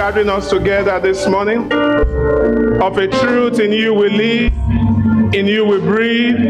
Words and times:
gathering 0.00 0.30
us 0.30 0.48
together 0.48 0.98
this 0.98 1.26
morning. 1.26 1.70
Of 2.80 2.96
a 2.96 3.06
truth, 3.06 3.60
in 3.60 3.70
you 3.70 3.92
we 3.92 4.08
live, 4.08 5.34
in 5.34 5.46
you 5.46 5.66
we 5.66 5.78
breathe, 5.78 6.40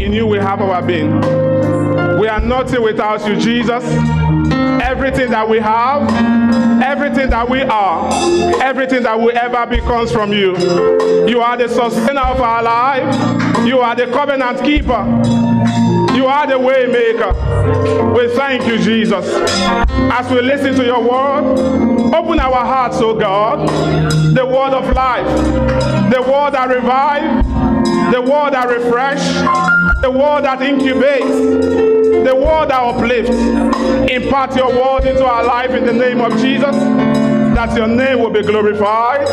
in 0.00 0.12
you 0.12 0.24
we 0.24 0.38
have 0.38 0.60
our 0.60 0.80
being. 0.80 1.20
We 2.20 2.28
are 2.28 2.40
nothing 2.40 2.80
without 2.80 3.26
you, 3.26 3.34
Jesus. 3.34 3.82
Everything 4.80 5.32
that 5.32 5.48
we 5.48 5.58
have, 5.58 6.08
everything 6.80 7.28
that 7.30 7.50
we 7.50 7.62
are, 7.62 8.08
everything 8.62 9.02
that 9.02 9.18
will 9.18 9.36
ever 9.36 9.66
be 9.66 9.78
comes 9.78 10.12
from 10.12 10.32
you. 10.32 10.56
You 11.26 11.40
are 11.40 11.56
the 11.56 11.68
sustainer 11.68 12.20
of 12.20 12.40
our 12.40 12.62
life. 12.62 13.66
You 13.66 13.80
are 13.80 13.96
the 13.96 14.06
covenant 14.12 14.62
keeper. 14.62 15.02
You 16.14 16.26
are 16.26 16.46
the 16.46 16.56
way 16.56 16.86
maker. 16.86 17.32
We 18.12 18.28
thank 18.36 18.64
you, 18.68 18.78
Jesus. 18.78 19.26
As 19.88 20.30
we 20.30 20.40
listen 20.40 20.76
to 20.76 20.84
your 20.84 21.02
word, 21.02 22.01
open 22.14 22.38
our 22.40 22.64
hearts, 22.64 22.98
oh 23.00 23.18
God, 23.18 23.68
the 24.34 24.44
word 24.44 24.74
of 24.74 24.94
life, 24.94 25.26
the 26.12 26.20
word 26.20 26.52
that 26.52 26.68
revives, 26.68 27.46
the 28.12 28.20
word 28.20 28.52
that 28.52 28.68
refreshes, 28.68 29.34
the 30.02 30.10
word 30.10 30.44
that 30.44 30.58
incubates, 30.60 32.24
the 32.24 32.34
word 32.34 32.68
that 32.68 32.80
uplifts. 32.80 33.36
Impart 34.10 34.54
your 34.56 34.68
word 34.68 35.06
into 35.06 35.24
our 35.24 35.44
life 35.44 35.70
in 35.70 35.86
the 35.86 35.92
name 35.92 36.20
of 36.20 36.32
Jesus, 36.32 36.76
that 36.76 37.76
your 37.76 37.88
name 37.88 38.18
will 38.18 38.30
be 38.30 38.42
glorified. 38.42 39.28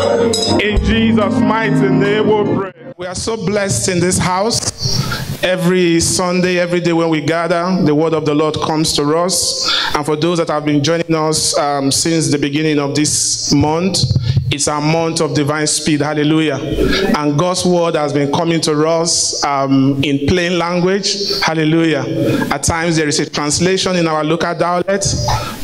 In 0.61 0.83
Jesus' 0.85 1.39
mighty 1.39 1.89
name 1.89 2.27
we 2.27 2.55
pray. 2.55 2.73
We 2.97 3.05
are 3.05 3.15
so 3.15 3.35
blessed 3.37 3.89
in 3.89 3.99
this 3.99 4.17
house. 4.17 5.08
Every 5.41 6.01
Sunday, 6.01 6.59
every 6.59 6.81
day 6.81 6.91
when 6.91 7.07
we 7.09 7.21
gather, 7.21 7.81
the 7.85 7.95
word 7.95 8.13
of 8.13 8.25
the 8.25 8.35
Lord 8.35 8.55
comes 8.55 8.91
to 8.93 9.03
us. 9.17 9.73
And 9.95 10.05
for 10.05 10.17
those 10.17 10.39
that 10.39 10.49
have 10.49 10.65
been 10.65 10.83
joining 10.83 11.15
us 11.15 11.57
um, 11.57 11.91
since 11.91 12.29
the 12.29 12.37
beginning 12.37 12.77
of 12.77 12.93
this 12.93 13.53
month, 13.53 13.99
it's 14.51 14.67
a 14.67 14.81
month 14.81 15.21
of 15.21 15.33
divine 15.33 15.67
speed. 15.67 16.01
Hallelujah. 16.01 16.57
And 17.17 17.39
God's 17.39 17.65
word 17.65 17.95
has 17.95 18.11
been 18.11 18.33
coming 18.33 18.59
to 18.61 18.85
us 18.85 19.41
um, 19.45 20.03
in 20.03 20.27
plain 20.27 20.57
language. 20.59 21.39
Hallelujah. 21.39 22.03
At 22.51 22.63
times 22.63 22.97
there 22.97 23.07
is 23.07 23.19
a 23.19 23.29
translation 23.29 23.95
in 23.95 24.07
our 24.07 24.25
local 24.25 24.53
dialect 24.53 25.05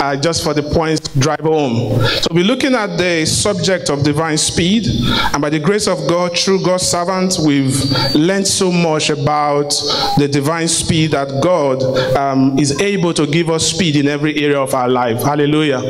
uh, 0.05 0.15
just 0.15 0.43
for 0.43 0.53
the 0.53 0.61
points 0.61 1.07
drive 1.15 1.39
home. 1.39 1.99
So 2.21 2.27
we're 2.31 2.43
looking 2.43 2.75
at 2.75 2.97
the 2.97 3.25
subject 3.25 3.89
of 3.89 4.03
divine 4.03 4.37
speed. 4.37 4.87
And 5.33 5.41
by 5.41 5.49
the 5.49 5.59
grace 5.59 5.87
of 5.87 6.07
God, 6.07 6.37
through 6.37 6.63
God's 6.63 6.87
servant, 6.87 7.37
we've 7.43 7.75
learned 8.13 8.47
so 8.47 8.71
much 8.71 9.09
about 9.09 9.69
the 10.17 10.27
divine 10.27 10.67
speed 10.67 11.11
that 11.11 11.41
God 11.41 11.83
um, 12.15 12.57
is 12.59 12.79
able 12.81 13.13
to 13.13 13.25
give 13.25 13.49
us 13.49 13.71
speed 13.71 13.95
in 13.95 14.07
every 14.07 14.35
area 14.43 14.59
of 14.59 14.73
our 14.73 14.87
life. 14.87 15.23
Hallelujah. 15.23 15.81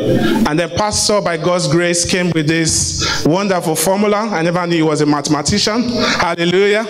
And 0.48 0.58
then 0.58 0.70
Pastor, 0.72 1.22
by 1.22 1.38
God's 1.38 1.68
grace, 1.68 2.06
came 2.06 2.32
with 2.32 2.48
this 2.48 3.26
wonderful 3.26 3.76
formula. 3.76 4.18
I 4.18 4.42
never 4.42 4.66
knew 4.66 4.78
he 4.78 4.84
was 4.84 5.02
a 5.02 5.06
mathematician. 5.06 5.90
Hallelujah. 5.90 6.82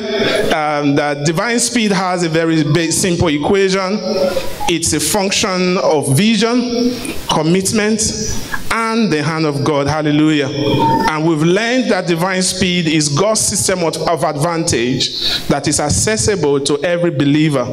Um, 0.56 0.96
that 0.96 1.26
divine 1.26 1.60
speed 1.60 1.92
has 1.92 2.24
a 2.24 2.30
very 2.30 2.58
simple 2.92 3.30
equation. 3.30 4.00
It's 4.68 4.94
a 4.94 5.00
function 5.00 5.78
of 5.78 6.16
vision, 6.16 6.60
commitment, 7.30 8.02
and 8.76 9.12
the 9.12 9.24
hand 9.24 9.46
of 9.46 9.64
God. 9.64 9.88
Hallelujah. 9.88 10.50
And 10.50 11.26
we've 11.26 11.42
learned 11.42 11.92
that 11.92 12.08
divine 12.08 12.42
speed 12.42 12.88
is 12.88 13.08
God's 13.08 13.40
system 13.40 13.84
of, 13.84 13.96
advantage 14.26 15.48
that 15.48 15.68
is 15.68 15.80
accessible 15.80 16.60
to 16.62 16.84
every 16.84 17.12
believer. 17.12 17.66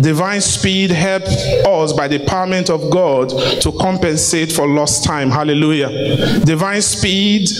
Divine 0.00 0.40
speed 0.40 0.90
helps 0.90 1.36
us 1.66 1.92
by 1.92 2.08
the 2.08 2.18
empowerment 2.18 2.70
of 2.70 2.90
God 2.90 3.28
to 3.60 3.72
compensate 3.72 4.50
for 4.50 4.66
lost 4.66 5.04
time. 5.04 5.30
Hallelujah. 5.30 6.40
Divine 6.40 6.80
speed 6.80 7.50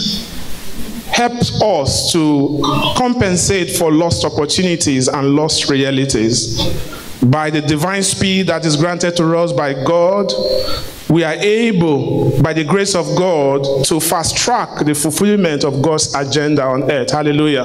helps 1.09 1.60
us 1.60 2.12
to 2.12 2.60
compensate 2.97 3.71
for 3.77 3.93
lost 3.93 4.25
opportunities 4.25 5.09
and 5.09 5.34
lost 5.37 5.69
realities. 5.69 6.59
By 7.22 7.50
the 7.50 7.60
divine 7.60 8.03
speed 8.03 8.47
that 8.47 8.65
is 8.65 8.77
granted 8.77 9.16
to 9.16 9.37
us 9.37 9.53
by 9.53 9.75
God, 9.84 10.33
we 11.09 11.25
are 11.25 11.35
able, 11.35 12.41
by 12.43 12.53
the 12.53 12.65
grace 12.65 12.95
of 12.95 13.07
God, 13.17 13.85
to 13.87 13.99
fast 13.99 14.37
track 14.37 14.85
the 14.85 14.95
fulfillment 14.95 15.65
of 15.65 15.81
God's 15.81 16.15
agenda 16.15 16.63
on 16.63 16.91
earth. 16.91 17.11
Hallelujah. 17.11 17.65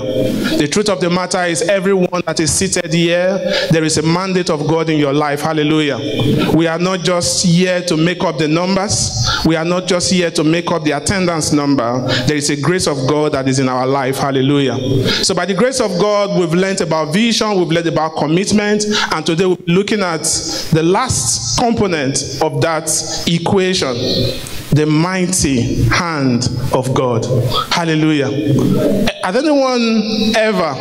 The 0.57 0.67
truth 0.67 0.89
of 0.89 1.01
the 1.01 1.09
matter 1.09 1.43
is, 1.43 1.61
everyone 1.63 2.21
that 2.25 2.39
is 2.39 2.53
seated 2.53 2.93
here, 2.93 3.37
there 3.71 3.83
is 3.83 3.97
a 3.97 4.01
mandate 4.01 4.49
of 4.49 4.65
God 4.67 4.89
in 4.89 4.97
your 4.97 5.13
life. 5.13 5.41
Hallelujah. 5.41 6.51
We 6.55 6.67
are 6.67 6.79
not 6.79 7.01
just 7.01 7.45
here 7.45 7.81
to 7.83 7.97
make 7.97 8.23
up 8.23 8.37
the 8.37 8.47
numbers, 8.47 9.27
we 9.45 9.55
are 9.55 9.65
not 9.65 9.87
just 9.87 10.11
here 10.11 10.31
to 10.31 10.43
make 10.43 10.71
up 10.71 10.83
the 10.83 10.91
attendance 10.91 11.51
number. 11.51 12.07
There 12.25 12.37
is 12.37 12.49
a 12.49 12.59
grace 12.59 12.87
of 12.87 13.07
God 13.07 13.33
that 13.33 13.47
is 13.47 13.59
in 13.59 13.67
our 13.67 13.85
life. 13.85 14.17
Hallelujah. 14.17 14.77
So, 15.23 15.35
by 15.35 15.45
the 15.45 15.53
grace 15.53 15.81
of 15.81 15.91
God, 15.99 16.39
we've 16.39 16.53
learned 16.53 16.81
about 16.81 17.13
vision, 17.13 17.57
we've 17.57 17.67
learned 17.67 17.87
about 17.87 18.15
commitment, 18.15 18.85
and 19.11 19.25
today 19.25 19.45
we're 19.45 19.57
looking 19.67 20.01
at 20.01 20.23
the 20.71 20.83
last 20.83 21.59
component 21.59 22.41
of 22.41 22.61
that 22.61 22.89
equation 23.35 23.93
the 24.73 24.85
mighty 24.85 25.83
hand 25.89 26.49
of 26.73 26.93
God. 26.93 27.25
Hallelujah. 27.71 28.29
Has 29.23 29.35
anyone 29.35 30.35
ever 30.35 30.73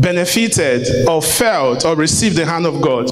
benefited 0.00 1.08
or 1.08 1.22
felt 1.22 1.84
or 1.84 1.96
received 1.96 2.36
the 2.36 2.46
hand 2.46 2.66
of 2.66 2.80
God. 2.80 3.10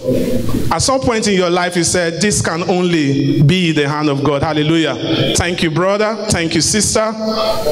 At 0.72 0.78
some 0.78 1.00
point 1.00 1.28
in 1.28 1.34
your 1.34 1.50
life, 1.50 1.76
you 1.76 1.84
said, 1.84 2.20
This 2.20 2.42
can 2.42 2.68
only 2.68 3.42
be 3.42 3.72
the 3.72 3.88
hand 3.88 4.08
of 4.08 4.22
God. 4.24 4.42
Hallelujah. 4.42 5.34
Thank 5.36 5.62
you, 5.62 5.70
brother. 5.70 6.26
Thank 6.30 6.54
you, 6.54 6.60
sister. 6.60 7.12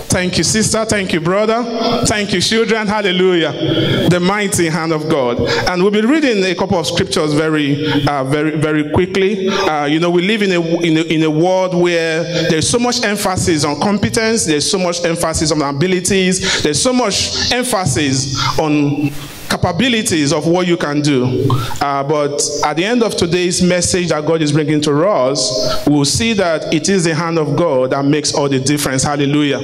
Thank 0.06 0.38
you, 0.38 0.44
sister. 0.44 0.84
Thank 0.84 1.12
you, 1.12 1.20
brother. 1.20 2.04
Thank 2.06 2.32
you, 2.32 2.41
children. 2.41 2.86
Hallelujah. 2.86 4.08
The 4.08 4.20
mighty 4.20 4.69
hand 4.69 4.92
of 4.92 5.08
God. 5.08 5.41
And 5.69 5.82
we'll 5.82 5.92
be 5.92 6.02
reading 6.02 6.42
a 6.44 6.54
couple 6.54 6.78
of 6.78 6.86
scriptures 6.86 7.34
very, 7.34 8.06
uh, 8.06 8.25
very, 8.25 8.56
very 8.58 8.91
quickly. 8.91 9.48
Uh, 9.48 9.86
you 9.86 10.00
know, 10.00 10.10
we 10.10 10.22
live 10.22 10.42
in 10.42 10.52
a, 10.52 10.60
in 10.60 10.96
a, 10.96 11.02
in 11.02 11.22
a 11.25 11.31
world 11.31 11.75
where 11.75 12.22
there's 12.48 12.69
so 12.69 12.78
much 12.78 13.02
emphasis 13.02 13.64
on 13.64 13.81
competence, 13.81 14.44
there's 14.44 14.70
so 14.70 14.78
much 14.78 15.04
emphasis 15.04 15.50
on 15.52 15.62
abilities, 15.62 16.62
there's 16.62 16.81
so 16.81 16.92
much 16.92 17.52
emphasis 17.52 18.58
on 18.58 19.03
Thank 19.04 19.28
you 19.28 19.34
capabilities 19.54 20.32
of 20.32 20.47
what 20.47 20.66
you 20.66 20.76
can 20.76 21.00
do. 21.00 21.47
Uh, 21.81 22.03
but 22.03 22.41
at 22.65 22.75
the 22.76 22.84
end 22.84 23.03
of 23.03 23.16
today's 23.16 23.62
message 23.62 24.09
that 24.09 24.26
God 24.26 24.42
is 24.42 24.53
bringing 24.53 24.81
to 24.82 25.09
us, 25.09 25.87
we'll 25.87 26.04
see 26.04 26.32
that 26.34 26.72
it 26.75 26.88
is 26.88 27.04
the 27.04 27.15
hand 27.15 27.38
of 27.38 27.56
God 27.56 27.91
that 27.91 28.04
makes 28.04 28.34
all 28.34 28.48
the 28.48 28.59
difference. 28.59 29.04
Hallelujah. 29.04 29.60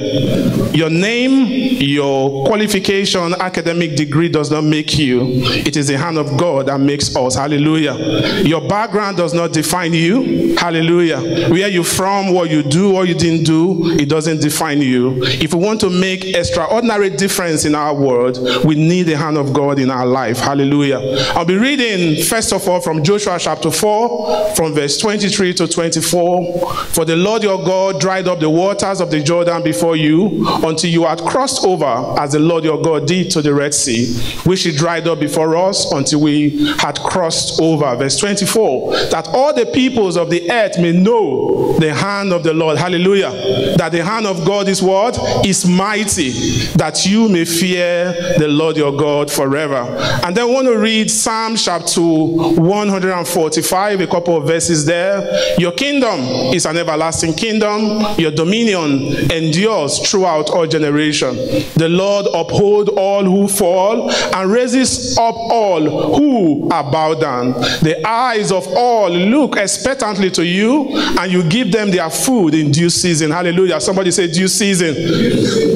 Your 0.73 0.89
name, 0.89 1.47
your 1.81 2.45
qualification, 2.45 3.33
academic 3.39 3.95
degree 3.95 4.29
does 4.29 4.49
not 4.49 4.63
make 4.63 4.97
you. 4.97 5.21
It 5.23 5.75
is 5.75 5.87
the 5.87 5.97
hand 5.97 6.17
of 6.17 6.37
God 6.37 6.67
that 6.67 6.79
makes 6.79 7.15
us. 7.15 7.35
Hallelujah. 7.35 7.95
Your 8.43 8.67
background 8.67 9.17
does 9.17 9.33
not 9.33 9.51
define 9.51 9.93
you. 9.93 10.55
Hallelujah. 10.55 11.49
Where 11.49 11.67
you 11.67 11.83
from, 11.83 12.33
what 12.33 12.49
you 12.49 12.63
do, 12.63 12.91
what 12.91 13.07
you 13.07 13.15
didn't 13.15 13.43
do, 13.45 13.91
it 13.99 14.07
doesn't 14.07 14.41
define 14.41 14.81
you. 14.81 15.21
If 15.23 15.53
we 15.53 15.59
want 15.59 15.81
to 15.81 15.89
make 15.89 16.23
extraordinary 16.23 17.09
difference 17.09 17.65
in 17.65 17.75
our 17.75 17.93
world, 17.93 18.37
we 18.65 18.75
need 18.75 19.03
the 19.03 19.17
hand 19.17 19.37
of 19.37 19.51
God 19.51 19.79
in 19.81 19.89
our 19.89 20.05
life. 20.05 20.39
Hallelujah. 20.39 20.99
I'll 21.35 21.45
be 21.45 21.57
reading, 21.57 22.23
first 22.23 22.53
of 22.53 22.67
all, 22.67 22.79
from 22.79 23.03
Joshua 23.03 23.37
chapter 23.39 23.71
4, 23.71 24.55
from 24.55 24.73
verse 24.73 24.97
23 24.99 25.53
to 25.55 25.67
24. 25.67 26.73
For 26.87 27.05
the 27.05 27.15
Lord 27.15 27.43
your 27.43 27.63
God 27.63 27.99
dried 27.99 28.27
up 28.27 28.39
the 28.39 28.49
waters 28.49 29.01
of 29.01 29.11
the 29.11 29.21
Jordan 29.21 29.63
before 29.63 29.95
you 29.95 30.45
until 30.63 30.89
you 30.89 31.05
had 31.05 31.19
crossed 31.21 31.65
over, 31.65 32.15
as 32.19 32.33
the 32.33 32.39
Lord 32.39 32.63
your 32.63 32.81
God 32.81 33.07
did 33.07 33.31
to 33.31 33.41
the 33.41 33.53
Red 33.53 33.73
Sea, 33.73 34.13
which 34.45 34.63
he 34.63 34.75
dried 34.75 35.07
up 35.07 35.19
before 35.19 35.55
us 35.55 35.91
until 35.91 36.21
we 36.21 36.67
had 36.77 36.99
crossed 36.99 37.59
over. 37.61 37.95
Verse 37.95 38.17
24. 38.17 38.91
That 39.09 39.27
all 39.29 39.53
the 39.53 39.65
peoples 39.65 40.17
of 40.17 40.29
the 40.29 40.51
earth 40.51 40.77
may 40.79 40.91
know 40.91 41.77
the 41.79 41.93
hand 41.93 42.33
of 42.33 42.43
the 42.43 42.53
Lord. 42.53 42.77
Hallelujah. 42.77 43.31
That 43.77 43.91
the 43.91 44.03
hand 44.03 44.27
of 44.27 44.45
God 44.45 44.67
is 44.67 44.81
what? 44.81 45.17
Is 45.45 45.65
mighty, 45.65 46.31
that 46.75 47.05
you 47.05 47.29
may 47.29 47.45
fear 47.45 48.13
the 48.37 48.47
Lord 48.47 48.77
your 48.77 48.95
God 48.95 49.31
forever 49.31 49.60
forever. 49.67 49.97
And 50.25 50.35
then 50.35 50.47
we 50.47 50.53
want 50.53 50.67
to 50.67 50.77
read 50.77 51.09
Psalm 51.09 51.55
chapter 51.55 52.01
145, 52.01 54.01
a 54.01 54.07
couple 54.07 54.37
of 54.37 54.47
verses 54.47 54.85
there. 54.85 55.59
Your 55.59 55.71
kingdom 55.71 56.19
is 56.53 56.65
an 56.65 56.77
everlasting 56.77 57.33
kingdom, 57.33 58.03
your 58.17 58.31
dominion 58.31 59.31
endures 59.31 59.99
throughout 60.09 60.49
all 60.49 60.67
generation. 60.67 61.35
The 61.75 61.89
Lord 61.89 62.27
uphold 62.33 62.89
all 62.89 63.23
who 63.23 63.47
fall 63.47 64.11
and 64.11 64.51
raises 64.51 65.17
up 65.17 65.35
all 65.35 66.15
who 66.15 66.69
are 66.69 66.91
bowed 66.91 67.21
down. 67.21 67.51
The 67.81 68.01
eyes 68.07 68.51
of 68.51 68.67
all 68.67 69.09
look 69.09 69.57
expectantly 69.57 70.29
to 70.31 70.45
you, 70.45 70.89
and 71.19 71.31
you 71.31 71.43
give 71.43 71.71
them 71.71 71.91
their 71.91 72.09
food 72.09 72.53
in 72.53 72.71
due 72.71 72.89
season. 72.89 73.31
Hallelujah. 73.31 73.79
Somebody 73.79 74.11
say 74.11 74.31
due 74.31 74.47
season. 74.47 74.95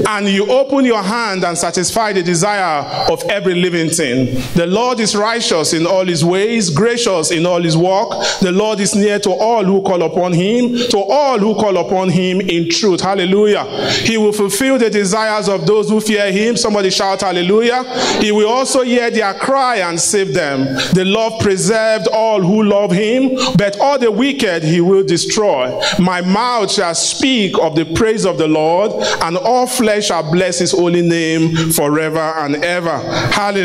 And 0.07 0.27
you 0.27 0.49
open 0.49 0.85
your 0.85 1.01
hand 1.01 1.43
and 1.43 1.57
satisfy 1.57 2.13
the 2.13 2.23
desire 2.23 3.11
of 3.11 3.21
every 3.23 3.55
living 3.55 3.74
living 3.75 3.93
thing. 3.93 4.25
The 4.55 4.67
Lord 4.67 4.99
is 4.99 5.15
righteous 5.15 5.73
in 5.73 5.85
all 5.85 6.05
his 6.05 6.23
ways, 6.23 6.69
gracious 6.69 7.31
in 7.31 7.45
all 7.45 7.61
his 7.61 7.75
work. 7.75 8.09
The 8.41 8.51
Lord 8.51 8.79
is 8.79 8.95
near 8.95 9.19
to 9.19 9.31
all 9.31 9.63
who 9.63 9.81
call 9.81 10.03
upon 10.03 10.33
him, 10.33 10.75
to 10.89 10.97
all 10.97 11.39
who 11.39 11.55
call 11.55 11.77
upon 11.77 12.09
him 12.09 12.41
in 12.41 12.69
truth. 12.69 13.01
Hallelujah. 13.01 13.65
He 13.91 14.17
will 14.17 14.31
fulfill 14.31 14.77
the 14.77 14.89
desires 14.89 15.49
of 15.49 15.65
those 15.65 15.89
who 15.89 15.99
fear 15.99 16.31
him. 16.31 16.57
Somebody 16.57 16.89
shout 16.89 17.21
hallelujah. 17.21 17.83
He 18.21 18.31
will 18.31 18.49
also 18.49 18.81
hear 18.81 19.09
their 19.11 19.33
cry 19.33 19.77
and 19.77 19.99
save 19.99 20.33
them. 20.33 20.65
The 20.93 21.03
Lord 21.05 21.41
preserved 21.41 22.07
all 22.07 22.41
who 22.41 22.63
love 22.63 22.91
him, 22.91 23.35
but 23.57 23.79
all 23.79 23.99
the 23.99 24.11
wicked 24.11 24.63
he 24.63 24.81
will 24.81 25.03
destroy. 25.03 25.79
My 25.99 26.21
mouth 26.21 26.71
shall 26.71 26.95
speak 26.95 27.57
of 27.59 27.75
the 27.75 27.85
praise 27.95 28.25
of 28.25 28.37
the 28.37 28.47
Lord, 28.47 28.91
and 29.21 29.37
all 29.37 29.67
flesh 29.67 30.07
shall 30.07 30.31
bless 30.31 30.59
his 30.59 30.71
holy 30.71 31.01
name 31.01 31.71
forever 31.71 32.19
and 32.19 32.63
ever. 32.63 32.97
Hallelujah. 33.31 33.64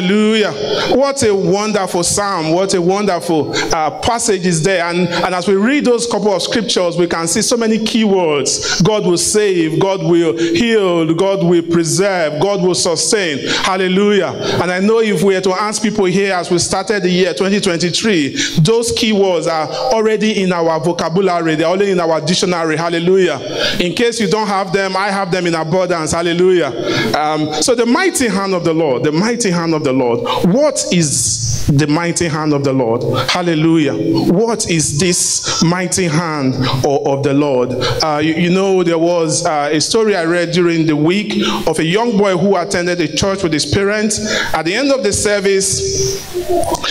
What 0.97 1.23
a 1.23 1.35
wonderful 1.35 2.02
psalm. 2.02 2.52
What 2.52 2.75
a 2.75 2.82
wonderful 2.82 3.52
uh, 3.75 3.99
passage 4.00 4.47
is 4.47 4.62
there. 4.62 4.85
And, 4.85 5.08
and 5.08 5.35
as 5.35 5.47
we 5.49 5.55
read 5.55 5.85
those 5.85 6.06
couple 6.06 6.35
of 6.35 6.43
scriptures, 6.43 6.97
we 6.97 7.06
can 7.06 7.26
see 7.29 7.43
so 7.43 7.56
many 7.56 7.79
keywords. 7.79 8.82
God 8.85 9.06
will 9.06 9.19
save, 9.19 9.81
God 9.81 10.02
will 10.02 10.37
heal, 10.37 11.14
God 11.14 11.44
will 11.44 11.62
preserve, 11.62 12.41
God 12.41 12.62
will 12.62 12.75
sustain. 12.75 13.47
Hallelujah. 13.49 14.32
And 14.62 14.70
I 14.70 14.81
know 14.81 15.00
if 15.00 15.23
we 15.23 15.35
were 15.35 15.41
to 15.41 15.52
ask 15.52 15.82
people 15.82 16.05
here 16.06 16.35
as 16.35 16.50
we 16.50 16.58
started 16.58 17.02
the 17.02 17.11
year 17.11 17.32
2023, 17.32 18.61
those 18.61 18.93
keywords 18.93 19.47
are 19.50 19.69
already 19.93 20.43
in 20.43 20.52
our 20.52 20.81
vocabulary, 20.81 21.55
they're 21.55 21.67
already 21.67 21.93
in 21.93 22.00
our 22.00 22.20
dictionary. 22.20 22.76
Hallelujah. 22.76 23.38
In 23.81 23.94
case 23.94 24.20
you 24.20 24.29
don't 24.29 24.47
have 24.47 24.73
them, 24.73 24.97
I 24.97 25.11
have 25.11 25.31
them 25.31 25.47
in 25.47 25.55
abundance. 25.55 26.12
Hallelujah. 26.12 26.69
Um, 27.17 27.52
so 27.62 27.75
the 27.75 27.87
mighty 27.87 28.29
hand 28.29 28.55
of 28.55 28.64
the 28.64 28.75
Lord, 28.75 29.05
the 29.05 29.12
mighty 29.12 29.50
hand 29.50 29.75
of 29.75 29.85
the 29.85 29.89
Lord. 29.92 30.20
What 30.44 30.84
is 30.92 31.50
the 31.66 31.86
mighty 31.86 32.28
hand 32.28 32.52
of 32.52 32.64
the 32.64 32.72
Lord? 32.72 33.02
Hallelujah. 33.30 33.94
What 34.32 34.70
is 34.70 34.98
this 34.98 35.62
mighty 35.62 36.06
hand 36.06 36.54
of, 36.84 37.06
of 37.06 37.22
the 37.22 37.34
Lord? 37.34 37.70
Uh, 38.02 38.20
you, 38.22 38.34
you, 38.34 38.50
know, 38.50 38.82
there 38.82 38.98
was 38.98 39.44
uh, 39.46 39.68
a 39.72 39.80
story 39.80 40.16
I 40.16 40.24
read 40.24 40.52
during 40.52 40.86
the 40.86 40.96
week 40.96 41.42
of 41.66 41.78
a 41.78 41.84
young 41.84 42.16
boy 42.16 42.36
who 42.36 42.56
attended 42.56 43.00
a 43.00 43.08
church 43.14 43.42
with 43.42 43.52
his 43.52 43.66
parents. 43.66 44.20
At 44.54 44.64
the 44.64 44.74
end 44.74 44.92
of 44.92 45.02
the 45.02 45.12
service, 45.12 46.20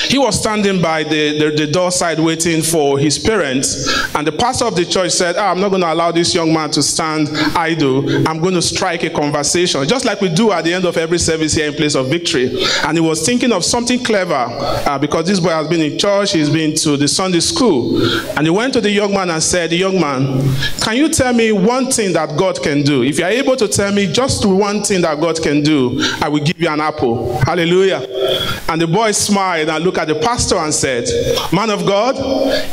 he 0.10 0.18
was 0.18 0.39
standing 0.39 0.81
by 0.81 1.04
the, 1.04 1.38
the, 1.39 1.65
the 1.65 1.72
door 1.72 1.92
side 1.92 2.19
waiting 2.19 2.62
for 2.62 2.98
his 2.98 3.19
parents. 3.19 3.88
And 4.15 4.25
the 4.25 4.31
pastor 4.31 4.65
of 4.65 4.75
the 4.75 4.86
church 4.86 5.12
said, 5.12 5.36
oh, 5.36 5.45
I'm 5.45 5.60
not 5.60 5.69
going 5.69 5.81
to 5.81 5.92
allow 5.92 6.12
this 6.12 6.33
young 6.33 6.54
man 6.54 6.72
to 6.72 6.83
stand 6.83 7.30
idle. 7.56 8.27
I'm 8.27 8.39
going 8.39 8.54
to 8.54 8.62
strike 8.62 9.04
a 9.04 9.10
conversation, 9.10 9.88
just 9.88 10.06
like 10.06 10.22
we 10.22 10.33
do 10.33 10.51
at 10.51 10.63
the 10.63 10.74
end 10.74 10.86
of 10.86 10.98
every 10.98 11.19
service 11.19 11.54
here 11.54 11.68
in 11.68 11.74
Place 11.74 11.95
of 11.95 12.10
Victory. 12.10 12.63
And 12.86 12.98
he 12.98 13.01
was 13.01 13.25
thinking 13.25 13.51
of 13.51 13.63
something 13.65 14.04
clever 14.04 14.48
uh, 14.88 14.98
because 14.98 15.25
this 15.25 15.39
boy 15.39 15.50
has 15.50 15.68
been 15.68 15.81
in 15.81 15.98
church, 15.98 16.33
he's 16.33 16.50
been 16.50 16.75
to 16.75 16.98
the 16.98 17.07
Sunday 17.07 17.39
school. 17.39 18.01
And 18.38 18.45
he 18.45 18.50
went 18.50 18.74
to 18.74 18.81
the 18.81 18.92
young 18.92 19.13
man 19.13 19.30
and 19.30 19.42
said, 19.42 19.71
Young 19.71 20.00
man, 20.00 20.54
can 20.81 20.95
you 20.95 21.10
tell 21.10 21.33
me 21.33 21.51
one 21.51 21.92
thing 21.92 22.13
that 22.13 22.38
God 22.38 22.62
can 22.62 22.83
do? 22.83 23.04
If 23.04 23.19
you're 23.19 23.27
able 23.27 23.56
to 23.57 23.68
tell 23.68 23.92
me 23.92 24.12
just 24.12 24.45
one 24.45 24.83
thing 24.83 25.01
that 25.01 25.19
God 25.19 25.42
can 25.42 25.62
do, 25.63 26.00
I 26.21 26.30
will 26.30 26.44
give 26.44 26.60
you 26.60 26.69
an 26.69 26.81
apple. 26.81 27.39
Hallelujah. 27.42 28.06
And 28.68 28.81
the 28.81 28.88
boy 28.88 29.12
smiled 29.12 29.69
and 29.69 29.83
looked 29.83 29.98
at 29.98 30.07
the 30.07 30.16
pastor 30.16 30.57
and 30.57 30.74
said, 30.74 31.06
Man 31.51 31.69
of 31.69 31.86
God, 31.86 32.15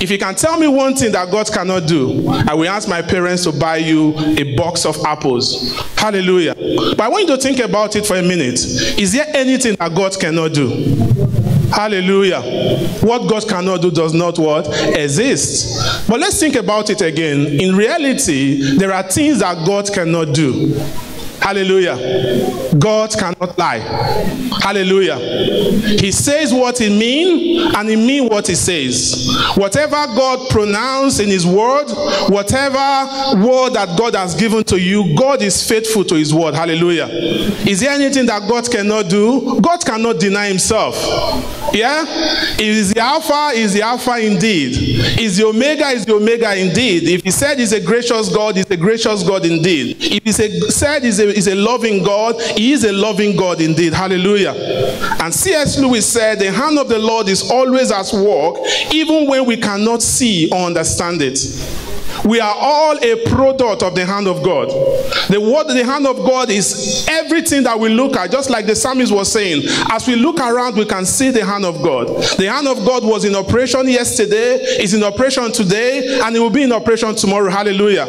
if 0.03 0.11
you 0.11 0.19
can 0.19 0.35
tell 0.35 0.59
me 0.59 0.69
one 0.69 0.95
thing 0.95 1.13
that 1.13 1.31
God 1.31 1.51
cannot 1.53 1.87
do, 1.87 2.29
I 2.29 2.55
will 2.55 2.69
ask 2.69 2.89
my 2.89 3.03
parents 3.03 3.45
to 3.45 3.53
buy 3.53 3.79
you 3.79 4.15
a 4.19 4.57
box 4.57 4.85
of 4.85 4.97
apples. 5.05 5.77
Hallelujah. 5.97 6.55
But 6.55 7.01
I 7.01 7.09
want 7.09 7.29
you 7.29 7.37
to 7.37 7.43
think 7.43 7.59
about 7.61 7.97
it 7.97 8.07
for 8.07 8.17
a 8.17 8.23
minute. 8.23 8.61
Is 8.99 9.13
there 9.13 9.27
anything 9.35 9.77
that 9.77 9.95
God 9.95 10.19
cannot 10.19 10.53
do? 10.55 11.36
Hallelujah. 11.77 12.41
What 13.03 13.29
God 13.29 13.47
cannot 13.47 13.83
do 13.83 13.91
does 13.91 14.15
not 14.15 14.39
what? 14.39 14.67
Exist. 14.97 16.09
But 16.09 16.21
let's 16.21 16.41
think 16.41 16.55
about 16.57 16.89
it 16.89 17.03
again. 17.03 17.47
In 17.61 17.77
reality, 17.77 18.79
there 18.79 18.95
are 18.95 19.03
things 19.03 19.41
that 19.41 19.67
God 19.67 19.93
cannot 19.93 20.35
do. 20.35 20.75
Hallelujah. 21.47 22.75
God 22.77 23.11
cannot 23.13 23.57
lie. 23.57 23.79
Hallelujah. 24.61 25.17
He 26.01 26.11
says 26.11 26.53
what 26.53 26.79
he 26.79 26.89
means 26.89 27.73
and 27.73 27.89
he 27.89 27.95
means 27.95 28.29
what 28.29 28.49
he 28.49 28.57
says. 28.57 29.31
Whatever 29.55 29.95
God 29.95 30.51
pronounced 30.51 31.21
in 31.21 31.29
his 31.29 31.47
word, 31.47 31.87
whatever 32.29 32.77
word 33.47 33.75
that 33.75 33.97
God 33.97 34.17
has 34.17 34.35
given 34.35 34.65
to 34.65 34.81
you, 34.81 35.15
God 35.17 35.41
is 35.41 35.63
faithful 35.63 36.05
to 36.07 36.17
his 36.17 36.35
word. 36.35 36.55
Hallelujah. 36.55 37.07
Is 37.65 37.79
there 37.79 37.93
anything 37.93 38.27
that 38.27 38.49
God 38.49 38.69
cannot 38.69 39.09
do? 39.09 39.61
God 39.61 39.85
cannot 39.85 40.19
deny 40.19 40.49
himself. 40.49 40.97
Yeah? 41.73 42.05
Is 42.59 42.93
the 42.93 43.01
Alpha, 43.01 43.53
is 43.55 43.73
the 43.73 43.83
Alpha 43.83 44.19
indeed. 44.19 45.21
Is 45.21 45.37
the 45.37 45.47
Omega, 45.47 45.87
is 45.91 46.05
the 46.05 46.15
Omega 46.15 46.57
indeed. 46.57 47.05
If 47.05 47.23
he 47.23 47.31
said 47.31 47.61
he's 47.61 47.73
a 47.73 47.81
gracious 47.81 48.35
God, 48.35 48.57
he's 48.57 48.69
a 48.69 48.77
gracious 48.77 49.23
God 49.23 49.47
indeed. 49.47 49.97
If 50.01 50.25
he 50.25 50.33
said 50.33 51.05
he's 51.05 51.21
a 51.21 51.36
is 51.37 51.49
a 51.49 51.55
loving 51.55 52.03
God. 52.03 52.41
He 52.57 52.73
is 52.73 52.85
a 52.85 52.93
loving 52.93 53.37
God 53.37 53.61
indeed. 53.61 53.93
Hallelujah. 53.93 54.55
And 55.21 55.35
C.S. 55.35 55.79
Lewis 55.79 56.11
said, 56.11 56.39
The 56.39 56.51
hand 56.51 56.79
of 56.79 56.89
the 56.89 56.99
Lord 56.99 57.29
is 57.29 57.51
always 57.51 57.91
at 57.91 58.13
work, 58.13 58.57
even 58.93 59.29
when 59.29 59.45
we 59.45 59.57
cannot 59.57 60.03
see 60.03 60.51
or 60.51 60.67
understand 60.67 61.23
it. 61.23 61.39
We 62.27 62.41
are 62.41 62.55
all 62.57 62.99
a 63.03 63.25
product 63.29 63.83
of 63.83 63.95
the 63.95 64.05
hand 64.05 64.27
of 64.27 64.43
God. 64.43 64.69
The 65.31 65.41
word, 65.41 65.69
the 65.69 65.85
hand 65.85 66.07
of 66.07 66.17
God 66.17 66.51
is 66.51 67.07
everything 67.09 67.63
that 67.65 67.79
we 67.79 67.89
look 67.89 68.17
at, 68.17 68.31
just 68.31 68.51
like 68.51 68.67
the 68.67 68.75
psalmist 68.75 69.13
was 69.13 69.31
saying. 69.31 69.63
As 69.91 70.07
we 70.07 70.17
look 70.17 70.41
around, 70.41 70.77
we 70.77 70.85
can 70.85 71.05
see 71.05 71.31
the 71.31 71.45
hand 71.45 71.65
of 71.65 71.83
God. 71.83 72.09
The 72.37 72.51
hand 72.51 72.67
of 72.67 72.85
God 72.85 73.05
was 73.05 73.25
in 73.25 73.35
operation 73.35 73.89
yesterday, 73.89 74.57
is 74.81 74.95
in 74.95 75.03
operation 75.03 75.53
today, 75.53 76.21
and 76.21 76.35
it 76.35 76.41
will 76.41 76.51
be 76.51 76.63
in 76.63 76.73
operation 76.73 77.15
tomorrow. 77.15 77.51
Hallelujah. 77.51 78.07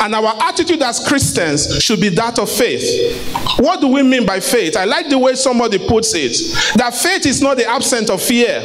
And 0.00 0.14
our 0.14 0.34
attitude 0.42 0.82
as 0.82 1.06
Christians 1.06 1.82
should 1.82 2.00
be 2.00 2.08
that 2.10 2.38
of 2.38 2.50
faith. 2.50 2.82
What 3.58 3.80
do 3.80 3.88
we 3.88 4.02
mean 4.02 4.24
by 4.24 4.40
faith? 4.40 4.76
I 4.76 4.84
like 4.84 5.08
the 5.08 5.18
way 5.18 5.34
somebody 5.34 5.78
puts 5.78 6.14
it. 6.14 6.76
That 6.76 6.94
faith 6.94 7.26
is 7.26 7.42
not 7.42 7.56
the 7.56 7.68
absence 7.68 8.08
of 8.08 8.22
fear. 8.22 8.62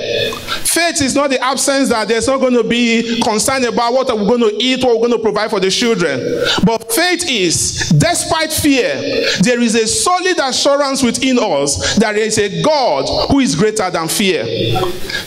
Faith 0.64 1.02
is 1.02 1.16
not 1.16 1.30
the 1.30 1.44
absence 1.44 1.90
that 1.90 2.08
there's 2.08 2.28
not 2.28 2.40
going 2.40 2.54
to 2.54 2.64
be 2.64 3.20
concern 3.22 3.66
about 3.66 3.94
what 3.94 4.08
we're 4.08 4.26
going 4.26 4.42
to 4.42 4.64
eat, 4.64 4.84
what 4.84 4.93
we're 4.94 5.08
going 5.08 5.12
to 5.12 5.24
provide 5.24 5.50
for 5.50 5.60
the 5.60 5.70
children. 5.70 6.20
But 6.66 6.92
faith 6.92 7.26
is, 7.30 7.90
despite 7.90 8.52
fear, 8.52 8.96
there 9.42 9.60
is 9.60 9.76
a 9.76 9.88
solid 9.88 10.38
assurance 10.40 11.04
within 11.04 11.38
us 11.40 11.96
that 11.96 12.14
there 12.14 12.26
is 12.26 12.38
a 12.38 12.62
God 12.62 13.30
who 13.30 13.40
is 13.40 13.56
greater 13.56 13.90
than 13.90 14.08
fear. 14.08 14.44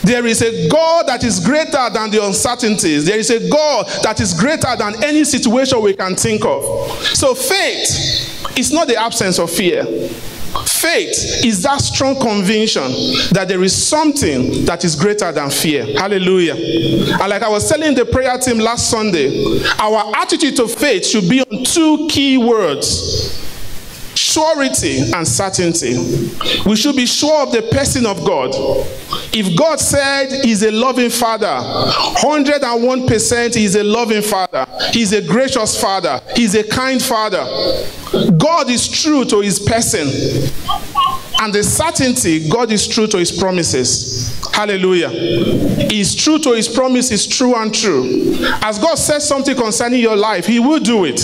There 0.02 0.26
is 0.26 0.42
a 0.42 0.68
God 0.68 1.06
that 1.08 1.24
is 1.24 1.44
greater 1.44 1.90
than 1.90 2.10
the 2.10 2.24
uncertainties. 2.24 3.06
There 3.06 3.18
is 3.18 3.30
a 3.30 3.48
God 3.48 3.86
that 4.02 4.20
is 4.20 4.34
greater 4.34 4.74
than 4.76 5.02
any 5.02 5.24
situation 5.24 5.82
we 5.82 5.94
can 5.94 6.14
think 6.16 6.44
of. 6.44 6.62
So 7.14 7.34
faith 7.34 8.56
is 8.56 8.72
not 8.72 8.88
the 8.88 8.96
absence 8.96 9.38
of 9.38 9.50
fear. 9.50 9.84
Faith 10.64 11.44
is 11.44 11.62
that 11.62 11.80
strong 11.80 12.18
conviction 12.20 12.90
that 13.32 13.46
there 13.48 13.62
is 13.62 13.74
something 13.74 14.64
that 14.64 14.84
is 14.84 14.96
greater 14.96 15.30
than 15.32 15.50
fear. 15.50 15.84
Hallelujah. 15.98 16.54
And 16.54 17.28
like 17.30 17.42
I 17.42 17.48
was 17.48 17.68
telling 17.68 17.94
the 17.94 18.04
prayer 18.04 18.38
team 18.38 18.58
last 18.58 18.90
Sunday, 18.90 19.60
our 19.78 20.14
attitude 20.16 20.56
to 20.56 20.68
faith 20.68 21.06
should 21.06 21.28
be 21.28 21.40
on 21.40 21.64
two 21.64 22.08
key 22.10 22.38
words 22.38 23.45
surety 24.36 25.10
and 25.14 25.26
certainty. 25.26 25.96
We 26.66 26.76
should 26.76 26.94
be 26.94 27.06
sure 27.06 27.42
of 27.42 27.52
the 27.52 27.62
person 27.72 28.04
of 28.04 28.18
God. 28.18 28.50
If 29.32 29.56
God 29.56 29.80
said 29.80 30.44
he's 30.44 30.62
a 30.62 30.70
loving 30.70 31.08
father, 31.08 31.46
101% 31.46 33.54
he's 33.54 33.76
a 33.76 33.82
loving 33.82 34.20
father, 34.20 34.66
he's 34.92 35.14
a 35.14 35.26
gracious 35.26 35.80
father, 35.80 36.20
he's 36.34 36.54
a 36.54 36.64
kind 36.64 37.02
father. 37.02 37.46
God 38.36 38.68
is 38.68 38.86
true 38.88 39.24
to 39.24 39.40
his 39.40 39.58
person. 39.58 40.08
And 41.38 41.52
the 41.52 41.62
certainty, 41.62 42.48
God 42.48 42.72
is 42.72 42.86
true 42.86 43.06
to 43.08 43.18
his 43.18 43.32
promises. 43.32 44.40
Hallelujah. 44.52 45.10
He's 45.10 46.14
true 46.14 46.38
to 46.40 46.52
his 46.52 46.68
promise, 46.68 46.86
promises, 46.86 47.26
true 47.26 47.54
and 47.54 47.74
true. 47.74 48.36
As 48.62 48.78
God 48.78 48.94
says 48.94 49.26
something 49.26 49.56
concerning 49.56 50.00
your 50.00 50.16
life, 50.16 50.46
he 50.46 50.60
will 50.60 50.80
do 50.80 51.04
it 51.04 51.20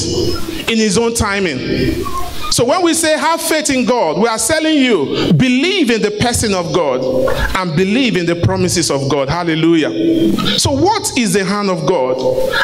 in 0.68 0.76
his 0.76 0.98
own 0.98 1.14
timing. 1.14 2.04
So 2.52 2.66
when 2.66 2.82
we 2.82 2.92
say 2.92 3.16
have 3.18 3.40
faith 3.40 3.70
in 3.70 3.86
God, 3.86 4.18
we 4.18 4.28
are 4.28 4.36
telling 4.36 4.76
you 4.76 5.32
believe 5.32 5.90
in 5.90 6.02
the 6.02 6.10
person 6.20 6.52
of 6.52 6.74
God 6.74 7.00
and 7.56 7.74
believe 7.74 8.18
in 8.18 8.26
the 8.26 8.36
promises 8.36 8.90
of 8.90 9.08
God. 9.10 9.30
Hallelujah. 9.30 10.58
So 10.58 10.70
what 10.70 11.16
is 11.16 11.32
the 11.32 11.46
hand 11.46 11.70
of 11.70 11.86
God? 11.86 12.18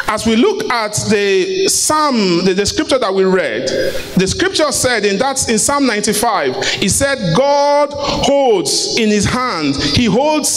As 0.07 0.27
we 0.27 0.35
look 0.35 0.69
at 0.69 0.93
the 1.09 1.67
Psalm, 1.67 2.45
the, 2.45 2.53
the 2.53 2.67
scripture 2.67 2.99
that 2.99 3.11
we 3.11 3.23
read, 3.23 3.67
the 4.15 4.27
scripture 4.27 4.71
said 4.71 5.05
in 5.05 5.17
that 5.17 5.49
in 5.49 5.57
Psalm 5.57 5.87
95, 5.87 6.55
it 6.83 6.89
said 6.91 7.35
God 7.35 7.89
holds 7.91 8.99
in 8.99 9.09
his 9.09 9.25
hand, 9.25 9.75
he 9.75 10.05
holds 10.05 10.48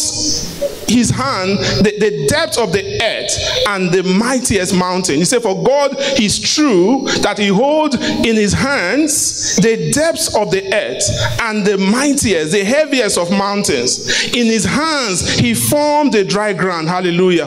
his 0.89 1.11
hand 1.11 1.59
the, 1.85 1.97
the 1.99 2.27
depth 2.29 2.59
of 2.59 2.73
the 2.73 3.03
earth 3.03 3.69
and 3.69 3.91
the 3.91 4.03
mightiest 4.03 4.75
mountain. 4.75 5.17
He 5.17 5.25
said, 5.25 5.43
For 5.43 5.63
God 5.63 5.97
is 6.21 6.39
true 6.39 7.07
that 7.23 7.39
he 7.39 7.49
holds 7.49 7.97
in 7.97 8.37
his 8.37 8.53
hands 8.53 9.57
the 9.57 9.91
depths 9.91 10.35
of 10.37 10.51
the 10.51 10.73
earth 10.73 11.41
and 11.41 11.67
the 11.67 11.79
mightiest, 11.79 12.53
the 12.53 12.65
heaviest 12.65 13.19
of 13.19 13.31
mountains. 13.31 14.25
In 14.35 14.47
his 14.47 14.65
hands, 14.65 15.29
he 15.39 15.55
formed 15.55 16.13
the 16.13 16.25
dry 16.25 16.53
ground. 16.53 16.89
Hallelujah. 16.89 17.47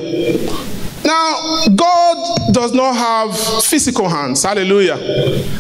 Now, 1.06 1.66
God 1.76 2.52
does 2.52 2.74
not 2.74 2.96
have 2.96 3.64
physical 3.64 4.10
hands. 4.10 4.42
Hallelujah. 4.44 4.98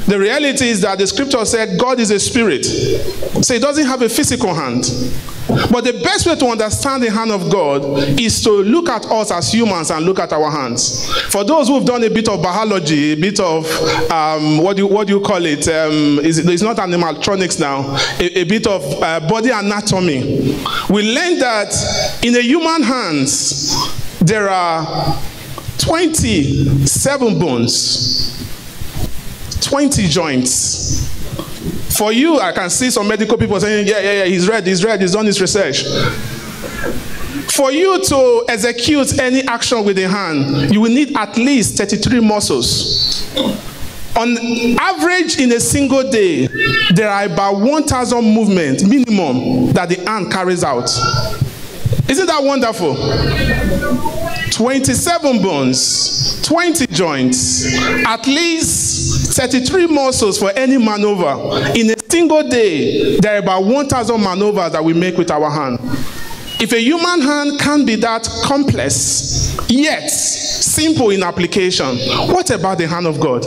The 0.07 0.17
reality 0.17 0.69
is 0.69 0.81
that 0.81 0.97
the 0.97 1.05
scripture 1.05 1.45
said 1.45 1.79
God 1.79 1.99
is 1.99 2.09
a 2.09 2.19
spirit. 2.19 2.65
So 2.65 3.53
he 3.53 3.59
doesn't 3.59 3.85
have 3.85 4.01
a 4.01 4.09
physical 4.09 4.55
hand. 4.55 4.85
But 5.47 5.83
the 5.83 5.93
best 6.03 6.25
way 6.25 6.35
to 6.35 6.45
understand 6.47 7.03
the 7.03 7.11
hand 7.11 7.31
of 7.31 7.51
God 7.51 7.83
is 8.19 8.43
to 8.43 8.51
look 8.51 8.89
at 8.89 9.05
us 9.05 9.31
as 9.31 9.53
humans 9.53 9.91
and 9.91 10.05
look 10.05 10.19
at 10.19 10.33
our 10.33 10.49
hands. 10.49 11.11
For 11.31 11.43
those 11.43 11.67
who've 11.67 11.85
done 11.85 12.03
a 12.03 12.09
bit 12.09 12.27
of 12.29 12.41
biology, 12.41 13.13
a 13.13 13.15
bit 13.15 13.39
of 13.39 13.65
um, 14.11 14.57
what 14.57 14.75
do 14.75 14.83
you, 14.83 14.87
what 14.87 15.07
do 15.07 15.13
you 15.13 15.21
call 15.21 15.45
it? 15.45 15.67
Um, 15.67 16.19
is, 16.19 16.39
it's 16.39 16.63
not 16.63 16.77
animatronics 16.77 17.59
now. 17.59 17.95
A, 18.19 18.39
a 18.39 18.43
bit 18.45 18.65
of 18.65 18.83
uh, 19.03 19.19
body 19.27 19.51
anatomy. 19.51 20.57
We 20.89 21.13
learned 21.15 21.41
that 21.41 22.19
in 22.23 22.35
a 22.35 22.41
human 22.41 22.81
hands 22.81 23.75
there 24.19 24.49
are 24.49 25.19
27 25.77 27.37
bones, 27.39 28.33
20 29.61 30.07
joints. 30.07 31.14
For 31.97 32.11
you, 32.11 32.39
I 32.39 32.51
can 32.51 32.69
see 32.69 32.89
some 32.89 33.07
medical 33.07 33.37
people 33.37 33.59
saying, 33.59 33.87
yeah, 33.87 33.99
yeah, 33.99 34.11
yeah, 34.11 34.25
he's 34.25 34.47
read, 34.47 34.67
he's 34.67 34.83
read, 34.83 35.01
he's 35.01 35.13
done 35.13 35.25
his 35.25 35.39
research. 35.39 35.83
For 37.53 37.71
you 37.71 38.03
to 38.03 38.45
execute 38.49 39.17
any 39.19 39.43
action 39.43 39.85
with 39.85 39.95
the 39.95 40.09
hand, 40.09 40.73
you 40.73 40.81
will 40.81 40.91
need 40.91 41.15
at 41.15 41.37
least 41.37 41.77
33 41.77 42.19
muscles. 42.19 43.33
On 44.17 44.37
average, 44.79 45.39
in 45.39 45.51
a 45.51 45.59
single 45.59 46.09
day, 46.09 46.47
there 46.93 47.09
are 47.09 47.25
about 47.25 47.59
1,000 47.59 48.23
movements 48.23 48.83
minimum 48.83 49.71
that 49.73 49.89
the 49.89 49.95
hand 50.09 50.31
carries 50.31 50.63
out. 50.63 50.89
Isn't 52.09 52.27
that 52.27 52.43
wonderful? 52.43 52.95
27 54.51 55.41
bones, 55.41 56.41
20 56.43 56.87
joints, 56.87 57.65
at 58.05 58.25
least 58.25 58.84
33 59.35 59.87
muscles 59.87 60.39
for 60.39 60.49
any 60.51 60.77
maneuver. 60.77 61.33
In 61.75 61.91
a 61.91 61.95
single 62.09 62.47
day, 62.47 63.17
there 63.19 63.35
are 63.35 63.39
about 63.39 63.65
1,000 63.65 64.21
maneuvers 64.21 64.71
that 64.71 64.83
we 64.83 64.93
make 64.93 65.17
with 65.17 65.29
our 65.29 65.49
hand. 65.49 65.77
If 66.61 66.71
a 66.71 66.79
human 66.79 67.21
hand 67.21 67.59
can 67.59 67.85
be 67.85 67.95
that 67.97 68.27
complex, 68.45 69.57
yet 69.67 70.09
simple 70.75 71.09
in 71.09 71.23
application, 71.23 71.97
what 72.27 72.49
about 72.49 72.77
the 72.77 72.87
hand 72.87 73.07
of 73.07 73.19
God? 73.19 73.45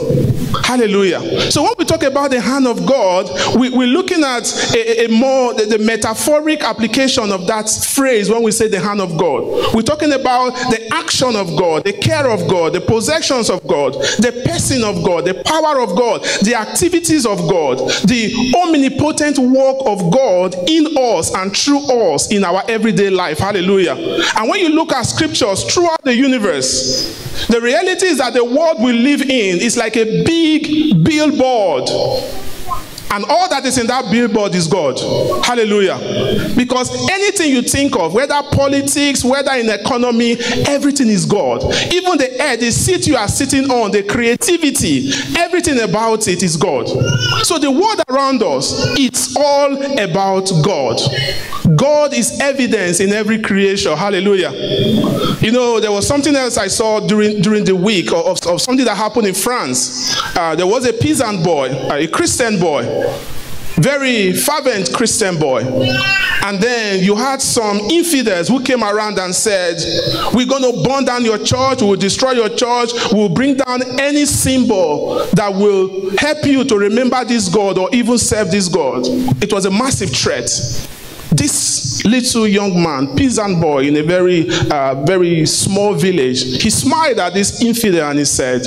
Hallelujah. 0.65 1.51
So 1.51 1.61
when 1.63 1.73
we 1.77 1.85
talk 1.85 2.03
about 2.03 2.31
the 2.31 2.41
hand 2.41 2.67
of 2.67 2.85
God, 2.85 3.29
we, 3.55 3.69
we're 3.69 3.87
looking 3.87 4.23
at 4.23 4.51
a, 4.75 5.05
a 5.05 5.07
more 5.07 5.53
the, 5.53 5.65
the, 5.65 5.79
metaphoric 5.79 6.63
application 6.63 7.31
of 7.31 7.45
that 7.47 7.69
phrase 7.69 8.29
when 8.29 8.41
we 8.41 8.51
say 8.51 8.67
the 8.67 8.79
hand 8.79 9.01
of 9.01 9.17
God. 9.17 9.73
We're 9.75 9.83
talking 9.83 10.11
about 10.13 10.51
the 10.71 10.89
action 10.91 11.35
of 11.35 11.55
God, 11.57 11.83
the 11.83 11.93
care 11.93 12.29
of 12.29 12.47
God, 12.47 12.73
the 12.73 12.81
possessions 12.81 13.49
of 13.49 13.65
God, 13.67 13.93
the 13.93 14.43
person 14.45 14.83
of 14.83 15.03
God, 15.03 15.25
the 15.25 15.35
power 15.45 15.81
of 15.81 15.95
God, 15.95 16.23
the 16.43 16.55
activities 16.55 17.25
of 17.25 17.37
God, 17.49 17.77
the 18.05 18.53
omnipotent 18.55 19.37
work 19.37 19.77
of 19.85 20.11
God 20.11 20.55
in 20.67 20.87
us 20.97 21.33
and 21.35 21.55
through 21.55 21.81
us 22.13 22.31
in 22.31 22.43
our 22.43 22.63
everyday 22.67 23.09
life. 23.09 23.39
Hallelujah. 23.39 23.95
And 24.35 24.49
when 24.49 24.59
you 24.61 24.69
look 24.69 24.91
at 24.91 25.03
scriptures 25.03 25.63
throughout 25.63 26.03
the 26.03 26.15
universe, 26.15 27.18
the 27.47 27.59
reality 27.61 28.07
is 28.07 28.17
that 28.19 28.33
the 28.33 28.43
world 28.43 28.81
we 28.81 28.93
live 28.93 29.21
in 29.21 29.59
is 29.59 29.77
like 29.77 29.95
a 29.97 30.23
big 30.23 31.03
billboard. 31.03 31.89
And 33.11 33.25
all 33.25 33.49
that 33.49 33.65
is 33.65 33.79
in 33.79 33.87
that 33.87 34.11
billboard 34.11 34.53
is 34.53 34.67
God. 34.67 34.99
Hallelujah. 35.43 35.97
Because 36.55 37.09
anything 37.09 37.49
you 37.49 37.63
think 37.63 37.97
of, 37.97 38.13
whether 38.13 38.39
politics, 38.51 39.25
whether 39.25 39.51
in 39.53 39.67
economy, 39.67 40.37
everything 40.67 41.07
is 41.07 41.25
God. 41.25 41.63
Even 41.91 42.19
the 42.19 42.29
air, 42.39 42.55
the 42.55 42.69
seat 42.69 43.07
you 43.07 43.15
are 43.15 43.27
sitting 43.27 43.71
on, 43.71 43.89
the 43.91 44.03
creativity, 44.03 45.09
everything 45.35 45.79
about 45.79 46.27
it 46.27 46.43
is 46.43 46.55
God. 46.55 46.87
So 47.43 47.57
the 47.57 47.71
world 47.71 48.03
around 48.09 48.43
us, 48.43 48.73
it's 48.99 49.35
all 49.35 49.73
about 49.99 50.51
God. 50.63 50.99
God 51.75 52.13
is 52.13 52.39
evidence 52.39 52.99
in 52.99 53.11
every 53.11 53.39
creation. 53.39 53.95
Hallelujah. 53.95 54.51
You 55.41 55.51
know, 55.51 55.79
there 55.79 55.91
was 55.91 56.07
something 56.07 56.35
else 56.35 56.57
I 56.57 56.67
saw 56.67 56.99
during, 56.99 57.41
during 57.41 57.65
the 57.65 57.75
week 57.75 58.11
of, 58.11 58.45
of 58.45 58.61
something 58.61 58.85
that 58.85 58.95
happened 58.95 59.27
in 59.27 59.33
France. 59.33 60.15
Uh, 60.35 60.55
there 60.55 60.67
was 60.67 60.85
a 60.85 60.93
peasant 60.93 61.43
boy, 61.43 61.69
uh, 61.69 61.95
a 61.95 62.07
Christian 62.07 62.59
boy, 62.59 62.83
very 63.75 64.33
fervent 64.33 64.93
Christian 64.93 65.37
boy. 65.37 65.61
And 66.43 66.59
then 66.59 67.03
you 67.03 67.15
had 67.15 67.41
some 67.41 67.77
infidels 67.77 68.47
who 68.47 68.63
came 68.63 68.83
around 68.83 69.19
and 69.19 69.35
said, 69.35 69.77
We're 70.33 70.47
going 70.47 70.63
to 70.63 70.83
burn 70.87 71.05
down 71.05 71.25
your 71.25 71.37
church, 71.37 71.81
we'll 71.81 71.95
destroy 71.95 72.31
your 72.31 72.49
church, 72.49 72.91
we'll 73.11 73.29
bring 73.29 73.55
down 73.55 73.81
any 73.99 74.25
symbol 74.25 75.25
that 75.33 75.53
will 75.53 76.15
help 76.17 76.45
you 76.45 76.63
to 76.63 76.77
remember 76.77 77.23
this 77.25 77.49
God 77.49 77.77
or 77.77 77.89
even 77.91 78.17
serve 78.17 78.51
this 78.51 78.69
God. 78.69 79.03
It 79.43 79.51
was 79.51 79.65
a 79.65 79.71
massive 79.71 80.11
threat. 80.11 80.49
This 81.39 82.03
little 82.03 82.45
young 82.45 82.83
man, 82.83 83.15
peasant 83.15 83.61
boy 83.61 83.87
in 83.87 83.95
a 83.95 84.03
very, 84.03 84.49
uh, 84.69 85.05
very 85.05 85.45
small 85.45 85.93
village, 85.93 86.61
he 86.61 86.69
smiled 86.69 87.17
at 87.17 87.33
this 87.33 87.63
infidel 87.63 88.09
and 88.09 88.19
he 88.19 88.25
said, 88.25 88.61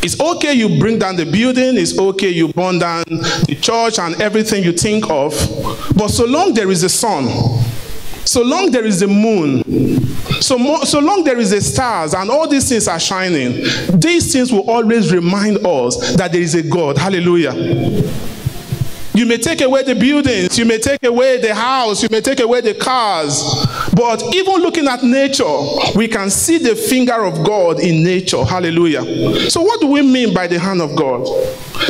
it's 0.00 0.18
okay 0.20 0.52
you 0.52 0.78
bring 0.78 1.00
down 1.00 1.16
the 1.16 1.24
building, 1.24 1.76
it's 1.76 1.98
okay 1.98 2.28
you 2.28 2.46
burn 2.52 2.78
down 2.78 3.02
the 3.08 3.58
church 3.60 3.98
and 3.98 4.22
everything 4.22 4.62
you 4.62 4.72
think 4.72 5.10
of, 5.10 5.32
but 5.96 6.08
so 6.08 6.26
long 6.26 6.54
there 6.54 6.70
is 6.70 6.84
a 6.84 6.88
sun, 6.88 7.26
so 8.24 8.42
long 8.42 8.70
there 8.70 8.86
is 8.86 9.00
the 9.00 9.08
moon, 9.08 9.64
so, 10.40 10.56
so 10.84 11.00
long 11.00 11.24
there 11.24 11.38
is 11.38 11.50
the 11.50 11.60
stars 11.60 12.14
and 12.14 12.30
all 12.30 12.46
these 12.48 12.68
things 12.68 12.86
are 12.86 13.00
shining, 13.00 13.64
these 13.98 14.32
things 14.32 14.52
will 14.52 14.70
always 14.70 15.12
remind 15.12 15.58
us 15.66 16.14
that 16.14 16.30
there 16.30 16.40
is 16.40 16.54
a 16.54 16.62
God. 16.62 16.96
Hallelujah. 16.98 17.52
You 19.20 19.26
may 19.26 19.36
take 19.36 19.60
away 19.60 19.82
the 19.82 19.94
buildings, 19.94 20.58
you 20.58 20.64
may 20.64 20.78
take 20.78 21.04
away 21.04 21.42
the 21.42 21.54
house, 21.54 22.02
you 22.02 22.08
may 22.10 22.22
take 22.22 22.40
away 22.40 22.62
the 22.62 22.72
cars. 22.72 23.42
But 23.94 24.22
even 24.34 24.62
looking 24.62 24.88
at 24.88 25.02
nature, 25.02 25.44
we 25.94 26.08
can 26.08 26.30
see 26.30 26.56
the 26.56 26.74
finger 26.74 27.26
of 27.26 27.44
God 27.44 27.80
in 27.80 28.02
nature. 28.02 28.42
Hallelujah. 28.42 29.50
So, 29.50 29.60
what 29.60 29.78
do 29.78 29.88
we 29.88 30.00
mean 30.00 30.32
by 30.32 30.46
the 30.46 30.58
hand 30.58 30.80
of 30.80 30.96
God? 30.96 31.26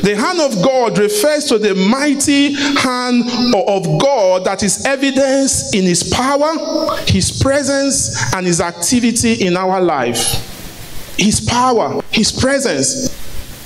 The 0.03 0.17
hand 0.17 0.41
of 0.41 0.61
God 0.61 0.99
refers 0.99 1.45
to 1.45 1.59
the 1.61 1.77
mighty 1.77 2.55
hand 2.55 3.23
of 3.55 4.01
God 4.01 4.45
that 4.47 4.65
is 4.65 4.85
evidence 4.85 5.73
in 5.73 5.85
His 5.85 6.03
power, 6.03 6.97
His 7.07 7.41
presence, 7.41 8.35
and 8.35 8.45
His 8.45 8.61
activity 8.61 9.35
in 9.35 9.57
our 9.57 9.81
life. 9.81 11.15
His 11.17 11.41
power, 11.41 12.03
His 12.11 12.33
presence, 12.33 13.20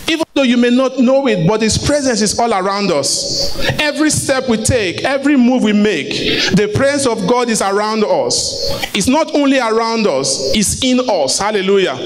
even 0.08 0.24
though 0.34 0.42
you 0.42 0.56
may 0.56 0.70
not 0.70 0.98
know 0.98 1.26
it, 1.28 1.46
but 1.46 1.62
His 1.62 1.78
presence 1.78 2.20
is 2.20 2.38
all 2.38 2.52
around 2.52 2.90
us. 2.90 3.56
Every 3.80 4.10
step 4.10 4.48
we 4.48 4.56
take, 4.58 5.04
every 5.04 5.36
move 5.36 5.62
we 5.62 5.72
make, 5.72 6.10
the 6.56 6.72
presence 6.74 7.06
of 7.06 7.28
God 7.28 7.48
is 7.48 7.62
around 7.62 8.04
us. 8.04 8.70
It's 8.94 9.08
not 9.08 9.34
only 9.34 9.58
around 9.58 10.06
us, 10.06 10.54
it's 10.54 10.82
in 10.84 11.00
us. 11.08 11.38
Hallelujah. 11.38 11.96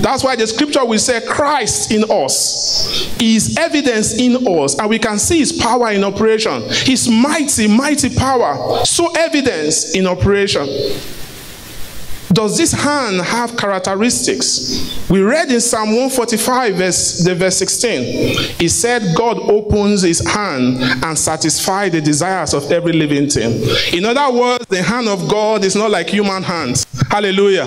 That's 0.00 0.24
why 0.24 0.36
the 0.36 0.46
scripture 0.46 0.84
will 0.84 0.98
say 0.98 1.20
Christ 1.26 1.90
in 1.90 2.04
us 2.10 3.10
is 3.20 3.56
evidence 3.56 4.14
in 4.14 4.46
us, 4.46 4.78
and 4.78 4.88
we 4.88 4.98
can 4.98 5.18
see 5.18 5.38
His 5.38 5.52
power 5.52 5.90
in 5.90 6.04
operation. 6.04 6.62
His 6.70 7.08
mighty, 7.08 7.68
mighty 7.68 8.14
power, 8.14 8.84
so 8.84 9.12
evidence 9.12 9.94
in 9.94 10.06
operation. 10.06 10.66
Does 12.34 12.58
this 12.58 12.72
hand 12.72 13.20
have 13.20 13.56
characteristics? 13.56 15.08
We 15.08 15.22
read 15.22 15.52
in 15.52 15.60
Psalm 15.60 15.90
145, 15.90 16.74
verse, 16.74 17.24
the 17.24 17.34
verse 17.34 17.56
16. 17.58 18.56
It 18.60 18.70
said, 18.70 19.14
God 19.16 19.38
opens 19.38 20.02
his 20.02 20.26
hand 20.26 20.82
and 21.04 21.16
satisfies 21.16 21.92
the 21.92 22.00
desires 22.00 22.52
of 22.52 22.70
every 22.72 22.92
living 22.92 23.30
thing. 23.30 23.62
In 23.92 24.04
other 24.04 24.36
words, 24.36 24.66
the 24.66 24.82
hand 24.82 25.08
of 25.08 25.28
God 25.28 25.64
is 25.64 25.76
not 25.76 25.92
like 25.92 26.08
human 26.08 26.42
hands. 26.42 26.86
Hallelujah. 27.08 27.66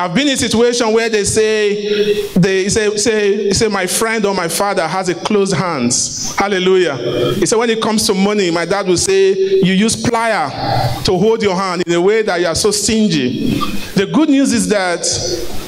I've 0.00 0.14
been 0.14 0.28
in 0.28 0.34
a 0.34 0.36
situation 0.38 0.92
where 0.94 1.10
they 1.10 1.24
say, 1.24 2.28
they 2.32 2.70
say, 2.70 2.96
say, 2.96 3.50
say, 3.50 3.68
my 3.68 3.86
friend 3.86 4.24
or 4.24 4.34
my 4.34 4.48
father 4.48 4.86
has 4.88 5.10
a 5.10 5.14
closed 5.14 5.54
hand. 5.54 5.92
Hallelujah. 6.38 7.34
He 7.34 7.44
said, 7.44 7.58
when 7.58 7.68
it 7.68 7.82
comes 7.82 8.06
to 8.06 8.14
money, 8.14 8.50
my 8.50 8.64
dad 8.64 8.86
will 8.86 8.96
say, 8.96 9.34
you 9.34 9.74
use 9.74 9.96
plier 9.96 11.04
to 11.04 11.18
hold 11.18 11.42
your 11.42 11.56
hand 11.56 11.82
in 11.84 11.92
a 11.92 12.00
way 12.00 12.22
that 12.22 12.40
you 12.40 12.46
are 12.46 12.54
so 12.54 12.70
stingy. 12.70 13.60
The 13.94 14.06
good 14.06 14.28
news 14.28 14.52
is 14.52 14.68
that 14.68 15.02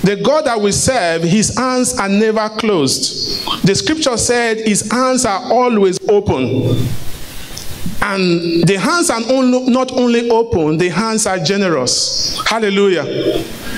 the 0.03 0.17
God 0.17 0.47
that 0.47 0.61
we 0.61 0.73
serve, 0.73 1.23
his 1.23 1.57
hands 1.57 1.99
are 1.99 2.09
never 2.09 2.49
closed. 2.51 3.65
The 3.67 3.75
scripture 3.75 4.17
said 4.17 4.59
his 4.59 4.91
hands 4.91 5.25
are 5.25 5.53
always 5.53 5.99
open. 6.09 6.87
And 8.05 8.65
the 8.67 8.79
hands 8.81 9.11
are 9.11 9.21
not 9.21 9.93
only 9.93 10.29
open, 10.29 10.77
the 10.77 10.89
hands 10.89 11.27
are 11.27 11.39
generous. 11.39 12.41
Hallelujah. 12.47 13.05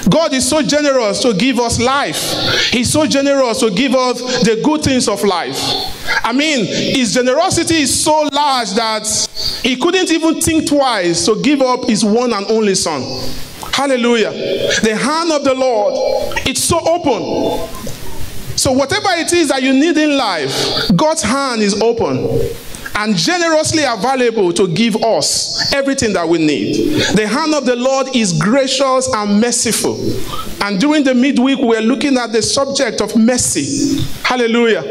God 0.08 0.32
is 0.32 0.48
so 0.48 0.62
generous 0.62 1.20
to 1.22 1.34
give 1.34 1.58
us 1.58 1.80
life. 1.80 2.32
He's 2.70 2.90
so 2.90 3.06
generous 3.06 3.60
to 3.60 3.70
give 3.70 3.94
us 3.94 4.20
the 4.44 4.60
good 4.64 4.82
things 4.82 5.08
of 5.08 5.22
life. 5.24 5.58
I 6.24 6.32
mean, 6.32 6.64
his 6.66 7.14
generosity 7.14 7.82
is 7.82 8.02
so 8.02 8.28
large 8.32 8.72
that 8.72 9.06
he 9.62 9.76
couldn't 9.76 10.10
even 10.10 10.40
think 10.40 10.68
twice 10.68 11.26
to 11.26 11.40
give 11.42 11.60
up 11.60 11.84
his 11.84 12.04
one 12.04 12.32
and 12.32 12.46
only 12.46 12.74
son. 12.74 13.02
Hallelujah. 13.74 14.30
The 14.82 14.96
hand 14.96 15.32
of 15.32 15.42
the 15.42 15.52
Lord, 15.52 16.38
it's 16.46 16.62
so 16.62 16.78
open. 16.78 17.68
So, 18.56 18.70
whatever 18.70 19.08
it 19.14 19.32
is 19.32 19.48
that 19.48 19.64
you 19.64 19.72
need 19.72 19.96
in 19.96 20.16
life, 20.16 20.92
God's 20.94 21.22
hand 21.22 21.60
is 21.60 21.82
open 21.82 22.28
and 22.94 23.16
generously 23.16 23.82
available 23.84 24.52
to 24.52 24.68
give 24.68 24.96
us 25.02 25.72
everything 25.72 26.12
that 26.12 26.28
we 26.28 26.38
need. 26.38 27.00
The 27.16 27.26
hand 27.26 27.54
of 27.54 27.66
the 27.66 27.76
Lord 27.76 28.14
is 28.14 28.32
gracious 28.32 29.12
and 29.12 29.40
merciful. 29.40 29.98
And 30.64 30.80
during 30.80 31.04
the 31.04 31.14
midweek, 31.14 31.58
we're 31.58 31.82
looking 31.82 32.16
at 32.16 32.32
the 32.32 32.40
subject 32.40 33.02
of 33.02 33.14
mercy. 33.16 34.00
Hallelujah. 34.22 34.82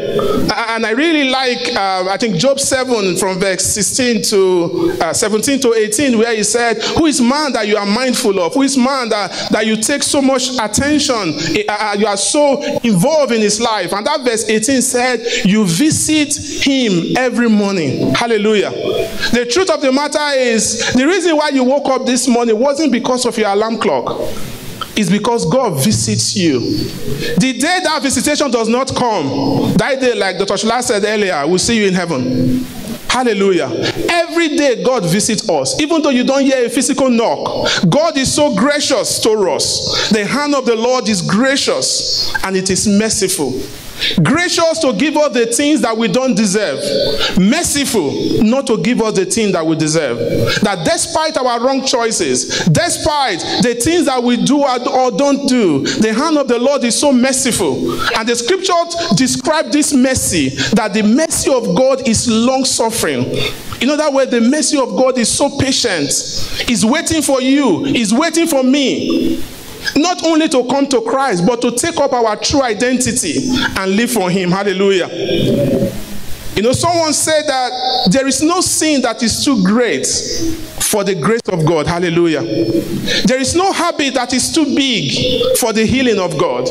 And 0.68 0.86
I 0.86 0.90
really 0.90 1.30
like, 1.30 1.74
uh, 1.74 2.08
I 2.08 2.16
think, 2.16 2.36
Job 2.36 2.60
7 2.60 3.16
from 3.16 3.40
verse 3.40 3.64
16 3.64 4.22
to 4.22 4.96
uh, 5.00 5.12
17 5.12 5.60
to 5.60 5.74
18, 5.74 6.16
where 6.18 6.34
he 6.36 6.44
said, 6.44 6.80
Who 6.96 7.06
is 7.06 7.20
man 7.20 7.52
that 7.54 7.66
you 7.66 7.76
are 7.76 7.86
mindful 7.86 8.38
of? 8.38 8.54
Who 8.54 8.62
is 8.62 8.76
man 8.76 9.08
that, 9.08 9.48
that 9.50 9.66
you 9.66 9.76
take 9.76 10.04
so 10.04 10.22
much 10.22 10.50
attention? 10.60 11.34
Uh, 11.68 11.96
you 11.98 12.06
are 12.06 12.16
so 12.16 12.62
involved 12.84 13.32
in 13.32 13.40
his 13.40 13.60
life. 13.60 13.92
And 13.92 14.06
that 14.06 14.20
verse 14.20 14.48
18 14.48 14.80
said, 14.80 15.44
You 15.44 15.66
visit 15.66 16.64
him 16.64 17.16
every 17.16 17.48
morning. 17.48 17.93
Hallelujah. 18.14 18.70
The 18.70 19.46
truth 19.50 19.70
of 19.70 19.80
the 19.80 19.92
matter 19.92 20.38
is, 20.38 20.92
the 20.92 21.06
reason 21.06 21.36
why 21.36 21.50
you 21.50 21.64
woke 21.64 21.86
up 21.88 22.06
this 22.06 22.28
morning 22.28 22.58
wasn't 22.58 22.92
because 22.92 23.26
of 23.26 23.36
your 23.36 23.48
alarm 23.50 23.78
clock. 23.78 24.20
It's 24.96 25.10
because 25.10 25.44
God 25.50 25.82
visits 25.82 26.36
you. 26.36 26.60
The 26.60 27.52
day 27.58 27.80
that 27.82 28.00
visitation 28.02 28.50
does 28.50 28.68
not 28.68 28.94
come, 28.94 29.72
that 29.74 30.00
day, 30.00 30.14
like 30.14 30.38
Dr. 30.38 30.54
Shula 30.54 30.82
said 30.82 31.04
earlier, 31.04 31.44
we'll 31.46 31.58
see 31.58 31.78
you 31.78 31.88
in 31.88 31.94
heaven. 31.94 32.64
Hallelujah. 33.08 33.70
Every 34.10 34.56
day 34.56 34.82
God 34.82 35.04
visits 35.04 35.48
us, 35.48 35.80
even 35.80 36.02
though 36.02 36.10
you 36.10 36.24
don't 36.24 36.42
hear 36.42 36.66
a 36.66 36.68
physical 36.68 37.08
knock. 37.08 37.68
God 37.88 38.16
is 38.18 38.32
so 38.34 38.56
gracious 38.56 39.20
to 39.20 39.30
us. 39.50 40.10
The 40.10 40.26
hand 40.26 40.54
of 40.54 40.66
the 40.66 40.74
Lord 40.74 41.08
is 41.08 41.22
gracious 41.22 42.34
and 42.44 42.56
it 42.56 42.70
is 42.70 42.88
merciful. 42.88 43.52
Gracious 44.22 44.78
to 44.80 44.92
give 44.92 45.16
us 45.16 45.32
the 45.32 45.46
things 45.46 45.80
that 45.82 45.96
we 45.96 46.08
don't 46.08 46.34
deserve. 46.34 46.78
Merciful 47.38 48.42
not 48.42 48.66
to 48.66 48.78
give 48.82 49.00
us 49.00 49.14
the 49.14 49.24
things 49.24 49.52
that 49.52 49.64
we 49.64 49.76
deserve. 49.76 50.18
That 50.62 50.84
despite 50.84 51.36
our 51.36 51.60
wrong 51.64 51.84
choices, 51.84 52.64
despite 52.66 53.40
the 53.62 53.74
things 53.74 54.06
that 54.06 54.22
we 54.22 54.36
do 54.36 54.64
or 54.64 55.10
don't 55.10 55.48
do, 55.48 55.84
the 55.84 56.12
hand 56.12 56.38
of 56.38 56.48
the 56.48 56.58
Lord 56.58 56.84
is 56.84 56.98
so 56.98 57.12
merciful. 57.12 57.92
And 58.16 58.28
the 58.28 58.36
scripture 58.36 58.72
describe 59.14 59.70
this 59.70 59.92
mercy 59.92 60.50
that 60.74 60.92
the 60.92 61.02
mercy 61.02 61.52
of 61.52 61.76
God 61.76 62.06
is 62.06 62.28
long 62.28 62.64
suffering. 62.64 63.24
In 63.80 63.90
other 63.90 64.10
words, 64.10 64.30
the 64.30 64.40
mercy 64.40 64.78
of 64.78 64.90
God 64.90 65.18
is 65.18 65.28
so 65.28 65.58
patient. 65.58 66.08
He's 66.66 66.84
waiting 66.84 67.22
for 67.22 67.40
you, 67.40 67.84
He's 67.84 68.12
waiting 68.12 68.46
for 68.46 68.62
me. 68.62 69.42
Not 69.96 70.24
only 70.24 70.48
to 70.48 70.64
come 70.64 70.86
to 70.88 71.00
Christ, 71.02 71.46
but 71.46 71.60
to 71.62 71.70
take 71.72 71.96
up 71.98 72.12
our 72.12 72.36
true 72.36 72.62
identity 72.62 73.48
and 73.76 73.96
live 73.96 74.10
for 74.10 74.30
Him. 74.30 74.50
Hallelujah. 74.50 75.08
You 76.56 76.62
know, 76.62 76.72
someone 76.72 77.12
said 77.12 77.42
that 77.48 78.08
there 78.12 78.26
is 78.28 78.40
no 78.42 78.60
sin 78.60 79.02
that 79.02 79.22
is 79.22 79.44
too 79.44 79.64
great 79.64 80.06
for 80.80 81.02
the 81.02 81.14
grace 81.14 81.40
of 81.48 81.66
God. 81.66 81.86
Hallelujah. 81.88 82.42
There 83.26 83.40
is 83.40 83.56
no 83.56 83.72
habit 83.72 84.14
that 84.14 84.32
is 84.32 84.54
too 84.54 84.64
big 84.64 85.56
for 85.58 85.72
the 85.72 85.84
healing 85.84 86.20
of 86.20 86.38
God. 86.38 86.68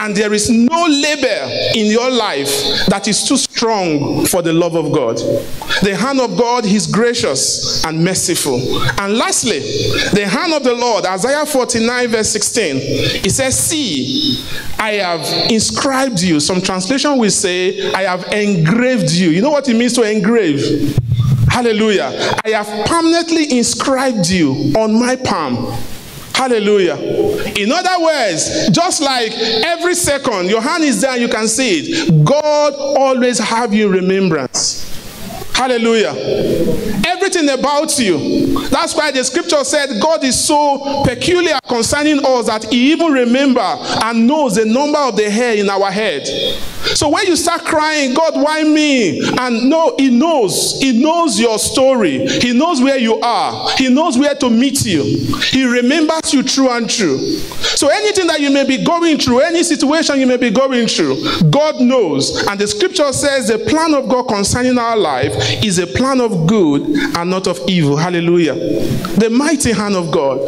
And 0.00 0.16
there 0.16 0.32
is 0.32 0.50
no 0.50 0.86
labor 0.86 1.48
in 1.74 1.86
your 1.86 2.10
life 2.10 2.48
that 2.86 3.06
is 3.08 3.26
too 3.26 3.36
strong 3.36 4.26
for 4.26 4.42
the 4.42 4.52
love 4.52 4.74
of 4.74 4.92
God. 4.92 5.16
The 5.82 5.96
hand 5.96 6.20
of 6.20 6.36
God 6.36 6.64
is 6.64 6.86
gracious 6.86 7.84
and 7.84 8.02
merciful. 8.04 8.58
And 9.00 9.16
lastly, 9.16 9.60
the 10.12 10.26
hand 10.28 10.52
of 10.52 10.64
the 10.64 10.74
Lord, 10.74 11.04
Isaiah 11.04 11.46
49, 11.46 12.08
verse 12.08 12.30
16, 12.30 12.76
it 13.24 13.30
says, 13.30 13.58
See, 13.58 14.44
I 14.78 14.92
have 14.94 15.50
inscribed 15.50 16.20
you. 16.22 16.40
Some 16.40 16.60
translation 16.60 17.18
will 17.18 17.30
say, 17.30 17.92
I 17.92 18.02
have 18.02 18.32
engraved 18.32 19.10
you. 19.12 19.30
You 19.30 19.42
know 19.42 19.50
what 19.50 19.68
it 19.68 19.74
means 19.74 19.94
to 19.94 20.02
engrave? 20.02 20.96
Hallelujah. 21.48 22.38
I 22.44 22.50
have 22.50 22.86
permanently 22.86 23.58
inscribed 23.58 24.28
you 24.28 24.72
on 24.76 24.98
my 24.98 25.16
palm. 25.16 25.76
Hallelujah. 26.38 26.94
In 27.56 27.72
other 27.72 28.00
words, 28.00 28.68
just 28.70 29.02
like 29.02 29.32
every 29.32 29.96
second 29.96 30.48
your 30.48 30.60
hand 30.60 30.84
is 30.84 31.00
there, 31.00 31.16
you 31.16 31.28
can 31.28 31.48
see 31.48 31.80
it. 31.80 32.24
God 32.24 32.74
always 32.76 33.40
have 33.40 33.74
you 33.74 33.88
remembrance. 33.88 34.84
Hallelujah. 35.52 36.14
Everything 37.04 37.48
about 37.48 37.98
you. 37.98 38.68
That's 38.68 38.94
why 38.94 39.10
the 39.10 39.24
scripture 39.24 39.64
said 39.64 40.00
God 40.00 40.22
is 40.22 40.38
so 40.38 41.02
peculiar 41.04 41.58
concerning 41.66 42.24
us 42.24 42.46
that 42.46 42.62
He 42.72 42.92
even 42.92 43.10
remember 43.10 43.60
and 43.60 44.24
knows 44.24 44.54
the 44.54 44.64
number 44.64 44.98
of 45.00 45.16
the 45.16 45.28
hair 45.28 45.56
in 45.56 45.68
our 45.68 45.90
head. 45.90 46.22
So 46.94 47.08
when 47.08 47.26
you 47.26 47.36
start 47.36 47.64
crying, 47.64 48.14
God, 48.14 48.34
why 48.34 48.62
me? 48.62 49.20
And 49.20 49.68
no, 49.68 49.94
He 49.98 50.10
knows. 50.10 50.80
He 50.80 51.02
knows 51.02 51.38
your 51.38 51.58
story. 51.58 52.26
He 52.26 52.52
knows 52.52 52.80
where 52.80 52.98
you 52.98 53.20
are. 53.20 53.70
He 53.76 53.88
knows 53.88 54.16
where 54.18 54.34
to 54.36 54.50
meet 54.50 54.84
you. 54.84 55.02
He 55.50 55.64
remembers 55.64 56.32
you 56.32 56.42
true 56.42 56.70
and 56.70 56.88
true. 56.88 57.18
So 57.18 57.88
anything 57.88 58.26
that 58.28 58.40
you 58.40 58.50
may 58.50 58.64
be 58.66 58.84
going 58.84 59.18
through, 59.18 59.40
any 59.40 59.62
situation 59.62 60.18
you 60.18 60.26
may 60.26 60.36
be 60.36 60.50
going 60.50 60.88
through, 60.88 61.50
God 61.50 61.80
knows. 61.80 62.46
And 62.46 62.58
the 62.58 62.66
scripture 62.66 63.12
says 63.12 63.48
the 63.48 63.58
plan 63.58 63.94
of 63.94 64.08
God 64.08 64.24
concerning 64.28 64.78
our 64.78 64.96
life 64.96 65.32
is 65.64 65.78
a 65.78 65.86
plan 65.86 66.20
of 66.20 66.46
good 66.46 66.82
and 67.16 67.30
not 67.30 67.46
of 67.46 67.60
evil. 67.68 67.96
Hallelujah. 67.96 68.54
The 68.54 69.28
mighty 69.30 69.72
hand 69.72 69.94
of 69.94 70.10
God 70.10 70.38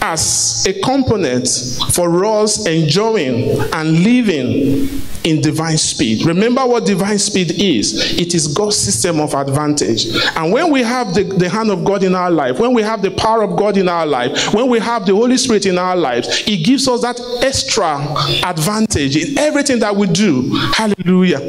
as 0.00 0.66
a 0.66 0.80
component 0.80 1.48
for 1.92 2.24
us 2.24 2.66
enjoying 2.66 3.58
and 3.72 4.02
living 4.04 4.88
in 5.24 5.40
divine 5.40 5.76
speed. 5.76 6.24
Remember 6.24 6.64
what 6.64 6.86
divine 6.86 7.18
speed 7.18 7.52
is 7.60 8.18
it 8.18 8.34
is 8.34 8.48
God's 8.48 8.76
system 8.76 9.20
of 9.20 9.34
advantage. 9.34 10.06
And 10.36 10.52
when 10.52 10.70
we 10.70 10.82
have 10.82 11.14
the, 11.14 11.24
the 11.24 11.48
hand 11.48 11.70
of 11.70 11.84
God 11.84 12.02
in 12.02 12.14
our 12.14 12.30
life, 12.30 12.58
when 12.58 12.72
we 12.72 12.82
have 12.82 13.02
the 13.02 13.10
power 13.10 13.42
of 13.42 13.56
God 13.56 13.76
in 13.76 13.88
our 13.88 14.06
life, 14.06 14.54
when 14.54 14.68
we 14.68 14.78
have 14.78 15.06
the 15.06 15.14
Holy 15.14 15.36
Spirit 15.36 15.66
in 15.66 15.78
our 15.78 15.96
lives, 15.96 16.44
it 16.46 16.64
gives 16.64 16.88
us 16.88 17.02
that 17.02 17.20
extra 17.44 17.98
advantage 18.44 19.16
in 19.16 19.38
everything 19.38 19.78
that 19.80 19.94
we 19.94 20.06
do. 20.06 20.54
Hallelujah. 20.72 21.40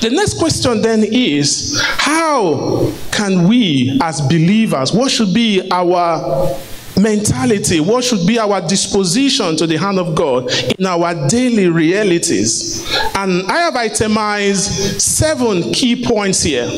The 0.00 0.10
next 0.10 0.38
question 0.38 0.82
then 0.82 1.04
is 1.04 1.80
how 1.82 2.92
can 3.10 3.48
we 3.48 3.98
as 4.02 4.20
believers, 4.20 4.92
what 4.92 5.10
should 5.10 5.32
be 5.32 5.66
our 5.70 6.54
mentality, 7.02 7.80
what 7.80 8.04
should 8.04 8.26
be 8.26 8.38
our 8.38 8.60
disposition 8.60 9.56
to 9.56 9.66
the 9.66 9.76
hand 9.76 9.98
of 9.98 10.14
God 10.14 10.50
in 10.78 10.86
our 10.86 11.28
daily 11.28 11.68
realities? 11.68 12.86
And 13.14 13.50
I 13.50 13.58
have 13.60 13.76
itemized 13.76 15.00
seven 15.00 15.72
key 15.72 16.04
points 16.04 16.42
here. 16.42 16.68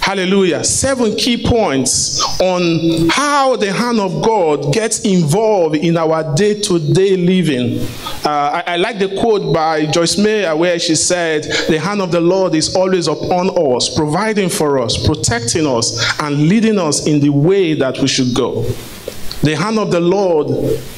Hallelujah. 0.00 0.64
Seven 0.64 1.14
key 1.14 1.46
points 1.46 2.20
on 2.40 3.08
how 3.10 3.56
the 3.56 3.70
hand 3.72 4.00
of 4.00 4.22
God 4.22 4.72
gets 4.72 5.00
involved 5.00 5.76
in 5.76 5.96
our 5.96 6.34
day 6.34 6.58
to 6.62 6.78
day 6.78 7.16
living. 7.16 7.78
Uh, 8.24 8.28
I, 8.28 8.64
I, 8.66 8.76
like 8.76 8.98
the 8.98 9.14
quote 9.20 9.54
by 9.54 9.86
Joyce 9.86 10.16
Meyer 10.16 10.56
where 10.56 10.78
she 10.78 10.94
said, 10.94 11.44
The 11.68 11.78
hand 11.78 12.00
of 12.00 12.10
the 12.10 12.20
Lord 12.20 12.54
is 12.54 12.74
always 12.74 13.08
upon 13.08 13.50
us, 13.50 13.94
providing 13.94 14.48
for 14.48 14.78
us, 14.80 14.96
protecting 15.06 15.66
us, 15.66 16.18
and 16.20 16.48
leading 16.48 16.78
us 16.78 17.06
in 17.06 17.20
the 17.20 17.30
way 17.30 17.74
that 17.74 17.98
we 17.98 18.08
should 18.08 18.34
go. 18.34 18.64
The 19.42 19.56
hand 19.56 19.78
of 19.78 19.90
the 19.90 20.00
Lord, 20.00 20.48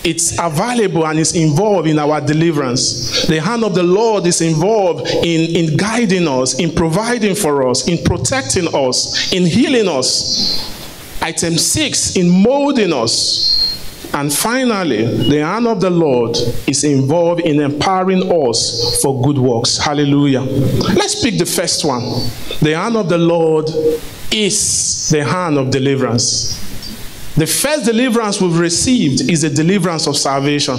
it's 0.03 0.37
available 0.39 1.07
and 1.07 1.19
is 1.19 1.37
involved 1.37 1.87
in 1.89 1.99
our 1.99 2.21
deliverance. 2.21 3.27
The 3.29 3.41
hand 3.41 3.63
of 3.63 3.75
the 3.75 3.85
Lord 3.85 4.27
is 4.27 4.41
involved 4.41 5.07
in, 5.09 5.55
in 5.55 5.77
guiding 5.77 6.27
us, 6.27 6.59
in 6.59 6.73
providing 6.73 7.37
for 7.37 7.69
us, 7.69 7.87
in 7.87 8.03
protecting 8.05 8.67
us, 8.75 9.33
in 9.33 9.47
healing 9.47 9.89
us. 9.89 10.69
Item 11.23 11.57
six, 11.57 12.17
in 12.17 12.29
molding 12.29 12.93
us. 12.93 13.51
And 14.13 14.31
finally, 14.33 15.05
the 15.05 15.39
hand 15.39 15.69
of 15.69 15.81
the 15.81 15.89
Lord 15.89 16.37
is 16.67 16.83
involved 16.83 17.43
in 17.43 17.61
empowering 17.61 18.25
us 18.45 19.01
for 19.01 19.23
good 19.23 19.39
works. 19.39 19.79
Hallelujah. 19.79 20.41
Let's 20.41 21.23
pick 21.23 21.39
the 21.39 21.47
first 21.47 21.85
one. 21.85 22.03
The 22.61 22.73
hand 22.77 22.97
of 22.97 23.09
the 23.09 23.19
Lord 23.19 23.71
is 24.33 25.09
the 25.11 25.25
hand 25.25 25.59
of 25.59 25.71
deliverance. 25.71 26.59
The 27.37 27.47
first 27.47 27.87
deliverance 27.87 28.41
we've 28.41 28.59
received 28.59 29.31
is 29.31 29.41
the 29.43 29.51
deliverance 29.51 30.07
of 30.07 30.17
salvation. 30.19 30.77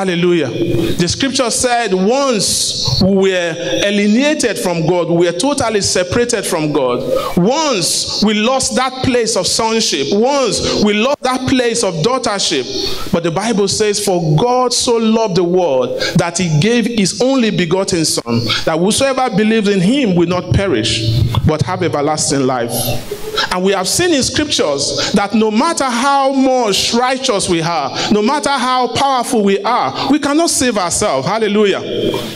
Hallelujah. 0.00 0.48
The 0.96 1.06
scripture 1.06 1.50
said 1.50 1.92
once 1.92 3.02
we 3.02 3.32
were 3.32 3.54
alienated 3.84 4.58
from 4.58 4.86
God, 4.86 5.10
we 5.10 5.26
were 5.26 5.38
totally 5.38 5.82
separated 5.82 6.46
from 6.46 6.72
God. 6.72 7.36
Once 7.36 8.24
we 8.24 8.32
lost 8.32 8.76
that 8.76 9.04
place 9.04 9.36
of 9.36 9.46
sonship. 9.46 10.06
Once 10.10 10.82
we 10.82 10.94
lost 10.94 11.20
that 11.20 11.46
place 11.50 11.84
of 11.84 11.92
daughtership. 11.96 13.12
But 13.12 13.24
the 13.24 13.30
Bible 13.30 13.68
says, 13.68 14.02
For 14.02 14.34
God 14.38 14.72
so 14.72 14.96
loved 14.96 15.36
the 15.36 15.44
world 15.44 16.00
that 16.16 16.38
he 16.38 16.48
gave 16.60 16.86
his 16.86 17.20
only 17.20 17.50
begotten 17.50 18.06
Son, 18.06 18.40
that 18.64 18.78
whosoever 18.78 19.28
believes 19.36 19.68
in 19.68 19.82
him 19.82 20.14
will 20.16 20.28
not 20.28 20.54
perish, 20.54 21.20
but 21.46 21.60
have 21.60 21.82
everlasting 21.82 22.46
life. 22.46 22.72
And 23.52 23.64
we 23.64 23.72
have 23.72 23.88
seen 23.88 24.14
in 24.14 24.22
scriptures 24.22 25.12
that 25.14 25.34
no 25.34 25.50
matter 25.50 25.84
how 25.84 26.32
much 26.32 26.94
righteous 26.94 27.48
we 27.48 27.62
are, 27.62 27.90
no 28.10 28.22
matter 28.22 28.50
how 28.50 28.88
powerful 28.94 29.42
we 29.42 29.60
are, 29.62 29.89
we 30.10 30.18
cannot 30.18 30.50
save 30.50 30.76
ourselves. 30.78 31.26
Hallelujah. 31.26 31.80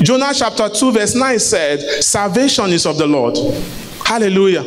Jonah 0.02 0.32
chapter 0.34 0.68
2, 0.68 0.92
verse 0.92 1.14
9 1.14 1.38
said, 1.38 2.02
Salvation 2.02 2.70
is 2.72 2.86
of 2.86 2.98
the 2.98 3.06
Lord. 3.06 3.36
Hallelujah. 4.04 4.62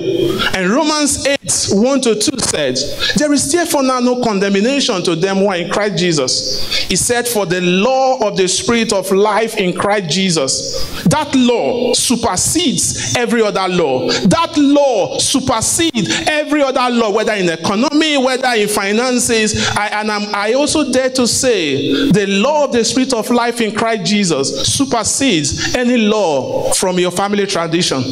And 0.55 0.69
Romans 0.69 1.27
8 1.27 1.37
1 1.71 2.01
to 2.01 2.15
2 2.15 2.39
said, 2.39 2.75
There 3.17 3.31
is 3.31 3.51
therefore 3.51 3.83
now 3.83 3.99
no 3.99 4.21
condemnation 4.21 5.03
to 5.03 5.15
them 5.15 5.37
who 5.37 5.47
are 5.47 5.57
in 5.57 5.69
Christ 5.69 5.99
Jesus. 5.99 6.75
He 6.87 6.95
said, 6.95 7.27
For 7.27 7.45
the 7.45 7.61
law 7.61 8.27
of 8.27 8.35
the 8.35 8.47
Spirit 8.47 8.91
of 8.93 9.11
life 9.11 9.57
in 9.57 9.77
Christ 9.77 10.09
Jesus, 10.09 11.03
that 11.03 11.35
law 11.35 11.93
supersedes 11.93 13.15
every 13.15 13.43
other 13.43 13.67
law. 13.67 14.09
That 14.09 14.57
law 14.57 15.19
supersedes 15.19 16.09
every 16.27 16.63
other 16.63 16.89
law, 16.89 17.11
whether 17.11 17.33
in 17.33 17.47
economy, 17.49 18.17
whether 18.17 18.49
in 18.49 18.67
finances. 18.67 19.67
I, 19.69 19.87
and 19.87 20.11
I'm, 20.11 20.33
I 20.33 20.53
also 20.53 20.91
dare 20.91 21.11
to 21.11 21.27
say, 21.27 22.09
the 22.09 22.25
law 22.27 22.65
of 22.65 22.71
the 22.71 22.83
Spirit 22.83 23.13
of 23.13 23.29
life 23.29 23.61
in 23.61 23.75
Christ 23.75 24.05
Jesus 24.05 24.67
supersedes 24.73 25.75
any 25.75 25.97
law 25.97 26.73
from 26.73 26.97
your 26.97 27.11
family 27.11 27.45
tradition. 27.45 28.03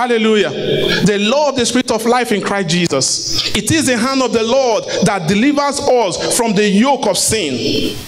Hallelujah. 0.00 0.48
The 1.04 1.18
law 1.18 1.50
of 1.50 1.56
the 1.56 1.66
Spirit 1.66 1.90
of 1.90 2.06
life 2.06 2.32
in 2.32 2.40
Christ 2.40 2.70
Jesus. 2.70 3.54
It 3.54 3.70
is 3.70 3.84
the 3.86 3.98
hand 3.98 4.22
of 4.22 4.32
the 4.32 4.42
Lord 4.42 4.84
that 5.04 5.28
delivers 5.28 5.78
us 5.78 6.38
from 6.38 6.54
the 6.54 6.66
yoke 6.66 7.06
of 7.06 7.18
sin 7.18 7.98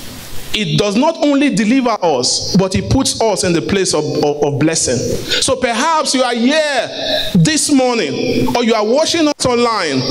it 0.55 0.79
does 0.79 0.97
not 0.97 1.17
only 1.23 1.55
deliver 1.55 1.97
us, 2.03 2.57
but 2.57 2.75
it 2.75 2.91
puts 2.91 3.21
us 3.21 3.45
in 3.45 3.53
the 3.53 3.63
place 3.63 3.95
of, 3.95 4.05
of, 4.25 4.43
of, 4.43 4.59
blessing. 4.59 4.97
So 5.43 5.57
perhaps 5.57 6.15
you 6.15 6.23
are 6.23 6.35
here 6.35 6.89
this 7.35 7.73
morning, 7.73 8.55
or 8.57 8.65
you 8.65 8.75
are 8.75 8.85
watching 8.85 9.27
us 9.29 9.47
online, 9.47 10.03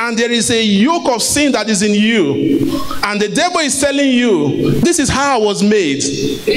and 0.00 0.18
there 0.18 0.30
is 0.30 0.50
a 0.50 0.62
yoke 0.62 1.08
of 1.08 1.22
sin 1.22 1.52
that 1.52 1.68
is 1.68 1.82
in 1.82 1.94
you, 1.94 2.80
and 3.04 3.20
the 3.20 3.28
devil 3.28 3.60
is 3.60 3.80
telling 3.80 4.10
you, 4.10 4.80
This 4.80 4.98
is 4.98 5.08
how 5.08 5.40
I 5.40 5.44
was 5.44 5.62
made. 5.62 6.02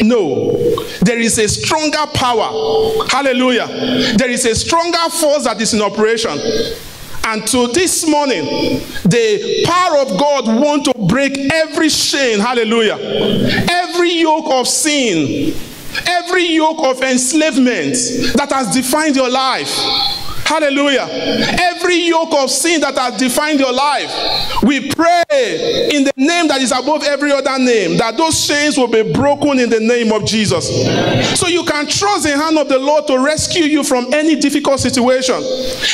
No, 0.03 0.51
there 1.01 1.19
is 1.19 1.37
a 1.37 1.47
stronger 1.47 2.05
power. 2.13 3.05
Hallelujah. 3.09 3.67
There 4.17 4.29
is 4.29 4.45
a 4.45 4.55
stronger 4.55 5.09
force 5.09 5.43
that 5.45 5.59
is 5.61 5.73
in 5.73 5.81
operation. 5.81 6.37
And 7.27 7.45
to 7.47 7.67
this 7.67 8.07
morning, 8.07 8.45
the 9.03 9.63
power 9.65 9.97
of 9.97 10.19
God 10.19 10.45
want 10.61 10.85
to 10.85 10.93
break 11.07 11.35
every 11.51 11.89
chain. 11.89 12.39
Hallelujah. 12.39 12.97
Every 13.69 14.13
yoke 14.13 14.51
of 14.51 14.67
sin, 14.67 15.55
every 16.05 16.45
yoke 16.53 16.83
of 16.83 17.01
enslavement 17.01 17.95
that 18.35 18.51
has 18.51 18.73
defined 18.75 19.15
your 19.15 19.29
life 19.29 20.24
Hallelujah. 20.45 21.07
Every 21.09 22.07
yoke 22.07 22.33
of 22.35 22.51
sin 22.51 22.81
that 22.81 22.95
has 22.97 23.17
defined 23.17 23.59
your 23.59 23.73
life, 23.73 24.61
we 24.61 24.89
pray 24.91 25.23
in 25.91 26.03
the 26.03 26.13
name 26.15 26.47
that 26.47 26.61
is 26.61 26.71
above 26.71 27.03
every 27.03 27.31
other 27.31 27.57
name 27.57 27.97
that 27.97 28.15
those 28.15 28.47
chains 28.47 28.77
will 28.77 28.87
be 28.87 29.01
broken 29.11 29.59
in 29.59 29.69
the 29.69 29.79
name 29.79 30.11
of 30.11 30.23
Jesus. 30.25 30.67
So 31.39 31.47
you 31.47 31.63
can 31.65 31.87
trust 31.87 32.23
the 32.23 32.37
hand 32.37 32.57
of 32.59 32.69
the 32.69 32.77
Lord 32.77 33.07
to 33.07 33.17
rescue 33.19 33.63
you 33.65 33.83
from 33.83 34.13
any 34.13 34.35
difficult 34.35 34.79
situation. 34.79 35.41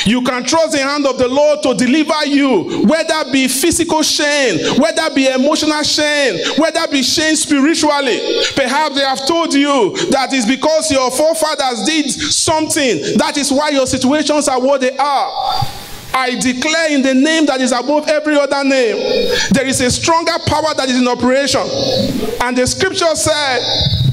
You 0.04 0.22
can 0.22 0.44
trust 0.44 0.72
the 0.72 0.82
hand 0.82 1.06
of 1.06 1.16
the 1.16 1.28
Lord 1.28 1.62
to 1.62 1.74
deliver 1.74 2.26
you, 2.26 2.84
whether 2.84 3.32
be 3.32 3.48
physical 3.48 4.02
shame, 4.02 4.78
whether 4.78 5.14
be 5.14 5.28
emotional 5.28 5.82
shame, 5.82 6.38
whether 6.58 6.86
be 6.88 7.02
shame 7.02 7.36
spiritually. 7.36 8.20
Perhaps 8.54 8.96
they 8.96 9.04
have 9.04 9.26
told 9.26 9.54
you 9.54 9.96
that 10.10 10.32
is 10.32 10.44
because 10.44 10.90
your 10.90 11.10
forefathers 11.10 11.84
did 11.84 12.10
something. 12.10 13.16
That 13.16 13.38
is 13.38 13.50
why 13.50 13.70
your 13.70 13.86
situation 13.86 14.41
are 14.48 14.60
what 14.60 14.80
they 14.80 14.96
are. 14.96 15.62
I 16.14 16.38
declare 16.38 16.92
in 16.92 17.02
the 17.02 17.14
name 17.14 17.46
that 17.46 17.60
is 17.60 17.72
above 17.72 18.06
every 18.08 18.36
other 18.36 18.62
name, 18.64 18.96
there 19.50 19.66
is 19.66 19.80
a 19.80 19.90
stronger 19.90 20.38
power 20.46 20.74
that 20.76 20.88
is 20.88 21.00
in 21.00 21.08
operation. 21.08 21.62
And 22.42 22.56
the 22.56 22.66
scripture 22.66 23.14
said, 23.14 23.60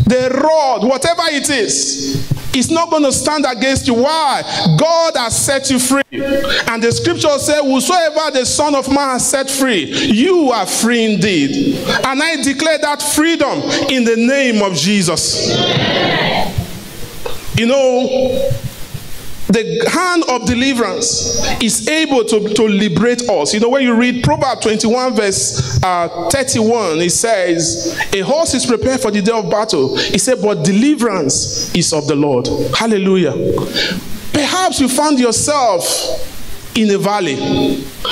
the 0.06 0.40
rod, 0.42 0.88
whatever 0.88 1.24
it 1.26 1.50
is, 1.50 2.28
is 2.56 2.72
not 2.72 2.90
going 2.90 3.04
to 3.04 3.12
stand 3.12 3.46
against 3.48 3.88
you. 3.88 3.94
Why? 3.94 4.42
God 4.80 5.16
has 5.16 5.46
set 5.46 5.70
you 5.70 5.78
free. 5.78 6.02
And 6.12 6.82
the 6.82 6.92
scripture 6.92 7.38
says, 7.38 7.62
Whosoever 7.62 8.32
the 8.32 8.46
Son 8.46 8.74
of 8.76 8.88
Man 8.88 9.10
has 9.10 9.30
set 9.30 9.50
free, 9.50 9.86
you 9.86 10.52
are 10.52 10.66
free 10.66 11.14
indeed. 11.14 11.78
And 12.04 12.22
I 12.24 12.42
declare 12.42 12.80
that 12.80 13.02
freedom 13.02 13.60
in 13.90 14.04
the 14.04 14.16
name 14.16 14.64
of 14.64 14.76
Jesus. 14.76 15.48
You 17.56 17.68
know, 17.68 18.52
the 19.50 19.90
hand 19.92 20.24
of 20.30 20.46
deliverance 20.46 21.44
is 21.62 21.88
able 21.88 22.24
to, 22.24 22.54
to 22.54 22.64
liberate 22.64 23.28
us. 23.28 23.54
You 23.54 23.60
know, 23.60 23.70
when 23.70 23.82
you 23.84 23.96
read 23.96 24.24
Proverbs 24.24 24.62
21, 24.62 25.16
verse 25.16 25.80
uh, 25.84 26.30
31, 26.30 27.00
it 27.00 27.10
says, 27.10 28.00
A 28.14 28.20
horse 28.20 28.54
is 28.54 28.66
prepared 28.66 29.02
for 29.02 29.10
the 29.10 29.22
day 29.22 29.32
of 29.32 29.50
battle. 29.50 29.98
He 29.98 30.20
said, 30.20 30.38
But 30.42 30.64
deliverance 30.64 31.74
is 31.76 31.94
of 31.94 32.08
the 32.08 32.16
Lord. 32.16 32.48
Hallelujah. 32.76 33.34
Perhaps 34.34 34.80
you 34.80 34.88
found 34.88 35.20
yourself 35.20 36.38
in 36.78 36.92
a 36.92 36.98
valley, 37.00 37.34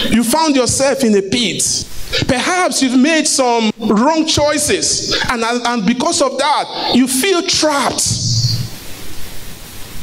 you 0.09 0.23
found 0.23 0.55
yourself 0.55 1.03
in 1.03 1.15
a 1.15 1.21
pit. 1.21 1.63
Perhaps 2.27 2.81
you've 2.81 2.99
made 2.99 3.27
some 3.27 3.71
wrong 3.77 4.25
choices, 4.25 5.13
and, 5.29 5.43
and 5.43 5.85
because 5.85 6.21
of 6.21 6.37
that, 6.39 6.91
you 6.95 7.07
feel 7.07 7.43
trapped 7.43 8.26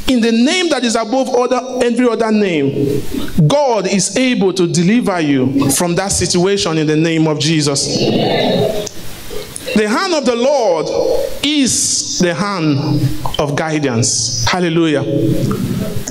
in 0.06 0.20
the 0.20 0.32
name 0.32 0.68
that 0.70 0.84
is 0.84 0.96
above 0.96 1.30
other, 1.34 1.84
every 1.84 2.08
other 2.08 2.30
name, 2.30 3.02
God 3.46 3.86
is 3.86 4.16
able 4.16 4.52
to 4.52 4.66
deliver 4.66 5.20
you 5.20 5.70
from 5.70 5.94
that 5.94 6.12
situation 6.12 6.78
in 6.78 6.86
the 6.86 6.96
name 6.96 7.26
of 7.26 7.38
Jesus. 7.38 7.86
The 9.74 9.88
hand 9.88 10.14
of 10.14 10.24
the 10.24 10.36
Lord 10.36 10.86
is 11.42 12.18
the 12.20 12.34
hand 12.34 12.78
of 13.38 13.56
guidance. 13.56 14.44
Hallelujah. 14.44 15.00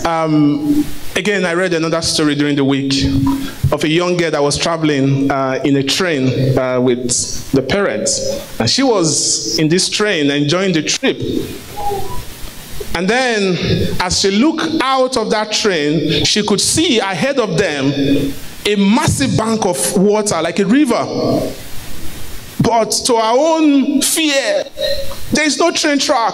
Um, 0.05 0.83
again, 1.15 1.45
I 1.45 1.53
read 1.53 1.73
another 1.73 2.01
story 2.01 2.35
during 2.35 2.55
the 2.55 2.65
week 2.65 3.05
of 3.71 3.83
a 3.83 3.87
young 3.87 4.17
girl 4.17 4.31
that 4.31 4.41
was 4.41 4.57
traveling 4.57 5.31
uh, 5.31 5.61
in 5.63 5.77
a 5.77 5.83
train 5.83 6.57
uh, 6.57 6.81
with 6.81 7.51
the 7.51 7.61
parents. 7.61 8.59
And 8.59 8.69
she 8.69 8.83
was 8.83 9.57
in 9.59 9.69
this 9.69 9.87
train 9.87 10.29
enjoying 10.29 10.73
the 10.73 10.83
trip. 10.83 11.17
And 12.95 13.09
then, 13.09 13.57
as 13.99 14.19
she 14.19 14.31
looked 14.31 14.81
out 14.81 15.17
of 15.17 15.31
that 15.31 15.51
train, 15.51 16.23
she 16.25 16.45
could 16.45 16.61
see 16.61 16.99
ahead 16.99 17.39
of 17.39 17.57
them 17.57 18.33
a 18.65 18.75
massive 18.75 19.35
bank 19.37 19.65
of 19.65 19.97
water, 19.97 20.41
like 20.41 20.59
a 20.59 20.65
river. 20.65 21.03
But 22.61 22.91
to 23.05 23.15
our 23.15 23.35
own 23.37 24.01
fear, 24.01 24.63
there 25.31 25.45
is 25.45 25.59
no 25.59 25.71
train 25.71 25.99
track. 25.99 26.33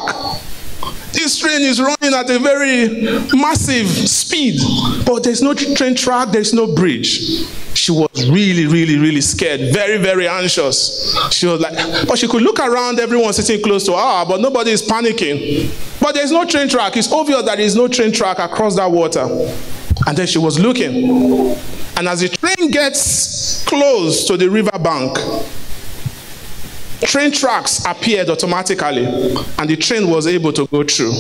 This 1.12 1.40
train 1.40 1.62
is 1.62 1.82
running 1.82 2.14
at 2.14 2.30
a 2.30 2.38
very 2.38 2.88
massive 3.34 3.88
speed, 3.88 4.60
but 5.06 5.24
there's 5.24 5.42
no 5.42 5.54
train 5.54 5.96
track, 5.96 6.30
there's 6.30 6.54
no 6.54 6.74
bridge. 6.76 7.48
She 7.74 7.92
was 7.92 8.30
really, 8.30 8.68
really, 8.68 8.98
really 8.98 9.22
scared, 9.22 9.74
very, 9.74 9.98
very 9.98 10.28
anxious. 10.28 11.18
She 11.32 11.48
was 11.48 11.60
like, 11.62 12.08
but 12.08 12.18
she 12.20 12.28
could 12.28 12.44
look 12.44 12.60
around, 12.60 13.00
everyone 13.00 13.34
sitting 13.34 13.64
close 13.64 13.86
to 13.86 13.94
her, 13.94 14.26
but 14.26 14.40
nobody 14.40 14.72
is 14.72 14.84
panicking. 14.84 15.72
But 16.00 16.16
there's 16.16 16.32
no 16.32 16.46
train 16.46 16.70
track. 16.70 16.96
It's 16.98 17.12
obvious 17.12 17.44
that 17.44 17.58
there's 17.58 17.76
no 17.76 17.88
train 17.88 18.12
track 18.12 18.40
across 18.40 18.76
that 18.78 18.90
water. 18.90 19.28
And 20.08 20.18
then 20.18 20.28
she 20.28 20.38
was 20.40 20.60
looking. 20.60 21.56
And 21.98 22.08
as 22.08 22.22
the 22.22 22.30
train 22.30 22.72
gets 22.72 23.64
close 23.66 24.26
to 24.28 24.38
the 24.38 24.50
river 24.50 24.78
bank, 24.80 25.18
train 27.02 27.32
tracks 27.32 27.84
appeared 27.86 28.30
automatically, 28.30 29.06
and 29.58 29.70
the 29.70 29.76
train 29.76 30.10
was 30.10 30.26
able 30.28 30.54
to 30.54 30.66
go 30.68 30.84
through. 30.84 31.12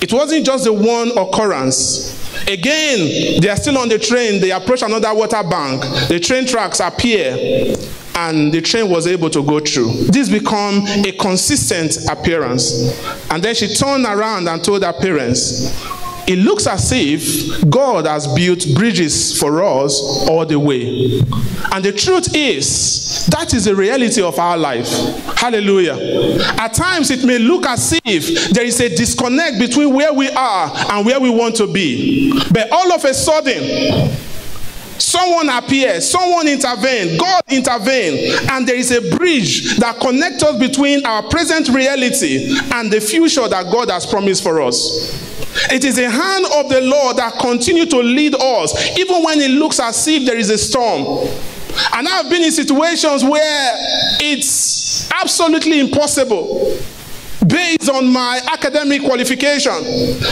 It 0.00 0.12
wasn't 0.12 0.46
just 0.46 0.64
the 0.64 0.72
one 0.72 1.10
occurrence. 1.18 2.18
Again, 2.48 3.40
they 3.40 3.48
are 3.48 3.56
still 3.56 3.78
on 3.78 3.88
the 3.88 3.98
train, 3.98 4.40
they 4.40 4.50
approach 4.50 4.82
another 4.82 5.14
water 5.14 5.42
bank, 5.42 5.82
the 6.08 6.20
train 6.20 6.46
tracks 6.46 6.80
appear, 6.80 7.74
and 8.14 8.52
the 8.52 8.60
train 8.60 8.88
was 8.90 9.06
able 9.06 9.30
to 9.30 9.42
go 9.42 9.60
through. 9.60 9.92
This 10.04 10.28
become 10.28 10.86
a 10.86 11.12
consistent 11.12 11.98
appearance. 12.10 12.98
And 13.30 13.42
then 13.42 13.54
she 13.54 13.74
turned 13.74 14.04
around 14.04 14.48
and 14.48 14.62
told 14.62 14.84
her 14.84 14.92
parents, 14.92 15.72
it 16.24 16.38
looks 16.38 16.68
as 16.68 16.92
if 16.92 17.68
God 17.68 18.06
has 18.06 18.32
built 18.32 18.64
bridges 18.76 19.36
for 19.38 19.64
us 19.64 20.00
all 20.28 20.46
the 20.46 20.58
way. 20.58 21.20
And 21.72 21.84
the 21.84 21.92
truth 21.92 22.34
is, 22.34 23.26
that 23.26 23.52
is 23.54 23.64
the 23.64 23.74
reality 23.74 24.22
of 24.22 24.38
our 24.38 24.56
life. 24.56 24.88
Hallelujah. 25.36 25.96
At 26.58 26.74
times, 26.74 27.10
it 27.10 27.24
may 27.24 27.38
look 27.38 27.66
as 27.66 27.98
if 28.04 28.50
there 28.50 28.64
is 28.64 28.80
a 28.80 28.88
disconnect 28.88 29.58
between 29.58 29.92
where 29.94 30.12
we 30.12 30.30
are 30.30 30.70
and 30.92 31.04
where 31.04 31.18
we 31.18 31.28
want 31.28 31.56
to 31.56 31.66
be. 31.66 32.32
But 32.52 32.70
all 32.70 32.92
of 32.92 33.04
a 33.04 33.14
sudden, 33.14 34.10
Someone 34.98 35.48
appears, 35.48 36.08
someone 36.10 36.46
intervened, 36.48 37.18
God 37.18 37.42
intervened, 37.48 38.50
and 38.50 38.66
there 38.66 38.76
is 38.76 38.90
a 38.90 39.16
bridge 39.16 39.76
that 39.78 40.00
connects 40.00 40.42
us 40.42 40.58
between 40.58 41.04
our 41.04 41.22
present 41.28 41.68
reality 41.68 42.56
and 42.72 42.90
the 42.92 43.00
future 43.00 43.48
that 43.48 43.70
God 43.70 43.90
has 43.90 44.06
promised 44.06 44.42
for 44.42 44.60
us. 44.62 45.20
It 45.70 45.84
is 45.84 45.96
the 45.96 46.08
hand 46.08 46.46
of 46.54 46.70
the 46.70 46.80
Lord 46.80 47.16
that 47.16 47.38
continue 47.38 47.86
to 47.86 47.98
lead 47.98 48.34
us, 48.34 48.98
even 48.98 49.22
when 49.22 49.40
it 49.40 49.50
looks 49.50 49.80
as 49.80 50.06
if 50.08 50.24
there 50.24 50.38
is 50.38 50.50
a 50.50 50.58
storm. 50.58 51.28
And 51.94 52.08
I've 52.08 52.30
been 52.30 52.42
in 52.42 52.52
situations 52.52 53.24
where 53.24 53.74
it's 54.20 55.10
absolutely 55.10 55.80
impossible 55.80 56.78
based 57.46 57.88
on 57.90 58.06
my 58.12 58.40
academic 58.52 59.02
qualification, 59.02 59.72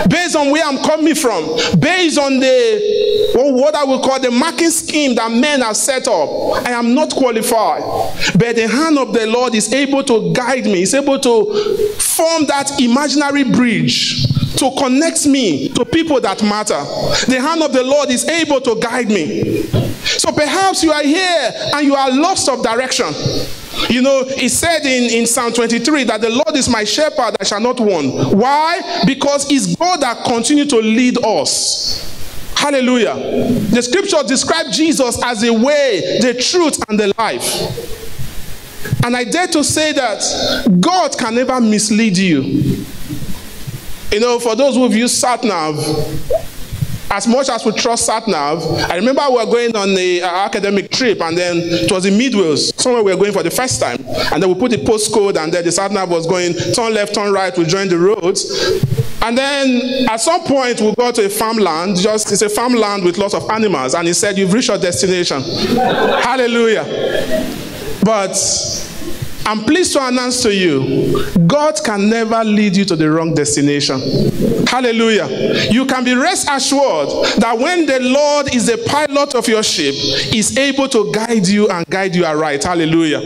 based 0.08 0.36
on 0.36 0.50
where 0.50 0.64
I'm 0.64 0.78
coming 0.78 1.14
from, 1.14 1.44
based 1.78 2.18
on 2.18 2.38
the 2.40 3.20
what 3.34 3.74
I 3.74 3.84
will 3.84 4.00
call 4.00 4.20
the 4.20 4.30
marking 4.30 4.70
scheme 4.70 5.14
that 5.16 5.30
men 5.30 5.60
have 5.60 5.76
set 5.76 6.08
up. 6.08 6.28
I 6.66 6.70
am 6.72 6.94
not 6.94 7.10
qualified, 7.10 7.82
but 8.36 8.56
the 8.56 8.68
hand 8.68 8.98
of 8.98 9.12
the 9.12 9.26
Lord 9.26 9.54
is 9.54 9.72
able 9.72 10.02
to 10.04 10.32
guide 10.32 10.64
me, 10.64 10.82
is 10.82 10.94
able 10.94 11.18
to 11.18 11.54
form 11.98 12.46
that 12.46 12.80
imaginary 12.80 13.44
bridge 13.44 14.26
to 14.56 14.70
connect 14.78 15.26
me 15.26 15.68
to 15.70 15.84
people 15.84 16.20
that 16.20 16.42
matter. 16.42 16.80
The 17.30 17.40
hand 17.40 17.62
of 17.62 17.72
the 17.72 17.82
Lord 17.82 18.10
is 18.10 18.28
able 18.28 18.60
to 18.60 18.78
guide 18.80 19.08
me. 19.08 19.62
So 20.02 20.32
perhaps 20.32 20.82
you 20.82 20.92
are 20.92 21.02
here 21.02 21.52
and 21.74 21.86
you 21.86 21.94
are 21.94 22.10
lost 22.10 22.48
of 22.48 22.62
direction. 22.62 23.06
You 23.88 24.02
know, 24.02 24.24
he 24.24 24.48
said 24.48 24.84
in, 24.84 25.10
in 25.10 25.26
Psalm 25.26 25.52
23 25.52 26.04
that 26.04 26.20
the 26.20 26.30
Lord 26.30 26.56
is 26.56 26.68
my 26.68 26.84
shepherd, 26.84 27.36
I 27.40 27.44
shall 27.44 27.60
not 27.60 27.78
want. 27.78 28.34
Why? 28.34 29.02
Because 29.06 29.50
it's 29.50 29.76
God 29.76 30.00
that 30.00 30.24
continues 30.24 30.68
to 30.68 30.78
lead 30.78 31.18
us. 31.24 32.06
Hallelujah. 32.56 33.14
The 33.70 33.82
scripture 33.82 34.22
describe 34.26 34.70
Jesus 34.72 35.22
as 35.24 35.40
the 35.40 35.52
way, 35.52 36.18
the 36.20 36.34
truth, 36.34 36.82
and 36.88 36.98
the 36.98 37.14
life. 37.16 38.00
And 39.04 39.16
I 39.16 39.24
dare 39.24 39.46
to 39.48 39.64
say 39.64 39.92
that 39.92 40.76
God 40.80 41.16
can 41.16 41.36
never 41.36 41.60
mislead 41.60 42.18
you. 42.18 42.42
You 44.12 44.20
know, 44.20 44.38
for 44.40 44.56
those 44.56 44.74
who 44.74 44.82
have 44.82 44.94
used 44.94 45.22
SatNav, 45.22 45.78
as 47.10 47.26
much 47.26 47.48
as 47.48 47.64
we 47.64 47.72
trust 47.72 48.08
SatNav, 48.08 48.88
I 48.88 48.96
remember 48.96 49.22
we 49.30 49.36
were 49.36 49.46
going 49.46 49.74
on 49.74 49.94
the 49.94 50.22
academic 50.22 50.90
trip, 50.90 51.20
and 51.20 51.36
then 51.36 51.56
it 51.58 51.90
was 51.90 52.04
in 52.06 52.14
Midwales, 52.14 52.72
somewhere 52.80 53.02
we 53.02 53.12
were 53.12 53.18
going 53.18 53.32
for 53.32 53.42
the 53.42 53.50
first 53.50 53.80
time. 53.80 54.04
And 54.32 54.42
then 54.42 54.48
we 54.48 54.54
put 54.58 54.70
the 54.70 54.78
postcode, 54.78 55.36
and 55.42 55.52
then 55.52 55.64
the 55.64 55.70
SatNav 55.70 56.08
was 56.08 56.26
going 56.26 56.54
turn 56.74 56.94
left, 56.94 57.14
turn 57.14 57.32
right, 57.32 57.56
we 57.56 57.64
joined 57.64 57.90
the 57.90 57.98
roads. 57.98 58.50
And 59.22 59.36
then 59.36 60.08
at 60.08 60.20
some 60.20 60.42
point, 60.44 60.80
we 60.80 60.94
got 60.94 61.14
to 61.16 61.26
a 61.26 61.28
farmland, 61.28 61.96
just 61.98 62.32
it's 62.32 62.42
a 62.42 62.48
farmland 62.48 63.04
with 63.04 63.18
lots 63.18 63.34
of 63.34 63.48
animals, 63.50 63.94
and 63.94 64.06
he 64.06 64.14
said, 64.14 64.38
You've 64.38 64.52
reached 64.52 64.68
your 64.68 64.78
destination. 64.78 65.42
Hallelujah. 65.42 66.84
But 68.02 68.34
I'm 69.50 69.64
pleased 69.64 69.94
to 69.94 70.06
announce 70.06 70.42
to 70.44 70.54
you, 70.54 71.26
God 71.48 71.74
can 71.84 72.08
never 72.08 72.44
lead 72.44 72.76
you 72.76 72.84
to 72.84 72.94
the 72.94 73.10
wrong 73.10 73.34
destination. 73.34 74.00
Hallelujah. 74.70 75.26
You 75.72 75.84
can 75.86 76.04
be 76.04 76.14
rest 76.14 76.46
assured 76.48 77.08
that 77.38 77.58
when 77.58 77.84
the 77.84 77.98
Lord 77.98 78.54
is 78.54 78.66
the 78.66 78.78
pilot 78.86 79.34
of 79.34 79.48
your 79.48 79.64
ship, 79.64 79.96
He's 79.96 80.56
able 80.56 80.88
to 80.90 81.10
guide 81.10 81.48
you 81.48 81.68
and 81.68 81.84
guide 81.86 82.14
you 82.14 82.24
aright. 82.24 82.62
Hallelujah. 82.62 83.18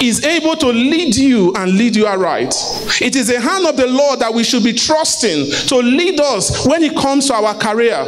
He's 0.00 0.24
able 0.24 0.54
to 0.54 0.68
lead 0.68 1.16
you 1.16 1.52
and 1.56 1.72
lead 1.72 1.96
you 1.96 2.06
aright. 2.06 2.54
It 3.00 3.16
is 3.16 3.26
the 3.26 3.40
hand 3.40 3.66
of 3.66 3.76
the 3.76 3.88
Lord 3.88 4.20
that 4.20 4.32
we 4.32 4.44
should 4.44 4.62
be 4.62 4.72
trusting 4.72 5.50
to 5.66 5.76
lead 5.78 6.20
us 6.20 6.64
when 6.68 6.84
it 6.84 6.96
comes 6.96 7.26
to 7.26 7.34
our 7.34 7.56
career. 7.56 8.04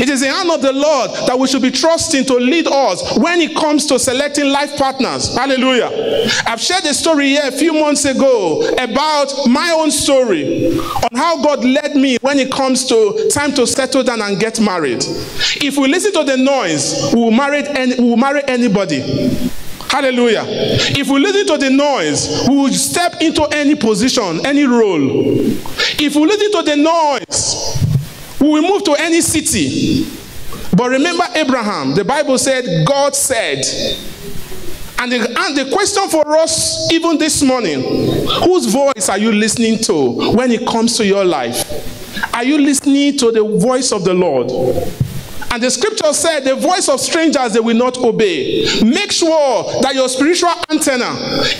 It 0.00 0.08
is 0.08 0.20
the 0.20 0.32
hand 0.32 0.50
of 0.50 0.62
the 0.62 0.72
Lord 0.72 1.10
that 1.28 1.38
we 1.38 1.46
should 1.46 1.60
be 1.60 1.70
trusting 1.70 2.24
to 2.24 2.34
lead 2.36 2.66
us 2.66 3.18
when 3.18 3.42
it 3.42 3.54
comes 3.54 3.84
to 3.86 3.98
selecting 3.98 4.46
life 4.46 4.78
partners. 4.78 5.36
Hallelujah. 5.36 5.90
I've 6.46 6.60
shared 6.62 6.77
a 6.84 6.94
story 6.94 7.28
here 7.30 7.42
a 7.44 7.52
few 7.52 7.72
months 7.72 8.04
ago 8.04 8.66
about 8.78 9.32
my 9.48 9.70
own 9.78 9.90
story 9.90 10.78
on 10.78 11.08
how 11.14 11.42
God 11.42 11.64
led 11.64 11.96
me 11.96 12.18
when 12.20 12.38
it 12.38 12.50
comes 12.52 12.86
to 12.86 13.28
time 13.32 13.52
to 13.54 13.66
settle 13.66 14.02
down 14.02 14.20
and 14.22 14.38
get 14.38 14.60
married. 14.60 15.04
If 15.62 15.76
we 15.76 15.88
listen 15.88 16.12
to 16.14 16.24
the 16.24 16.36
noise, 16.36 17.12
we 17.14 17.20
will 17.20 17.30
marry, 17.30 17.66
any, 17.68 17.94
we 17.96 18.10
will 18.10 18.16
marry 18.16 18.42
anybody. 18.46 19.00
Hallelujah. 19.88 20.44
If 20.46 21.08
we 21.08 21.18
listen 21.18 21.46
to 21.46 21.58
the 21.58 21.70
noise, 21.70 22.46
we 22.48 22.56
will 22.56 22.72
step 22.72 23.20
into 23.20 23.42
any 23.44 23.74
position, 23.74 24.44
any 24.46 24.64
role. 24.64 25.00
If 25.98 26.14
we 26.14 26.26
listen 26.26 26.52
to 26.52 26.62
the 26.62 26.76
noise, 26.76 28.38
we 28.40 28.48
will 28.48 28.62
move 28.62 28.84
to 28.84 28.92
any 28.98 29.20
city. 29.20 30.06
But 30.76 30.90
remember 30.90 31.24
Abraham, 31.34 31.94
the 31.94 32.04
Bible 32.04 32.38
said, 32.38 32.86
God 32.86 33.16
said, 33.16 33.64
and 34.98 35.12
the, 35.12 35.18
and 35.18 35.56
the 35.56 35.70
question 35.72 36.08
for 36.08 36.36
us, 36.38 36.90
even 36.92 37.18
this 37.18 37.42
morning, 37.42 37.82
whose 38.44 38.66
voice 38.66 39.08
are 39.08 39.18
you 39.18 39.32
listening 39.32 39.78
to 39.84 40.32
when 40.34 40.50
it 40.50 40.66
comes 40.66 40.96
to 40.96 41.06
your 41.06 41.24
life? 41.24 42.34
Are 42.34 42.44
you 42.44 42.58
listening 42.58 43.16
to 43.18 43.30
the 43.30 43.44
voice 43.44 43.92
of 43.92 44.04
the 44.04 44.14
Lord? 44.14 44.50
And 45.50 45.62
the 45.62 45.70
scripture 45.70 46.12
said, 46.12 46.40
The 46.40 46.54
voice 46.54 46.88
of 46.88 47.00
strangers 47.00 47.52
they 47.54 47.60
will 47.60 47.76
not 47.76 47.98
obey. 47.98 48.66
Make 48.84 49.12
sure 49.12 49.80
that 49.82 49.94
your 49.94 50.08
spiritual 50.08 50.50
antenna 50.70 51.14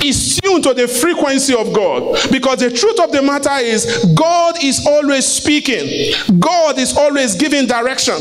is 0.04 0.38
tuned 0.42 0.64
to 0.64 0.74
the 0.74 0.86
frequency 0.86 1.54
of 1.54 1.72
God. 1.72 2.18
Because 2.30 2.60
the 2.60 2.70
truth 2.70 3.00
of 3.00 3.12
the 3.12 3.22
matter 3.22 3.56
is, 3.56 4.04
God 4.14 4.62
is 4.62 4.86
always 4.86 5.26
speaking, 5.26 6.12
God 6.38 6.78
is 6.78 6.96
always 6.96 7.34
giving 7.34 7.66
direction, 7.66 8.16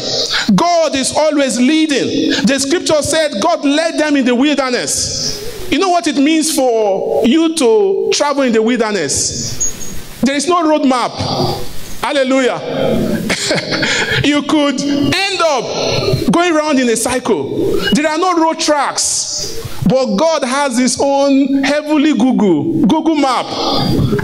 God 0.55 0.95
is 0.95 1.13
always 1.15 1.59
leading. 1.59 2.31
The 2.45 2.59
scripture 2.59 3.01
said, 3.01 3.33
God 3.41 3.65
led 3.65 3.99
them 3.99 4.15
in 4.15 4.25
the 4.25 4.35
wilderness. 4.35 5.43
You 5.69 5.79
know 5.79 5.89
what 5.89 6.07
it 6.07 6.15
means 6.15 6.55
for 6.55 7.27
you 7.27 7.55
to 7.55 8.09
travel 8.13 8.43
in 8.43 8.53
the 8.53 8.61
wilderness? 8.61 10.21
There 10.21 10.35
is 10.35 10.47
no 10.47 10.63
roadmap. 10.63 11.75
Hallelujah. 12.07 12.57
you 14.23 14.41
could 14.43 14.79
end 14.81 15.41
up 15.41 16.31
going 16.31 16.55
around 16.55 16.79
in 16.79 16.87
a 16.87 16.95
cycle. 16.95 17.75
There 17.91 18.07
are 18.07 18.17
no 18.17 18.41
road 18.41 18.61
tracks. 18.61 19.61
But 19.89 20.15
God 20.15 20.45
has 20.45 20.77
his 20.77 20.97
own 21.01 21.63
heavenly 21.65 22.13
Google, 22.13 22.85
Google 22.85 23.15
map. 23.15 23.45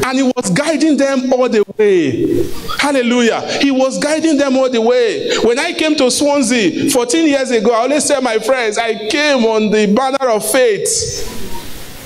And 0.06 0.17
he 0.17 0.24
was 0.24 0.50
guiding 0.52 0.96
them 0.96 1.34
all 1.34 1.50
the 1.50 1.65
way. 1.78 2.48
Hallelujah. 2.80 3.41
He 3.62 3.69
was 3.69 4.00
guiding 4.00 4.38
them 4.38 4.56
all 4.56 4.69
the 4.69 4.80
way. 4.80 5.38
When 5.39 5.60
I 5.60 5.74
came 5.74 5.98
to 5.98 6.10
Swansea 6.10 6.89
14 6.89 7.28
years 7.28 7.52
ago, 7.52 7.74
I 7.74 7.80
always 7.80 8.08
tell 8.08 8.22
my 8.22 8.39
friends, 8.39 8.78
I 8.78 9.10
came 9.10 9.43
on 9.43 9.72
the 9.72 9.93
banner 9.93 10.32
of 10.32 10.50
faith 10.50 11.42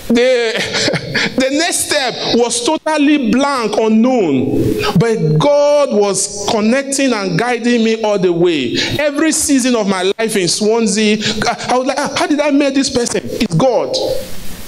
the, 0.08 1.34
the 1.36 1.50
next 1.52 1.88
step 1.88 2.13
was 2.36 2.65
totally 2.65 3.32
blank, 3.32 3.76
unknown. 3.78 4.74
But 5.00 5.38
God 5.38 5.89
was 5.91 6.48
connecting 6.50 7.13
and 7.13 7.38
guiding 7.38 7.84
me 7.84 8.02
all 8.02 8.20
the 8.20 8.32
way. 8.32 8.76
Every 9.00 9.32
season 9.32 9.76
of 9.76 9.88
my 9.88 10.12
life 10.17 10.36
in 10.36 10.48
Swansea, 10.48 11.17
I 11.70 11.78
was 11.78 11.88
like, 11.88 11.98
ah, 12.00 12.15
how 12.17 12.28
did 12.28 12.39
I 12.39 12.52
meet 12.52 12.74
this 12.74 12.89
person? 12.89 13.22
It's 13.24 13.56
God. 13.56 13.96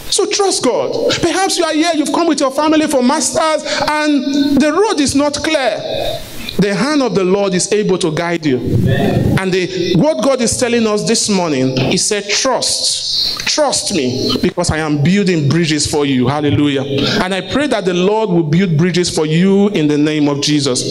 So 0.09 0.25
trust 0.25 0.63
God. 0.63 1.13
Perhaps 1.21 1.57
you 1.59 1.65
are 1.65 1.73
here, 1.73 1.91
you've 1.93 2.11
come 2.11 2.27
with 2.27 2.39
your 2.39 2.51
family 2.51 2.87
for 2.87 3.03
masters, 3.03 3.63
and 3.87 4.59
the 4.59 4.73
road 4.73 4.99
is 4.99 5.15
not 5.15 5.35
clear. 5.35 6.19
The 6.59 6.75
hand 6.75 7.01
of 7.01 7.15
the 7.15 7.23
Lord 7.23 7.53
is 7.53 7.71
able 7.71 7.97
to 7.99 8.11
guide 8.11 8.45
you. 8.45 8.57
And 8.57 9.51
the, 9.51 9.93
what 9.95 10.21
God 10.23 10.41
is 10.41 10.57
telling 10.57 10.85
us 10.85 11.07
this 11.07 11.29
morning, 11.29 11.77
He 11.77 11.97
said, 11.97 12.29
Trust. 12.29 13.47
Trust 13.47 13.93
me 13.95 14.35
because 14.41 14.69
I 14.69 14.77
am 14.77 15.01
building 15.01 15.49
bridges 15.49 15.89
for 15.89 16.05
you. 16.05 16.27
Hallelujah. 16.27 16.83
And 17.23 17.33
I 17.33 17.41
pray 17.51 17.67
that 17.67 17.85
the 17.85 17.93
Lord 17.93 18.29
will 18.29 18.43
build 18.43 18.77
bridges 18.77 19.09
for 19.13 19.25
you 19.25 19.69
in 19.69 19.87
the 19.87 19.97
name 19.97 20.27
of 20.27 20.41
Jesus. 20.41 20.83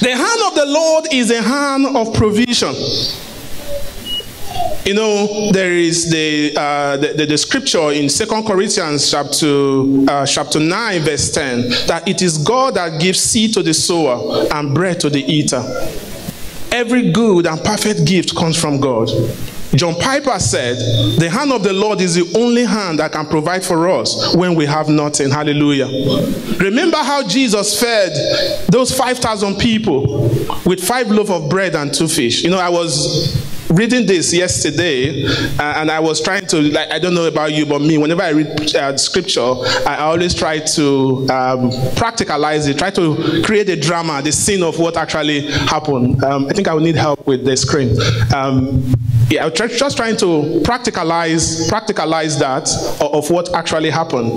The 0.00 0.10
hand 0.10 0.40
of 0.46 0.54
the 0.54 0.66
Lord 0.66 1.12
is 1.12 1.30
a 1.30 1.42
hand 1.42 1.86
of 1.96 2.14
provision. 2.14 2.74
You 4.84 4.92
know, 4.92 5.50
there 5.50 5.72
is 5.72 6.10
the, 6.10 6.54
uh, 6.56 6.98
the, 6.98 7.14
the, 7.14 7.26
the, 7.26 7.38
scripture 7.38 7.90
in 7.92 8.10
Second 8.10 8.46
Corinthians 8.46 9.10
chapter, 9.10 9.46
uh, 10.10 10.26
chapter 10.26 10.60
9, 10.60 11.00
verse 11.02 11.30
10, 11.32 11.70
that 11.86 12.06
it 12.06 12.20
is 12.20 12.36
God 12.36 12.74
that 12.74 13.00
gives 13.00 13.18
seed 13.20 13.54
to 13.54 13.62
the 13.62 13.72
sower 13.72 14.46
and 14.52 14.74
bread 14.74 15.00
to 15.00 15.08
the 15.08 15.24
eater. 15.24 15.62
every 16.70 17.12
good 17.12 17.46
and 17.46 17.62
perfect 17.64 18.04
gift 18.04 18.36
comes 18.36 18.60
from 18.60 18.80
God. 18.80 19.08
John 19.74 19.94
Piper 19.94 20.38
said, 20.38 20.76
The 21.18 21.30
hand 21.30 21.52
of 21.52 21.62
the 21.62 21.72
Lord 21.72 22.00
is 22.00 22.14
the 22.14 22.30
only 22.38 22.64
hand 22.64 22.98
that 22.98 23.12
can 23.12 23.26
provide 23.26 23.64
for 23.64 23.88
us 23.88 24.36
when 24.36 24.54
we 24.54 24.66
have 24.66 24.88
nothing. 24.88 25.30
Hallelujah. 25.30 25.86
Remember 26.58 26.98
how 26.98 27.26
Jesus 27.26 27.80
fed 27.80 28.12
those 28.68 28.96
5,000 28.96 29.56
people 29.56 30.28
with 30.66 30.82
five 30.84 31.10
loaves 31.10 31.30
of 31.30 31.48
bread 31.48 31.74
and 31.74 31.92
two 31.92 32.06
fish. 32.06 32.44
You 32.44 32.50
know, 32.50 32.58
I 32.58 32.68
was 32.68 33.34
reading 33.74 34.06
this 34.06 34.32
yesterday 34.32 35.24
uh, 35.58 35.74
and 35.76 35.90
i 35.90 35.98
was 35.98 36.20
trying 36.20 36.46
to 36.46 36.60
like 36.60 36.90
i 36.90 36.98
don't 36.98 37.14
know 37.14 37.26
about 37.26 37.52
you 37.52 37.66
but 37.66 37.80
me 37.80 37.98
whenever 37.98 38.22
i 38.22 38.30
read 38.30 38.74
uh, 38.76 38.96
scripture 38.96 39.54
i 39.86 39.96
always 39.98 40.34
try 40.34 40.58
to 40.58 41.26
um, 41.30 41.70
practicalize 41.96 42.68
it 42.68 42.78
try 42.78 42.90
to 42.90 43.42
create 43.44 43.68
a 43.68 43.76
drama 43.76 44.22
the 44.22 44.30
scene 44.32 44.62
of 44.62 44.78
what 44.78 44.96
actually 44.96 45.50
happened. 45.50 46.22
Um, 46.22 46.46
i 46.46 46.52
think 46.52 46.68
i 46.68 46.74
will 46.74 46.82
need 46.82 46.96
help 46.96 47.26
with 47.26 47.44
the 47.44 47.56
screen. 47.56 47.96
Um, 48.34 48.94
yeah, 49.30 49.46
I'm 49.46 49.54
just 49.54 49.96
trying 49.96 50.16
to 50.18 50.60
practicalize 50.62 51.68
practicalize 51.68 52.38
that 52.38 52.68
of, 53.00 53.30
what 53.30 53.54
actually 53.54 53.90
happened. 53.90 54.32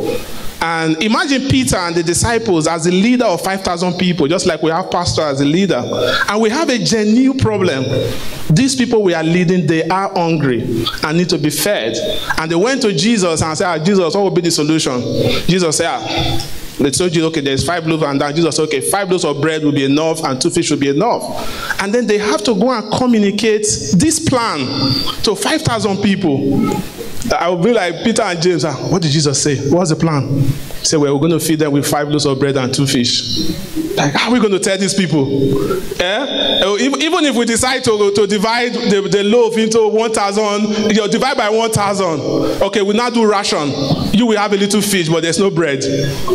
And 0.59 1.01
imagine 1.03 1.47
Peter 1.49 1.75
and 1.75 1.95
the 1.95 2.01
disciples 2.01 2.67
as 2.67 2.85
the 2.85 2.91
leader 2.91 3.25
of 3.25 3.41
5,000 3.41 3.93
people, 3.99 4.27
just 4.27 4.47
like 4.47 4.63
we 4.63 4.71
have 4.71 4.89
pastor 4.89 5.21
as 5.21 5.39
a 5.39 5.45
leader. 5.45 5.83
And 6.29 6.41
we 6.41 6.49
have 6.49 6.69
a 6.69 6.79
genuine 6.79 7.37
problem. 7.37 7.83
These 8.49 8.75
people 8.75 9.03
we 9.03 9.13
are 9.13 9.23
leading, 9.23 9.67
they 9.67 9.87
are 9.87 10.11
hungry 10.13 10.61
and 11.03 11.17
need 11.17 11.29
to 11.29 11.37
be 11.37 11.51
fed. 11.51 11.95
And 12.39 12.49
they 12.49 12.55
went 12.55 12.81
to 12.83 12.93
Jesus 12.93 13.41
and 13.43 13.55
said, 13.55 13.67
ah, 13.67 13.77
Jesus, 13.83 14.15
what 14.15 14.23
will 14.23 14.31
be 14.31 14.41
the 14.41 14.51
solution? 14.51 14.99
Jesus 15.47 15.77
said, 15.77 15.89
ah, 15.89 16.66
they 16.79 16.91
told 16.91 17.15
you, 17.15 17.25
okay, 17.25 17.41
there's 17.41 17.65
five 17.65 17.87
loaves, 17.87 18.03
and 18.03 18.21
then 18.21 18.35
Jesus 18.35 18.55
said, 18.55 18.63
okay, 18.63 18.81
five 18.81 19.09
loaves 19.09 19.25
of 19.25 19.41
bread 19.41 19.63
will 19.63 19.71
be 19.71 19.85
enough, 19.85 20.23
and 20.23 20.39
two 20.39 20.49
fish 20.49 20.69
will 20.69 20.77
be 20.77 20.89
enough. 20.89 21.81
And 21.81 21.93
then 21.93 22.05
they 22.05 22.17
have 22.19 22.43
to 22.43 22.53
go 22.53 22.71
and 22.71 22.91
communicate 22.91 23.63
this 23.95 24.19
plan 24.19 24.59
to 25.23 25.35
5,000 25.35 25.97
people. 25.97 26.69
I 27.35 27.49
will 27.49 27.61
be 27.61 27.73
like 27.73 28.03
Peter 28.03 28.21
and 28.21 28.41
James. 28.41 28.63
Ah, 28.63 28.73
what 28.89 29.01
did 29.01 29.11
Jesus 29.11 29.41
say? 29.41 29.57
What's 29.69 29.89
the 29.89 29.95
plan? 29.95 30.27
He 30.29 30.85
said, 30.85 30.97
well, 30.97 31.13
we're 31.13 31.27
going 31.27 31.39
to 31.39 31.45
feed 31.45 31.59
them 31.59 31.73
with 31.73 31.85
five 31.85 32.07
loaves 32.07 32.25
of 32.25 32.39
bread 32.39 32.55
and 32.57 32.73
two 32.73 32.85
fish. 32.87 33.49
Like, 33.97 34.13
how 34.13 34.29
are 34.29 34.33
we 34.33 34.39
going 34.39 34.51
to 34.51 34.59
tell 34.59 34.77
these 34.77 34.93
people? 34.93 35.27
Eh? 35.99 36.56
Oh, 36.67 36.77
even 36.77 37.23
if 37.23 37.33
we 37.33 37.45
decide 37.45 37.81
to, 37.85 38.11
to 38.13 38.27
divide 38.27 38.73
the, 38.73 39.07
the 39.09 39.23
loaf 39.23 39.57
into 39.57 39.87
1,000, 39.87 40.91
you 40.91 40.95
know, 40.95 41.07
divide 41.07 41.37
by 41.37 41.49
1,000. 41.49 42.61
Okay, 42.61 42.81
we 42.81 42.93
now 42.93 43.09
do 43.09 43.25
ration. 43.25 43.71
You 44.11 44.25
will 44.25 44.37
have 44.37 44.51
a 44.51 44.57
little 44.57 44.81
fish, 44.81 45.07
but 45.07 45.23
there's 45.23 45.39
no 45.39 45.49
bread. 45.49 45.81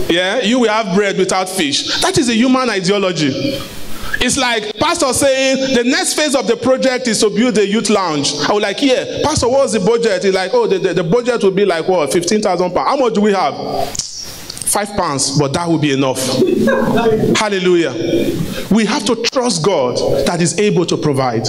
Yeah? 0.08 0.40
You 0.40 0.60
will 0.60 0.70
have 0.70 0.96
bread 0.96 1.18
without 1.18 1.50
fish. 1.50 2.00
That 2.00 2.16
is 2.16 2.30
a 2.30 2.34
human 2.34 2.70
ideology. 2.70 3.60
It's 4.24 4.38
like 4.38 4.74
pastor 4.78 5.12
saying 5.12 5.74
the 5.74 5.84
next 5.84 6.14
phase 6.14 6.34
of 6.34 6.46
the 6.46 6.56
project 6.56 7.08
is 7.08 7.20
to 7.20 7.28
build 7.28 7.58
a 7.58 7.66
youth 7.66 7.90
lounge. 7.90 8.32
I 8.48 8.52
was 8.52 8.62
like, 8.62 8.80
yeah, 8.80 9.20
pastor, 9.22 9.48
what's 9.48 9.72
the 9.74 9.80
budget? 9.80 10.24
He's 10.24 10.34
like, 10.34 10.52
oh, 10.54 10.66
the, 10.66 10.78
the, 10.78 10.94
the 10.94 11.04
budget 11.04 11.42
will 11.42 11.50
be 11.50 11.66
like 11.66 11.86
what, 11.88 12.10
fifteen 12.12 12.40
thousand 12.40 12.72
pounds. 12.72 12.88
How 12.88 12.96
much 12.96 13.14
do 13.14 13.20
we 13.20 13.32
have? 13.32 14.11
Five 14.72 14.96
pounds, 14.96 15.38
but 15.38 15.52
that 15.52 15.68
will 15.68 15.78
be 15.78 15.92
enough. 15.92 16.18
Hallelujah. 17.36 17.92
We 18.70 18.86
have 18.86 19.04
to 19.04 19.16
trust 19.16 19.62
God 19.62 19.98
that 20.26 20.40
is 20.40 20.58
able 20.58 20.86
to 20.86 20.96
provide. 20.96 21.46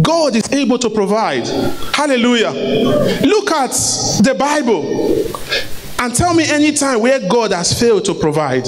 God 0.00 0.36
is 0.36 0.52
able 0.52 0.78
to 0.78 0.88
provide. 0.88 1.48
Hallelujah. 1.92 2.50
Look 3.22 3.50
at 3.50 3.72
the 4.22 4.36
Bible 4.38 4.84
and 5.98 6.14
tell 6.14 6.32
me 6.32 6.44
any 6.48 6.70
time 6.72 7.00
where 7.00 7.18
God 7.28 7.50
has 7.50 7.76
failed 7.78 8.04
to 8.04 8.14
provide. 8.14 8.66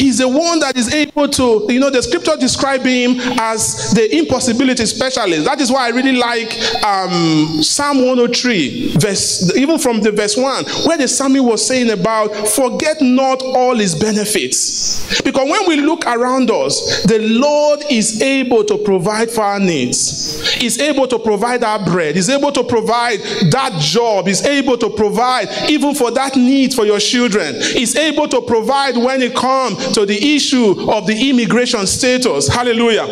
He's 0.00 0.16
the 0.16 0.28
one 0.28 0.60
that 0.60 0.78
is 0.78 0.94
able 0.94 1.28
to, 1.28 1.66
you 1.68 1.78
know, 1.78 1.90
the 1.90 2.02
scripture 2.02 2.34
describe 2.40 2.80
him 2.80 3.16
as 3.38 3.92
the 3.92 4.16
impossibility 4.16 4.86
specialist. 4.86 5.44
That 5.44 5.60
is 5.60 5.70
why 5.70 5.88
I 5.88 5.90
really 5.90 6.16
like 6.16 6.56
um, 6.82 7.62
Psalm 7.62 7.98
103, 8.06 8.96
verse, 8.96 9.54
even 9.58 9.78
from 9.78 10.00
the 10.00 10.10
verse 10.10 10.38
1, 10.38 10.64
where 10.86 10.96
the 10.96 11.06
psalmist 11.06 11.44
was 11.44 11.66
saying 11.66 11.90
about 11.90 12.32
forget 12.48 13.02
not 13.02 13.42
all 13.42 13.76
his 13.76 13.94
benefits. 13.94 15.20
Because 15.20 15.46
when 15.50 15.68
we 15.68 15.76
look 15.76 16.06
around 16.06 16.50
us, 16.50 17.02
the 17.02 17.18
Lord 17.18 17.84
is 17.90 18.22
able 18.22 18.64
to 18.64 18.78
provide 18.78 19.30
for 19.30 19.42
our 19.42 19.60
needs. 19.60 20.50
He's 20.54 20.80
able 20.80 21.08
to 21.08 21.18
provide 21.18 21.62
our 21.62 21.84
bread. 21.84 22.16
He's 22.16 22.30
able 22.30 22.52
to 22.52 22.64
provide 22.64 23.20
that 23.50 23.76
job. 23.78 24.28
He's 24.28 24.46
able 24.46 24.78
to 24.78 24.88
provide 24.88 25.48
even 25.68 25.94
for 25.94 26.10
that 26.12 26.36
need 26.36 26.72
for 26.72 26.86
your 26.86 27.00
children. 27.00 27.56
He's 27.60 27.96
able 27.96 28.28
to 28.28 28.40
provide 28.40 28.96
when 28.96 29.20
it 29.20 29.36
comes 29.36 29.89
to 29.94 30.06
the 30.06 30.34
issue 30.34 30.90
of 30.90 31.06
the 31.06 31.30
immigration 31.30 31.86
status. 31.86 32.48
Hallelujah. 32.48 33.06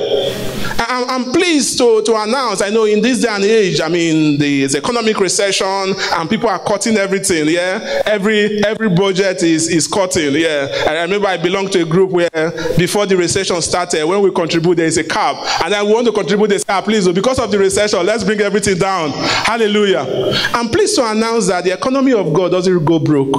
I'm, 0.80 1.32
pleased 1.32 1.78
to, 1.78 2.02
to 2.02 2.16
announce, 2.16 2.62
I 2.62 2.70
know 2.70 2.84
in 2.84 3.02
this 3.02 3.20
day 3.20 3.28
and 3.28 3.44
age, 3.44 3.80
I 3.80 3.88
mean, 3.88 4.38
there's 4.38 4.74
economic 4.74 5.18
recession 5.18 5.66
and 5.66 6.30
people 6.30 6.48
are 6.48 6.58
cutting 6.58 6.96
everything, 6.96 7.48
yeah? 7.48 8.02
Every 8.06 8.62
every 8.64 8.88
budget 8.88 9.42
is, 9.42 9.68
is 9.68 9.86
cutting, 9.86 10.34
yeah? 10.34 10.68
I 10.86 11.02
remember 11.02 11.26
I 11.26 11.36
belonged 11.36 11.72
to 11.72 11.82
a 11.82 11.84
group 11.84 12.10
where 12.10 12.30
before 12.76 13.06
the 13.06 13.16
recession 13.16 13.60
started, 13.60 14.04
when 14.04 14.22
we 14.22 14.30
contribute, 14.30 14.76
there 14.76 14.86
is 14.86 14.98
a 14.98 15.04
cap. 15.04 15.36
And 15.64 15.74
we 15.86 15.92
want 15.92 16.06
to 16.06 16.12
contribute, 16.12 16.48
they 16.48 16.58
say, 16.58 16.64
ah, 16.68 16.80
please, 16.80 17.08
because 17.08 17.38
of 17.38 17.50
the 17.50 17.58
recession, 17.58 18.04
let's 18.06 18.24
bring 18.24 18.40
everything 18.40 18.78
down. 18.78 19.10
Hallelujah. 19.10 20.32
I'm 20.54 20.68
pleased 20.68 20.96
to 20.96 21.10
announce 21.10 21.48
that 21.48 21.64
the 21.64 21.72
economy 21.72 22.12
of 22.12 22.32
God 22.32 22.52
doesn't 22.52 22.84
go 22.84 22.98
broke. 22.98 23.34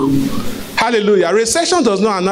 Hallelujah. 0.80 1.34
Recession 1.34 1.84
does 1.84 2.00
not 2.00 2.24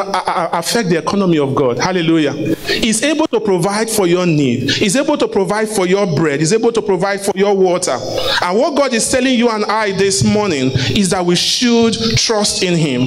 affect 0.54 0.88
the 0.88 0.98
economy 0.98 1.38
of 1.38 1.54
God. 1.54 1.78
Hallelujah. 1.80 2.32
He's 2.32 3.04
able 3.04 3.28
to 3.28 3.42
provide 3.42 3.90
for 3.90 4.08
your 4.08 4.26
need. 4.26 4.72
He's 4.72 4.96
able 4.96 5.18
to 5.18 5.28
provide 5.28 5.68
for 5.68 5.86
your 5.86 6.08
bread. 6.16 6.40
He's 6.40 6.54
able 6.54 6.72
to 6.72 6.82
provide 6.82 7.20
for 7.20 7.34
your 7.36 7.54
water. 7.58 7.98
And 8.42 8.58
what 8.58 8.78
God 8.78 8.94
is 8.94 9.12
telling 9.12 9.38
you 9.38 9.50
and 9.50 9.66
I 9.66 9.92
this 9.92 10.24
morning 10.24 10.72
is 10.96 11.10
that 11.10 11.26
we 11.26 11.36
should 11.36 11.94
trust 12.18 12.64
in 12.64 12.78
Him. 12.78 13.02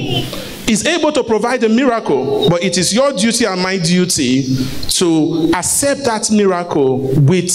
He's 0.67 0.85
able 0.85 1.11
to 1.11 1.23
provide 1.23 1.63
a 1.63 1.69
miracle, 1.69 2.47
but 2.47 2.61
it 2.63 2.77
is 2.77 2.93
your 2.93 3.11
duty 3.11 3.45
and 3.45 3.63
my 3.63 3.79
duty 3.79 4.43
to 4.89 5.51
accept 5.55 6.05
that 6.05 6.29
miracle 6.29 6.99
with 6.99 7.49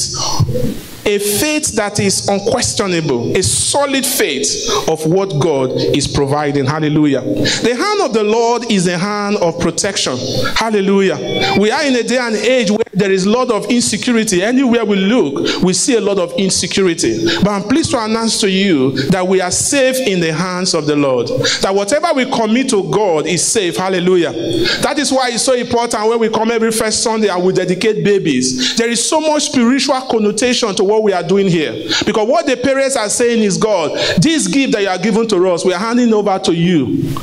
a 1.07 1.19
faith 1.19 1.77
that 1.77 2.01
is 2.01 2.29
unquestionable, 2.29 3.37
a 3.37 3.42
solid 3.42 4.05
faith 4.05 4.69
of 4.88 5.07
what 5.07 5.38
God 5.38 5.71
is 5.73 6.09
providing. 6.09 6.64
Hallelujah. 6.64 7.21
The 7.21 7.77
hand 7.77 8.01
of 8.01 8.12
the 8.12 8.25
Lord 8.25 8.71
is 8.71 8.87
a 8.88 8.99
hand 8.99 9.37
of 9.37 9.59
protection. 9.61 10.16
Hallelujah. 10.55 11.57
We 11.59 11.71
are 11.71 11.85
in 11.85 11.95
a 11.95 12.03
day 12.03 12.19
and 12.19 12.35
age 12.35 12.71
where 12.71 12.85
there 12.92 13.12
is 13.12 13.25
a 13.27 13.31
lot 13.31 13.51
of 13.51 13.66
insecurity. 13.66 14.42
Anywhere 14.42 14.85
we 14.85 14.97
look, 14.97 15.62
we 15.62 15.73
see 15.73 15.97
a 15.97 16.01
lot 16.01 16.19
of 16.19 16.33
insecurity. 16.33 17.25
But 17.42 17.49
I'm 17.49 17.62
pleased 17.62 17.90
to 17.92 18.03
announce 18.03 18.40
to 18.40 18.51
you 18.51 18.92
that 19.11 19.27
we 19.27 19.40
are 19.40 19.51
safe 19.51 19.97
in 20.07 20.21
the 20.21 20.33
hands 20.33 20.75
of 20.75 20.87
the 20.87 20.97
Lord. 20.97 21.29
That 21.61 21.75
whatever 21.75 22.09
we 22.14 22.25
commit 22.25 22.71
to 22.71 22.90
God 22.90 23.27
is 23.27 23.45
safe. 23.47 23.77
Hallelujah. 23.77 24.33
That 24.81 24.99
is 24.99 25.12
why 25.12 25.31
it's 25.31 25.45
so 25.45 25.55
important 25.55 26.09
when 26.09 26.19
we 26.19 26.29
come 26.31 26.51
every 26.51 26.73
first 26.73 27.03
Sunday 27.03 27.29
and 27.29 27.45
we 27.45 27.53
dedicate 27.53 28.03
babies. 28.05 28.77
There 28.77 28.88
is 28.88 29.07
so 29.07 29.21
much 29.21 29.51
spiritual 29.51 30.01
connotation 30.03 30.75
to 30.75 30.85
what 30.85 30.96
what 30.97 31.03
we 31.05 31.13
are 31.13 31.23
doing 31.23 31.47
here. 31.47 31.73
Because 32.05 32.27
what 32.27 32.47
the 32.47 32.57
parents 32.57 32.97
are 32.97 33.09
saying 33.09 33.43
is, 33.43 33.59
God, 33.59 33.93
this 34.19 34.49
gift 34.49 34.73
that 34.73 34.83
you 34.83 34.89
are 34.89 34.99
giving 34.99 35.29
to 35.29 35.49
us, 35.49 35.65
we 35.65 35.75
are 35.75 35.79
handing 35.79 36.13
over 36.15 36.39
to 36.39 36.55
you. 36.55 37.15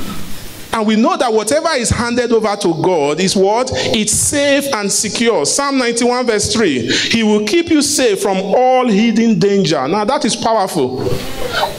And 0.74 0.88
we 0.88 0.96
know 0.96 1.16
that 1.16 1.32
whatever 1.32 1.68
is 1.70 1.88
handed 1.88 2.32
over 2.32 2.56
to 2.56 2.82
God 2.82 3.20
is 3.20 3.36
what? 3.36 3.70
It's 3.72 4.12
safe 4.12 4.64
and 4.74 4.90
secure. 4.90 5.46
Psalm 5.46 5.78
91, 5.78 6.26
verse 6.26 6.52
3. 6.52 6.86
He 6.90 7.22
will 7.22 7.46
keep 7.46 7.68
you 7.70 7.80
safe 7.80 8.20
from 8.20 8.38
all 8.38 8.88
hidden 8.88 9.38
danger. 9.38 9.86
Now, 9.86 10.04
that 10.04 10.24
is 10.24 10.34
powerful. 10.34 11.08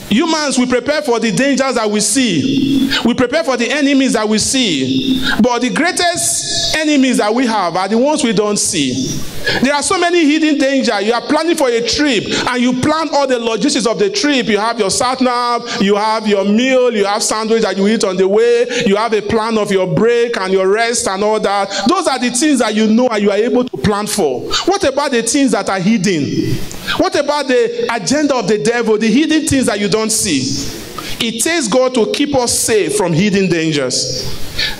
Humans, 0.08 0.58
we 0.58 0.66
prepare 0.66 1.02
for 1.02 1.20
the 1.20 1.32
dangers 1.32 1.76
that 1.76 1.92
we 1.92 2.00
see, 2.00 2.90
we 3.04 3.14
prepare 3.14 3.44
for 3.44 3.58
the 3.58 3.70
enemies 3.70 4.14
that 4.14 4.28
we 4.28 4.38
see. 4.38 5.22
But 5.42 5.60
the 5.60 5.72
greatest 5.72 6.74
enemies 6.78 7.18
that 7.18 7.34
we 7.34 7.46
have 7.48 7.76
are 7.76 7.90
the 7.90 7.98
ones 7.98 8.24
we 8.24 8.32
don't 8.32 8.58
see. 8.58 9.20
There 9.62 9.74
are 9.74 9.84
so 9.84 10.00
many 10.00 10.26
hidden 10.26 10.58
dangers. 10.58 11.04
You 11.04 11.14
are 11.14 11.22
planning 11.22 11.56
for 11.56 11.70
a 11.70 11.86
trip 11.88 12.24
and 12.48 12.62
you 12.62 12.74
plan 12.82 13.10
all 13.14 13.28
the 13.28 13.40
logistics 13.40 13.86
of 13.86 14.00
the 14.00 14.10
trip. 14.10 14.48
You 14.48 14.58
have 14.58 14.80
your 14.80 14.90
sat 14.90 15.22
nav, 15.22 15.82
you 15.82 15.96
have 15.96 16.28
your 16.28 16.46
meal, 16.46 16.94
you 16.94 17.06
have 17.06 17.22
sandwich 17.22 17.62
that 17.62 17.78
you 17.78 17.88
eat 17.88 18.04
on 18.04 18.18
the 18.18 18.28
way, 18.28 18.66
you 18.86 18.96
have 18.96 19.14
a 19.14 19.22
plan 19.22 19.58
of 19.58 19.72
your 19.72 19.88
break 19.94 20.38
and 20.38 20.52
your 20.52 20.68
rest 20.68 21.08
and 21.08 21.24
all 21.24 21.40
that. 21.40 21.70
Those 21.88 22.08
are 22.08 22.20
the 22.20 22.30
things 22.30 22.60
that 22.60 22.74
you 22.76 22.88
know 22.88 23.08
and 23.10 23.22
you 23.22 23.32
are 23.32 23.38
able 23.38 23.64
to 23.66 23.78
plan 23.78 24.08
for. 24.08 24.42
What 24.66 24.84
about 24.84 25.12
the 25.12 25.24
things 25.24 25.52
that 25.52 25.70
are 25.70 25.80
hidden? 25.80 26.56
What 26.98 27.16
about 27.16 27.48
the 27.48 27.88
agenda 27.94 28.36
of 28.36 28.48
the 28.48 28.64
devil, 28.64 28.98
the 28.98 29.08
hidden 29.12 29.48
things 29.48 29.66
that 29.68 29.80
you 29.80 29.90
don't 29.90 30.12
see? 30.12 30.82
It 31.20 31.44
takes 31.44 31.68
God 31.68 31.94
to 31.96 32.12
keep 32.12 32.36
us 32.36 32.58
safe 32.58 32.96
from 32.96 33.14
hidden 33.14 33.50
dangers. 33.50 34.24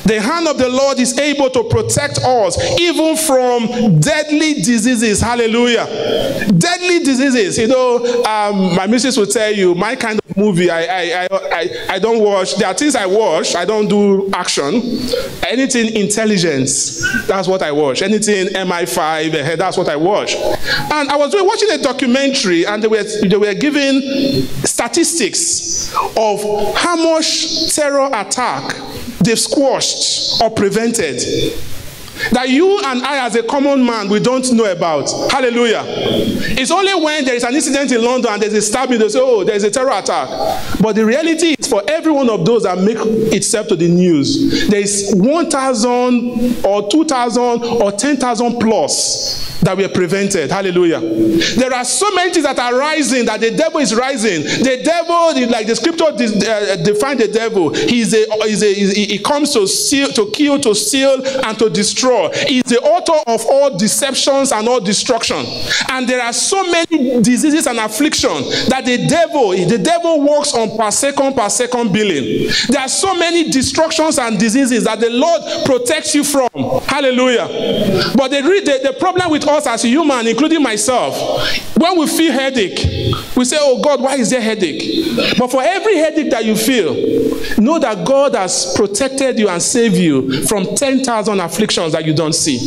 The 0.04 0.22
hand 0.22 0.48
of 0.48 0.58
the 0.58 0.70
Lord 0.70 1.00
is 1.00 1.18
able 1.18 1.50
to 1.50 1.64
protect 1.64 2.20
us 2.20 2.58
even 2.80 3.18
from 3.18 4.00
deadly 4.00 4.56
diseases. 4.56 5.20
Hallelujah. 5.22 5.86
Deadly 6.58 7.00
diseases. 7.00 7.58
You 7.58 7.68
know, 7.68 8.24
um, 8.24 8.76
my 8.76 8.88
missus 8.88 9.18
will 9.18 9.26
tell 9.26 9.52
you, 9.52 9.76
my 9.76 9.96
kind 9.96 10.20
of 10.20 10.25
movie. 10.36 10.70
I, 10.70 10.82
I, 10.82 11.28
I, 11.32 11.86
I, 11.90 12.00
don't 12.00 12.22
watch. 12.24 12.56
There 12.56 12.68
are 12.68 12.74
things 12.74 12.96
I 12.96 13.06
watch. 13.06 13.56
I 13.56 13.66
don't 13.66 13.88
do 13.88 14.30
action. 14.34 14.82
Anything 15.48 15.96
intelligence, 15.96 17.02
that's 17.28 17.48
what 17.48 17.62
I 17.62 17.72
watch. 17.72 18.02
Anything 18.02 18.48
MI5, 18.48 19.34
eh, 19.34 19.56
that's 19.56 19.78
what 19.78 19.90
I 19.90 19.96
watch. 19.96 20.36
And 20.36 21.10
I 21.10 21.16
was 21.16 21.34
watching 21.38 21.72
a 21.72 21.78
documentary, 21.78 22.66
and 22.66 22.84
they 22.84 22.88
were, 22.88 23.04
they 23.04 23.38
were 23.38 23.54
giving 23.54 24.02
statistics 24.64 25.94
of 26.18 26.76
how 26.76 26.96
much 26.96 27.74
terror 27.74 28.10
attack 28.14 28.76
they've 29.20 29.40
squashed 29.40 30.42
or 30.42 30.52
prevented 30.52 31.22
that 32.32 32.50
you 32.50 32.80
and 32.86 33.04
I, 33.04 33.26
as 33.26 33.36
a 33.36 33.44
common 33.44 33.86
man, 33.86 34.10
we 34.10 34.20
don't 34.20 34.50
know 34.54 34.72
about. 34.72 35.10
Hallelujah. 35.32 35.84
It's 36.58 36.72
only 36.72 36.94
when 37.04 37.26
there 37.26 37.36
is 37.36 37.44
an 37.44 37.54
incident 37.54 37.92
in 37.92 38.04
London 38.04 38.32
and 38.34 38.42
there's 38.42 38.54
a 38.54 38.62
stabbing, 38.62 39.00
they 39.00 39.10
say, 39.10 39.20
oh, 39.22 39.44
there's 39.44 39.64
a 39.64 39.72
terror 39.72 39.92
attack. 39.92 40.30
But 40.82 40.94
the 40.94 41.06
reality 41.06 41.56
is, 41.60 41.68
for 41.68 41.84
every 41.88 42.12
one 42.12 42.30
of 42.30 42.46
those 42.46 42.64
that 42.64 42.78
make 42.78 42.98
itself 43.34 43.68
to 43.68 43.76
the 43.76 43.88
news, 43.88 44.68
there 44.70 44.80
is 44.80 45.14
1,000 45.16 46.66
or 46.66 46.90
2,000 46.90 47.64
or 47.64 47.92
10,000 47.92 48.60
plus 48.60 49.46
that 49.66 49.76
were 49.76 49.90
prevented. 49.90 50.52
Hallelujah. 50.52 51.00
There 51.56 51.74
are 51.74 51.84
so 51.84 52.14
many 52.14 52.32
things 52.32 52.46
that 52.46 52.60
are 52.60 52.78
rising 52.78 53.26
that 53.26 53.42
the 53.42 53.52
devil 53.52 53.80
is 53.80 53.96
rising. 53.96 54.44
The 54.44 54.82
devil, 54.84 55.50
like 55.50 55.66
the 55.68 55.76
scripture 55.76 56.06
uh, 56.06 56.76
define 56.84 57.18
the 57.18 57.28
devil, 57.28 57.74
he's 57.74 58.14
a, 58.14 58.26
he's 58.44 58.62
a, 58.62 58.74
he 58.74 59.18
comes 59.18 59.54
to 59.54 59.68
steal, 59.68 60.10
to 60.10 60.30
kill, 60.32 60.60
to 60.60 60.76
steal, 60.76 61.26
and 61.44 61.58
to 61.58 61.70
destroy. 61.70 62.05
He's 62.48 62.64
the 62.64 62.80
author 62.82 63.20
of 63.28 63.46
all 63.46 63.78
deceptions 63.78 64.52
and 64.52 64.68
all 64.68 64.80
destruction. 64.80 65.44
And 65.90 66.08
there 66.08 66.22
are 66.22 66.34
so 66.34 66.64
many 66.72 67.22
diseases 67.22 67.68
and 67.68 67.80
affliction 67.80 68.32
that 68.70 68.84
the 68.86 69.08
devil, 69.08 69.52
the 69.52 69.78
devil 69.78 70.22
works 70.28 70.54
on 70.54 70.78
per 70.78 70.92
second, 70.92 71.36
per 71.36 71.50
second 71.50 71.92
billing. 71.92 72.50
There 72.70 72.82
are 72.82 72.90
so 72.90 73.14
many 73.16 73.50
destructions 73.50 74.20
and 74.20 74.40
diseases 74.40 74.84
that 74.86 75.00
the 75.00 75.10
Lord 75.10 75.42
protects 75.66 76.14
you 76.16 76.24
from. 76.24 76.50
Hallelujah. 76.86 77.48
But 78.16 78.30
the, 78.30 78.42
the, 78.42 78.92
the 78.92 78.98
problem 79.00 79.32
with 79.32 79.48
us 79.48 79.68
as 79.68 79.84
human, 79.84 80.28
including 80.28 80.62
myself, 80.62 81.16
when 81.78 81.98
we 82.00 82.08
feel 82.08 82.32
headache, 82.32 82.80
we 83.36 83.46
say, 83.46 83.58
Oh 83.60 83.82
God, 83.82 84.02
why 84.02 84.16
is 84.16 84.30
there 84.30 84.42
headache? 84.42 85.38
But 85.38 85.52
for 85.52 85.62
every 85.62 85.96
headache 85.96 86.32
that 86.32 86.46
you 86.46 86.56
feel, 86.56 86.94
know 87.58 87.80
that 87.80 88.06
God 88.06 88.36
has 88.36 88.74
protected 88.76 89.40
you 89.40 89.50
and 89.50 89.62
saved 89.62 89.96
you 89.96 90.46
from 90.46 90.76
10,000 90.76 91.40
afflictions 91.40 91.94
that 91.96 92.06
you 92.06 92.14
don't 92.14 92.36
see 92.36 92.60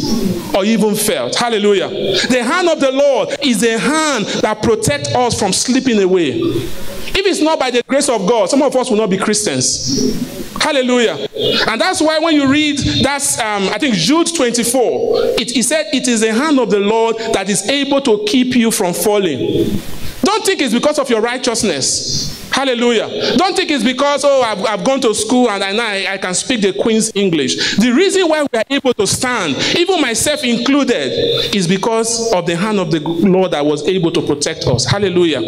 or 0.57 0.65
even 0.65 0.95
felt. 0.95 1.35
Hallelujah. 1.35 1.89
The 1.89 2.43
hand 2.43 2.69
of 2.69 2.81
the 2.81 2.91
Lord 2.91 3.37
is 3.43 3.63
a 3.63 3.79
hand 3.79 4.25
that 4.43 4.63
protects 4.63 5.15
us 5.15 5.39
from 5.39 5.53
slipping 5.53 6.01
away. 6.03 6.41
If 6.41 7.27
it's 7.27 7.43
not 7.43 7.59
by 7.59 7.71
the 7.71 7.83
grace 7.87 8.09
of 8.09 8.27
God, 8.27 8.49
some 8.49 8.63
of 8.63 8.75
us 8.75 8.89
will 8.89 8.97
not 8.97 9.11
be 9.11 9.19
Christians. 9.19 10.15
Hallelujah. 10.63 11.29
And 11.69 11.79
that's 11.81 12.01
why 12.01 12.19
when 12.19 12.35
you 12.35 12.51
read 12.51 12.79
that's 13.03 13.39
um, 13.39 13.69
I 13.69 13.79
think 13.79 13.95
Jude 13.97 14.35
24, 14.35 15.17
it, 15.39 15.51
he 15.51 15.63
said 15.63 15.87
it 15.93 16.09
is 16.09 16.21
the 16.21 16.33
hand 16.33 16.59
of 16.59 16.71
the 16.71 16.81
Lord 16.81 17.17
that 17.35 17.51
is 17.51 17.69
able 17.69 18.01
to 18.03 18.25
keep 18.27 18.57
you 18.57 18.71
from 18.71 18.95
falling. 18.95 19.81
Don't 20.23 20.45
think 20.45 20.61
it's 20.63 20.73
because 20.75 20.99
of 20.99 21.11
your 21.11 21.21
righteousness. 21.21 22.38
Hallelujah. 22.59 23.37
Don't 23.37 23.55
think 23.55 23.71
it's 23.71 23.85
because, 23.85 24.25
oh, 24.25 24.43
I've, 24.43 24.65
I've 24.65 24.85
gone 24.85 25.01
to 25.03 25.15
school 25.15 25.49
and 25.49 25.77
now 25.77 25.87
I, 25.87 26.15
I, 26.15 26.19
can 26.19 26.35
speak 26.35 26.61
the 26.61 26.73
Queen's 26.73 27.13
English. 27.15 27.77
The 27.77 27.93
reason 27.93 28.29
why 28.29 28.43
we 28.43 28.59
are 28.59 28.65
able 28.69 28.93
to 28.95 29.07
stand, 29.07 29.55
even 29.77 30.01
myself 30.01 30.43
included, 30.43 31.55
is 31.55 31.69
because 31.69 32.33
of 32.33 32.47
the 32.47 32.57
hand 32.57 32.81
of 32.81 32.91
the 32.91 32.99
Lord 32.99 33.53
that 33.53 33.65
was 33.65 33.87
able 33.87 34.11
to 34.11 34.21
protect 34.23 34.67
us. 34.67 34.85
Hallelujah. 34.85 35.41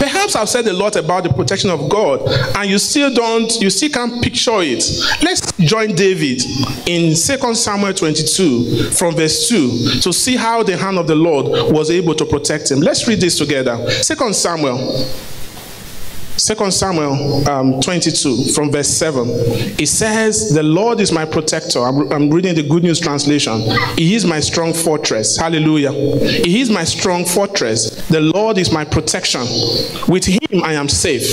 Perhaps 0.00 0.34
I've 0.34 0.48
said 0.48 0.66
a 0.66 0.72
lot 0.72 0.96
about 0.96 1.22
the 1.22 1.32
protection 1.32 1.70
of 1.70 1.88
God, 1.88 2.20
and 2.56 2.68
you 2.68 2.80
still 2.80 3.14
don't, 3.14 3.54
you 3.60 3.70
still 3.70 3.90
can't 3.90 4.20
picture 4.20 4.62
it. 4.62 4.82
Let's 5.22 5.52
join 5.52 5.94
David 5.94 6.42
in 6.88 7.14
2 7.14 7.54
Samuel 7.54 7.94
22 7.94 8.90
from 8.90 9.14
verse 9.14 9.48
2 9.48 10.00
to 10.00 10.12
see 10.12 10.34
how 10.34 10.64
the 10.64 10.76
hand 10.76 10.98
of 10.98 11.06
the 11.06 11.14
Lord 11.14 11.72
was 11.72 11.92
able 11.92 12.16
to 12.16 12.24
protect 12.24 12.72
him. 12.72 12.80
Let's 12.80 13.06
read 13.06 13.20
this 13.20 13.38
together. 13.38 13.76
2 14.02 14.32
Samuel 14.32 15.06
Second 16.46 16.70
Samuel 16.70 17.48
um, 17.48 17.80
22 17.80 18.52
from 18.54 18.70
verse 18.70 18.86
7. 18.86 19.28
It 19.80 19.88
says, 19.88 20.54
The 20.54 20.62
Lord 20.62 21.00
is 21.00 21.10
my 21.10 21.24
protector. 21.24 21.80
I'm, 21.80 22.12
I'm, 22.12 22.30
reading 22.30 22.54
the 22.54 22.62
Good 22.62 22.84
News 22.84 23.00
translation. 23.00 23.62
He 23.98 24.14
is 24.14 24.24
my 24.24 24.38
strong 24.38 24.72
fortress. 24.72 25.36
Hallelujah. 25.36 25.90
He 25.90 26.60
is 26.60 26.70
my 26.70 26.84
strong 26.84 27.24
fortress. 27.24 28.06
The 28.10 28.20
Lord 28.20 28.58
is 28.58 28.70
my 28.70 28.84
protection. 28.84 29.40
With 30.06 30.24
him 30.24 30.62
I 30.62 30.74
am 30.74 30.88
safe. 30.88 31.24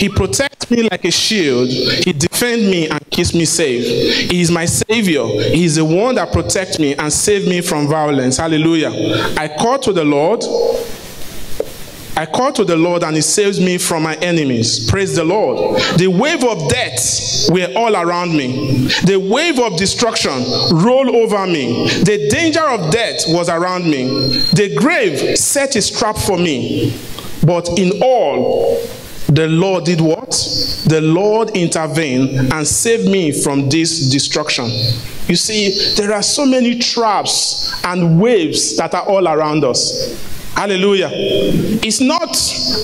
He 0.00 0.08
protects 0.08 0.68
me 0.68 0.88
like 0.90 1.04
a 1.04 1.12
shield. 1.12 1.68
He 1.68 2.12
defends 2.12 2.64
me 2.68 2.88
and 2.88 3.10
keeps 3.10 3.34
me 3.34 3.44
safe. 3.44 4.32
He 4.32 4.40
is 4.40 4.50
my 4.50 4.64
savior. 4.64 5.26
He 5.26 5.64
is 5.64 5.76
the 5.76 5.84
one 5.84 6.16
that 6.16 6.32
protects 6.32 6.80
me 6.80 6.96
and 6.96 7.12
saves 7.12 7.48
me 7.48 7.60
from 7.60 7.86
violence. 7.86 8.38
Hallelujah. 8.38 8.90
I 9.38 9.46
call 9.46 9.78
to 9.78 9.92
the 9.92 10.04
Lord 10.04 10.42
I 12.18 12.24
call 12.24 12.50
to 12.54 12.64
the 12.64 12.76
Lord 12.76 13.02
and 13.02 13.14
he 13.14 13.20
saves 13.20 13.60
me 13.60 13.76
from 13.76 14.02
my 14.02 14.16
enemies. 14.16 14.88
Praise 14.88 15.14
the 15.14 15.24
Lord. 15.24 15.78
The 15.98 16.06
wave 16.06 16.42
of 16.44 16.70
death 16.70 17.50
were 17.50 17.68
all 17.76 17.94
around 17.94 18.34
me. 18.34 18.86
The 19.04 19.18
wave 19.18 19.60
of 19.60 19.76
destruction 19.76 20.32
rolled 20.72 21.10
over 21.10 21.46
me. 21.46 21.88
The 22.04 22.28
danger 22.30 22.62
of 22.62 22.90
death 22.90 23.24
was 23.28 23.50
around 23.50 23.84
me. 23.84 24.28
The 24.54 24.74
grave 24.74 25.36
set 25.36 25.76
its 25.76 25.90
trap 25.90 26.16
for 26.16 26.38
me. 26.38 26.98
But 27.44 27.68
in 27.78 28.00
all, 28.02 28.80
the 29.28 29.48
Lord 29.48 29.84
did 29.84 30.00
what? 30.00 30.30
The 30.86 31.00
Lord 31.02 31.50
intervened 31.50 32.52
and 32.52 32.66
saved 32.66 33.10
me 33.10 33.30
from 33.30 33.68
this 33.68 34.08
destruction. 34.10 34.70
You 35.26 35.36
see, 35.36 35.94
there 35.96 36.14
are 36.14 36.22
so 36.22 36.46
many 36.46 36.78
traps 36.78 37.84
and 37.84 38.18
waves 38.18 38.76
that 38.78 38.94
are 38.94 39.02
all 39.02 39.28
around 39.28 39.64
us. 39.64 40.34
Hallelujah. 40.56 41.10
It's 41.12 42.00
not 42.00 42.34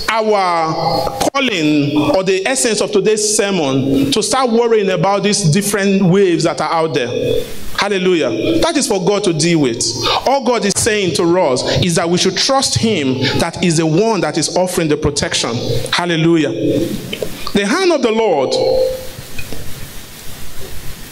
our 0.07 1.09
calling 1.31 1.97
or 2.15 2.23
the 2.23 2.45
essence 2.45 2.81
of 2.81 2.91
today's 2.91 3.35
sermon 3.35 4.11
to 4.11 4.21
start 4.21 4.51
worrying 4.51 4.91
about 4.91 5.23
these 5.23 5.41
different 5.49 6.03
waves 6.03 6.43
that 6.43 6.61
are 6.61 6.71
out 6.71 6.93
there. 6.93 7.43
Hallelujah. 7.75 8.61
That 8.61 8.77
is 8.77 8.87
for 8.87 9.03
God 9.03 9.23
to 9.23 9.33
deal 9.33 9.59
with. 9.61 9.83
All 10.27 10.45
God 10.45 10.63
is 10.65 10.73
saying 10.77 11.15
to 11.15 11.39
us 11.39 11.63
is 11.83 11.95
that 11.95 12.07
we 12.07 12.19
should 12.19 12.37
trust 12.37 12.77
Him 12.77 13.19
that 13.39 13.63
is 13.63 13.77
the 13.77 13.87
one 13.87 14.21
that 14.21 14.37
is 14.37 14.55
offering 14.55 14.87
the 14.87 14.95
protection. 14.95 15.55
Hallelujah. 15.91 16.51
The 17.53 17.65
hand 17.67 17.91
of 17.91 18.03
the 18.03 18.11
Lord 18.11 18.53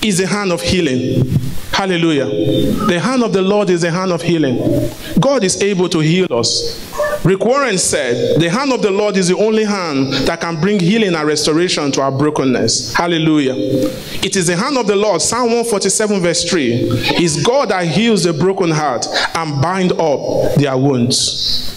is 0.03 0.19
the 0.19 0.27
hand 0.27 0.51
of 0.51 0.61
healing. 0.61 1.50
Hallelujah. 1.81 2.25
The 2.85 2.99
hand 2.99 3.23
of 3.23 3.33
the 3.33 3.41
Lord 3.41 3.71
is 3.71 3.81
the 3.81 3.89
hand 3.89 4.11
of 4.11 4.21
healing. 4.21 4.91
God 5.19 5.43
is 5.43 5.63
able 5.63 5.89
to 5.89 5.97
heal 5.97 6.27
us. 6.29 6.77
Rick 7.25 7.43
Warren 7.43 7.79
said, 7.79 8.39
The 8.39 8.51
hand 8.51 8.71
of 8.71 8.83
the 8.83 8.91
Lord 8.91 9.17
is 9.17 9.29
the 9.29 9.37
only 9.37 9.63
hand 9.63 10.13
that 10.27 10.41
can 10.41 10.61
bring 10.61 10.79
healing 10.79 11.15
and 11.15 11.27
restoration 11.27 11.91
to 11.93 12.01
our 12.01 12.11
brokenness. 12.11 12.93
Hallelujah. 12.93 13.55
It 14.23 14.35
is 14.35 14.45
the 14.45 14.55
hand 14.55 14.77
of 14.77 14.85
the 14.85 14.95
Lord, 14.95 15.23
Psalm 15.23 15.45
147, 15.45 16.21
verse 16.21 16.47
3. 16.47 16.71
Is 17.19 17.43
God 17.43 17.69
that 17.69 17.87
heals 17.87 18.25
the 18.25 18.33
broken 18.33 18.69
heart 18.69 19.07
and 19.33 19.59
bind 19.59 19.91
up 19.93 20.53
their 20.57 20.77
wounds. 20.77 21.67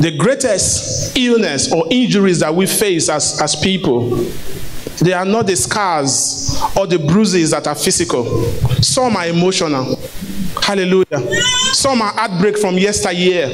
The 0.00 0.14
greatest 0.14 1.16
illness 1.16 1.72
or 1.72 1.86
injuries 1.90 2.40
that 2.40 2.54
we 2.54 2.66
face 2.66 3.08
as, 3.08 3.40
as 3.40 3.56
people 3.56 4.30
they 4.98 5.12
are 5.12 5.24
not 5.24 5.46
the 5.46 5.56
scars 5.56 6.56
or 6.76 6.86
the 6.86 6.98
bruises 6.98 7.50
that 7.50 7.66
are 7.66 7.74
physical. 7.74 8.24
Some 8.82 9.16
are 9.16 9.26
emotional. 9.26 9.98
Hallelujah. 10.62 11.20
Some 11.72 12.02
are 12.02 12.12
heartbreak 12.12 12.58
from 12.58 12.78
yesteryear. 12.78 13.48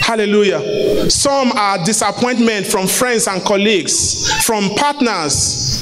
Hallelujah. 0.00 1.10
Some 1.10 1.52
are 1.52 1.82
disappointment 1.84 2.66
from 2.66 2.86
friends 2.86 3.26
and 3.26 3.42
colleagues, 3.42 4.30
from 4.44 4.70
partners. 4.76 5.80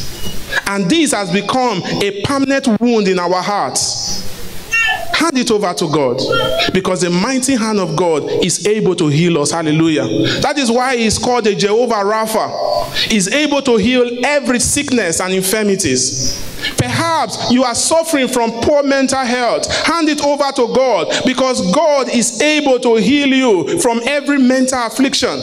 And 0.67 0.89
this 0.89 1.13
has 1.13 1.33
become 1.33 1.83
a 1.85 2.23
permanent 2.23 2.69
wound 2.81 3.09
in 3.09 3.19
our 3.19 3.43
hearts. 3.43 4.12
Hand 5.23 5.39
it 5.39 5.53
over 5.53 5.73
to 5.73 5.89
God 5.89 6.19
because 6.75 7.03
the 7.03 7.11
mighty 7.11 7.55
hand 7.55 7.79
of 7.79 7.95
God 7.95 8.25
is 8.45 8.67
able 8.67 8.97
to 8.97 9.07
heal 9.07 9.39
us. 9.41 9.53
Hallelujah. 9.53 10.03
That 10.41 10.59
is 10.59 10.69
why 10.69 10.97
he's 10.97 11.17
called 11.17 11.45
the 11.45 11.55
Jehovah 11.55 12.03
Rapha. 12.03 12.93
He's 13.09 13.29
able 13.33 13.63
to 13.63 13.77
heal 13.77 14.05
every 14.27 14.59
sickness 14.59 15.21
and 15.21 15.33
infirmities. 15.33 16.43
Perhaps 16.77 17.53
you 17.53 17.63
are 17.63 17.75
suffering 17.77 18.27
from 18.27 18.51
poor 18.63 18.83
mental 18.83 19.25
health. 19.25 19.73
Hand 19.87 20.09
it 20.09 20.25
over 20.25 20.51
to 20.57 20.75
God 20.75 21.15
because 21.25 21.73
God 21.73 22.09
is 22.09 22.43
able 22.43 22.81
to 22.81 22.97
heal 22.97 23.29
you 23.29 23.81
from 23.81 24.01
every 24.05 24.39
mental 24.39 24.85
affliction. 24.85 25.41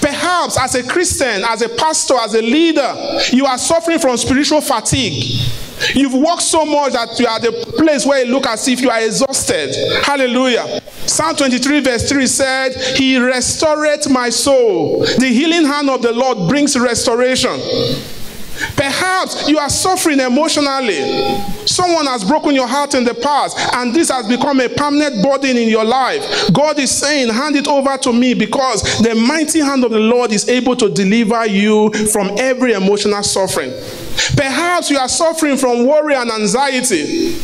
Perhaps 0.00 0.58
as 0.58 0.74
a 0.74 0.82
Christian, 0.82 1.44
as 1.44 1.60
a 1.60 1.68
pastor, 1.68 2.14
as 2.16 2.32
a 2.32 2.40
leader, 2.40 2.94
you 3.30 3.44
are 3.44 3.58
suffering 3.58 3.98
from 3.98 4.16
spiritual 4.16 4.62
fatigue. 4.62 5.42
You've 5.94 6.14
worked 6.14 6.42
so 6.42 6.64
much 6.64 6.92
that 6.92 7.18
you 7.18 7.26
are 7.26 7.40
the 7.40 7.52
place 7.76 8.04
where 8.04 8.24
you 8.24 8.32
look 8.32 8.46
as 8.46 8.66
if 8.68 8.80
you 8.80 8.90
are 8.90 9.00
exhausted. 9.00 9.74
Hallelujah. 10.04 10.80
Psalm 11.06 11.36
23, 11.36 11.80
verse 11.80 12.08
3 12.08 12.26
said, 12.26 12.74
He 12.96 13.16
restored 13.18 14.08
my 14.10 14.28
soul. 14.30 15.00
The 15.00 15.28
healing 15.28 15.66
hand 15.66 15.88
of 15.88 16.02
the 16.02 16.12
Lord 16.12 16.48
brings 16.48 16.78
restoration. 16.78 17.58
Perhaps 18.76 19.48
you 19.48 19.58
are 19.58 19.68
suffering 19.68 20.20
emotionally. 20.20 20.98
Someone 21.66 22.06
has 22.06 22.24
broken 22.24 22.54
your 22.54 22.66
heart 22.66 22.94
in 22.94 23.04
the 23.04 23.14
past, 23.14 23.58
and 23.74 23.94
this 23.94 24.10
has 24.10 24.26
become 24.26 24.60
a 24.60 24.68
permanent 24.68 25.22
burden 25.22 25.56
in 25.56 25.68
your 25.68 25.84
life. 25.84 26.22
God 26.52 26.78
is 26.78 26.90
saying, 26.90 27.28
Hand 27.28 27.56
it 27.56 27.68
over 27.68 27.96
to 27.98 28.12
me 28.12 28.34
because 28.34 28.82
the 29.00 29.14
mighty 29.14 29.60
hand 29.60 29.84
of 29.84 29.90
the 29.90 29.98
Lord 30.00 30.32
is 30.32 30.48
able 30.48 30.76
to 30.76 30.88
deliver 30.88 31.46
you 31.46 31.90
from 32.12 32.30
every 32.38 32.72
emotional 32.72 33.22
suffering. 33.22 33.70
Perhaps 34.36 34.90
you 34.90 34.98
are 34.98 35.08
suffering 35.08 35.56
from 35.56 35.86
worry 35.86 36.14
and 36.14 36.30
anxiety. 36.30 37.36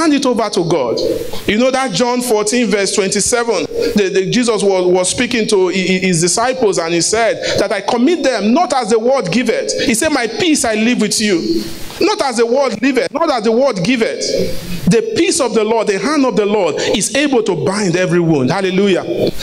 Hand 0.00 0.14
it 0.14 0.24
over 0.24 0.48
to 0.48 0.64
God. 0.64 0.98
You 1.46 1.58
know 1.58 1.70
that 1.70 1.92
John 1.92 2.22
14, 2.22 2.68
verse 2.68 2.94
27, 2.94 3.66
the, 3.66 4.10
the, 4.14 4.30
Jesus 4.30 4.62
was, 4.62 4.86
was 4.86 5.10
speaking 5.10 5.46
to 5.48 5.68
his 5.68 6.22
disciples 6.22 6.78
and 6.78 6.94
he 6.94 7.02
said, 7.02 7.60
That 7.60 7.70
I 7.70 7.82
commit 7.82 8.22
them 8.22 8.54
not 8.54 8.72
as 8.72 8.88
the 8.88 8.98
world 8.98 9.30
giveth. 9.30 9.78
He 9.84 9.92
said, 9.92 10.08
My 10.08 10.26
peace 10.26 10.64
I 10.64 10.74
leave 10.74 11.02
with 11.02 11.20
you. 11.20 11.64
Not 12.00 12.22
as 12.22 12.38
the 12.38 12.46
world 12.46 12.80
giveth, 12.80 13.12
not 13.12 13.30
as 13.30 13.44
the 13.44 13.52
world 13.52 13.84
giveth. 13.84 14.86
The 14.86 15.12
peace 15.18 15.38
of 15.38 15.52
the 15.52 15.64
Lord, 15.64 15.86
the 15.86 15.98
hand 15.98 16.24
of 16.24 16.34
the 16.34 16.46
Lord 16.46 16.76
is 16.78 17.14
able 17.14 17.42
to 17.42 17.62
bind 17.62 17.94
every 17.94 18.20
wound. 18.20 18.50
Hallelujah. 18.50 19.02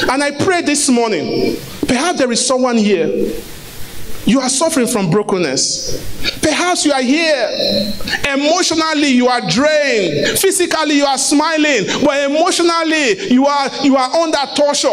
And 0.10 0.24
I 0.24 0.32
pray 0.44 0.64
this 0.64 0.90
morning, 0.90 1.58
perhaps 1.88 2.18
there 2.18 2.32
is 2.32 2.44
someone 2.44 2.78
here 2.78 3.08
you 4.28 4.42
are 4.42 4.50
suffering 4.50 4.88
from 4.88 5.10
brokenness. 5.10 6.40
Perhaps 6.42 6.86
you 6.86 6.92
are 6.92 7.02
here. 7.02 7.50
Emotionally, 8.28 9.08
you 9.08 9.28
are 9.30 9.42
drained. 9.50 10.38
Physically, 10.38 10.98
you 10.98 11.06
are 11.06 11.18
smiling. 11.18 11.86
But 12.04 12.30
emotionally, 12.30 13.32
you 13.32 13.46
are, 13.46 13.70
you 13.84 13.96
are 13.96 14.14
under 14.16 14.40
torture. 14.54 14.90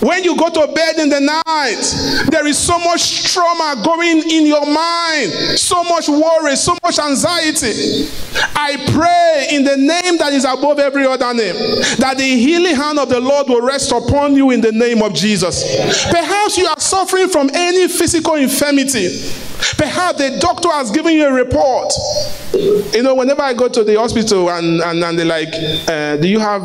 When 0.00 0.24
you 0.24 0.36
go 0.36 0.48
to 0.50 0.72
bed 0.72 0.98
in 0.98 1.08
the 1.08 1.20
night, 1.20 2.26
there 2.30 2.46
is 2.46 2.58
so 2.58 2.78
much 2.78 3.32
trauma 3.32 3.80
going 3.84 4.18
in 4.30 4.46
your 4.46 4.66
mind, 4.66 5.58
so 5.58 5.82
much 5.84 6.08
worry, 6.08 6.56
so 6.56 6.76
much 6.82 6.98
anxiety. 6.98 8.08
I 8.54 8.76
pray 8.92 9.56
in 9.56 9.64
the 9.64 9.76
name 9.76 10.18
that 10.18 10.32
is 10.32 10.44
above 10.44 10.78
every 10.78 11.06
other 11.06 11.32
name 11.32 11.56
that 11.98 12.16
the 12.18 12.24
healing 12.24 12.76
hand 12.76 12.98
of 12.98 13.08
the 13.08 13.20
Lord 13.20 13.48
will 13.48 13.62
rest 13.62 13.92
upon 13.92 14.34
you 14.34 14.50
in 14.50 14.60
the 14.60 14.72
name 14.72 15.02
of 15.02 15.14
Jesus. 15.14 15.64
Perhaps 16.10 16.58
you 16.58 16.66
are 16.66 16.80
suffering 16.80 17.28
from 17.28 17.50
any 17.54 17.88
physical 17.88 18.34
infirmity. 18.34 19.08
Perhaps 19.76 20.18
the 20.18 20.38
doctor 20.40 20.70
has 20.70 20.90
given 20.90 21.14
you 21.14 21.26
a 21.26 21.32
report. 21.32 21.92
You 22.94 23.02
know, 23.02 23.14
whenever 23.14 23.42
I 23.42 23.54
go 23.54 23.68
to 23.68 23.84
the 23.84 23.96
hospital 23.98 24.50
and, 24.50 24.80
and, 24.80 25.02
and 25.04 25.18
they're 25.18 25.26
like, 25.26 25.48
uh, 25.88 26.16
Do 26.16 26.28
you 26.28 26.38
have 26.38 26.62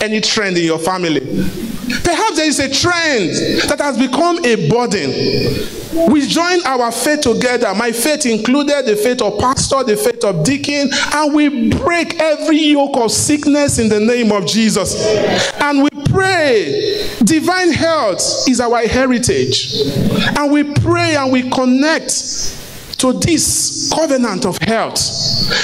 any 0.00 0.20
trend 0.20 0.56
in 0.58 0.64
your 0.64 0.78
family? 0.78 1.20
Perhaps 2.04 2.36
there 2.36 2.46
is 2.48 2.58
a 2.58 2.70
trend 2.70 3.30
that 3.68 3.80
has 3.80 3.98
become 3.98 4.44
a 4.44 4.68
burden. 4.68 5.81
We 5.92 6.26
join 6.26 6.64
our 6.64 6.90
faith 6.90 7.20
together. 7.20 7.74
My 7.74 7.92
faith 7.92 8.24
included 8.26 8.86
the 8.86 8.96
faith 8.96 9.20
of 9.20 9.38
pastor, 9.38 9.84
the 9.84 9.96
faith 9.96 10.24
of 10.24 10.44
deacon, 10.44 10.90
and 11.14 11.34
we 11.34 11.70
break 11.70 12.18
every 12.18 12.58
yoke 12.58 12.96
of 12.96 13.10
sickness 13.12 13.78
in 13.78 13.88
the 13.88 14.00
name 14.00 14.32
of 14.32 14.46
Jesus. 14.46 15.04
And 15.60 15.82
we 15.82 15.90
pray. 16.06 17.08
Divine 17.24 17.72
health 17.72 18.48
is 18.48 18.60
our 18.60 18.86
heritage. 18.86 19.74
And 20.38 20.50
we 20.50 20.64
pray 20.64 21.16
and 21.16 21.30
we 21.30 21.48
connect 21.50 22.58
to 22.98 23.12
this 23.14 23.90
covenant 23.92 24.46
of 24.46 24.56
health 24.58 24.94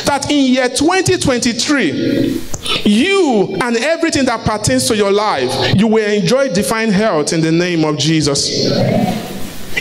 that 0.05 0.29
in 0.29 0.53
year 0.53 0.69
2023 0.69 2.43
you 2.85 3.57
and 3.61 3.77
everything 3.77 4.25
that 4.25 4.45
pertains 4.45 4.89
to 4.89 4.97
your 4.97 5.13
life 5.13 5.53
you 5.77 5.87
will 5.87 6.11
enjoy 6.11 6.53
divine 6.53 6.91
health 6.91 7.33
in 7.33 7.41
the 7.41 7.53
name 7.53 7.85
of 7.85 7.97
Jesus 7.97 9.28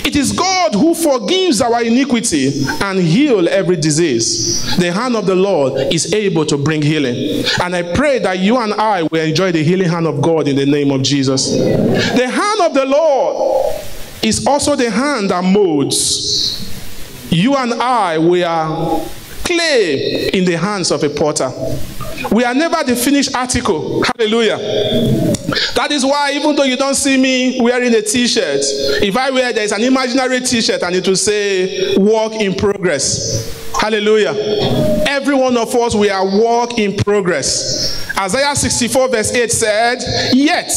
it 0.06 0.16
is 0.16 0.32
God 0.32 0.74
who 0.74 0.94
forgives 0.94 1.62
our 1.62 1.84
iniquity 1.84 2.64
and 2.82 3.00
heal 3.00 3.48
every 3.50 3.76
disease. 3.76 4.76
The 4.78 4.92
hand 4.92 5.16
of 5.16 5.26
the 5.26 5.36
Lord 5.36 5.94
is 5.94 6.14
able 6.14 6.46
to 6.46 6.58
bring 6.58 6.82
healing. 6.82 7.44
And 7.62 7.76
I 7.76 7.94
pray 7.94 8.20
that 8.20 8.40
you 8.40 8.58
and 8.58 8.74
I 8.74 9.04
will 9.04 9.22
enjoy 9.22 9.52
the 9.52 9.64
healing 9.64 9.90
hand 9.90 10.08
of 10.08 10.22
God 10.22 10.48
in 10.48 10.56
the 10.56 10.66
name 10.66 10.92
of 10.92 11.02
Jesus. 11.04 11.52
The 11.52 12.30
hand 12.30 12.62
of 12.62 12.74
the 12.74 12.86
Lord 12.86 13.76
is 14.24 14.46
also 14.48 14.76
the 14.76 14.90
hand 14.90 15.30
that 15.30 15.44
molds 15.44 16.58
you 17.30 17.56
and 17.56 17.74
I, 17.74 18.18
we 18.18 18.44
are 18.44 19.02
clay 19.44 20.30
in 20.30 20.46
the 20.46 20.58
hands 20.58 20.92
of 20.92 21.04
a 21.04 21.10
potter. 21.10 21.52
We 22.32 22.44
are 22.44 22.54
never 22.54 22.84
the 22.84 22.96
finished 22.96 23.36
article. 23.36 24.04
Hallelujah. 24.04 24.58
That 25.76 25.90
is 25.92 26.04
why, 26.06 26.32
even 26.34 26.56
though 26.56 26.64
you 26.64 26.78
don't 26.78 26.96
see 26.96 27.18
me 27.18 27.60
wearing 27.62 27.94
a 27.94 28.02
t 28.02 28.28
shirt, 28.28 28.62
if 29.02 29.16
I 29.16 29.32
wear 29.32 29.54
there 29.54 29.64
is 29.64 29.72
an 29.72 29.84
imaginary 29.84 30.42
t 30.42 30.62
shirt 30.62 30.84
and 30.84 30.96
it 30.96 31.08
will 31.08 31.16
say 31.16 31.96
work 31.98 32.34
in 32.34 32.56
progress. 32.56 33.72
Hallelujah. 33.80 34.34
Every 35.08 35.36
one 35.36 35.56
of 35.58 35.74
us, 35.76 35.94
we 35.96 36.10
are 36.10 36.26
work 36.26 36.78
in 36.80 36.96
progress. 36.98 38.08
Isaiah 38.18 38.56
64, 38.56 39.10
verse 39.10 39.32
8 39.32 39.52
said, 39.52 40.00
Yet 40.34 40.72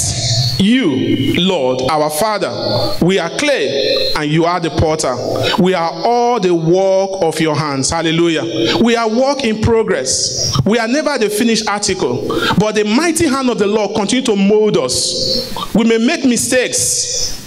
you, 0.61 1.35
Lord, 1.41 1.83
our 1.91 2.11
Father, 2.11 2.97
we 3.05 3.19
are 3.19 3.31
clay 3.31 4.13
and 4.17 4.31
you 4.31 4.45
are 4.45 4.61
the 4.61 4.71
potter. 4.71 5.17
We 5.63 5.75
are 5.75 5.91
all 5.91 6.41
the 6.41 6.55
work 6.55 7.23
of 7.23 7.41
your 7.41 7.57
hands. 7.57 7.91
Hallelujah. 7.91 8.79
We 8.83 8.97
are 8.97 9.09
work 9.09 9.45
in 9.45 9.61
progress. 9.61 10.57
We 10.65 10.79
are 10.79 10.89
never 10.89 11.19
the 11.19 11.31
finished 11.31 11.69
article, 11.69 12.29
but 12.59 12.75
the 12.75 12.85
mighty 12.85 13.27
hand 13.27 13.51
of 13.51 13.59
the 13.59 13.67
Lord 13.67 13.95
continue 13.95 14.25
to 14.27 14.37
mold 14.37 14.77
us. 14.77 15.55
We 15.75 15.85
may 15.85 15.99
make 15.99 16.25
mistakes, 16.25 17.41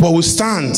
but 0.00 0.12
we 0.12 0.22
stand 0.22 0.76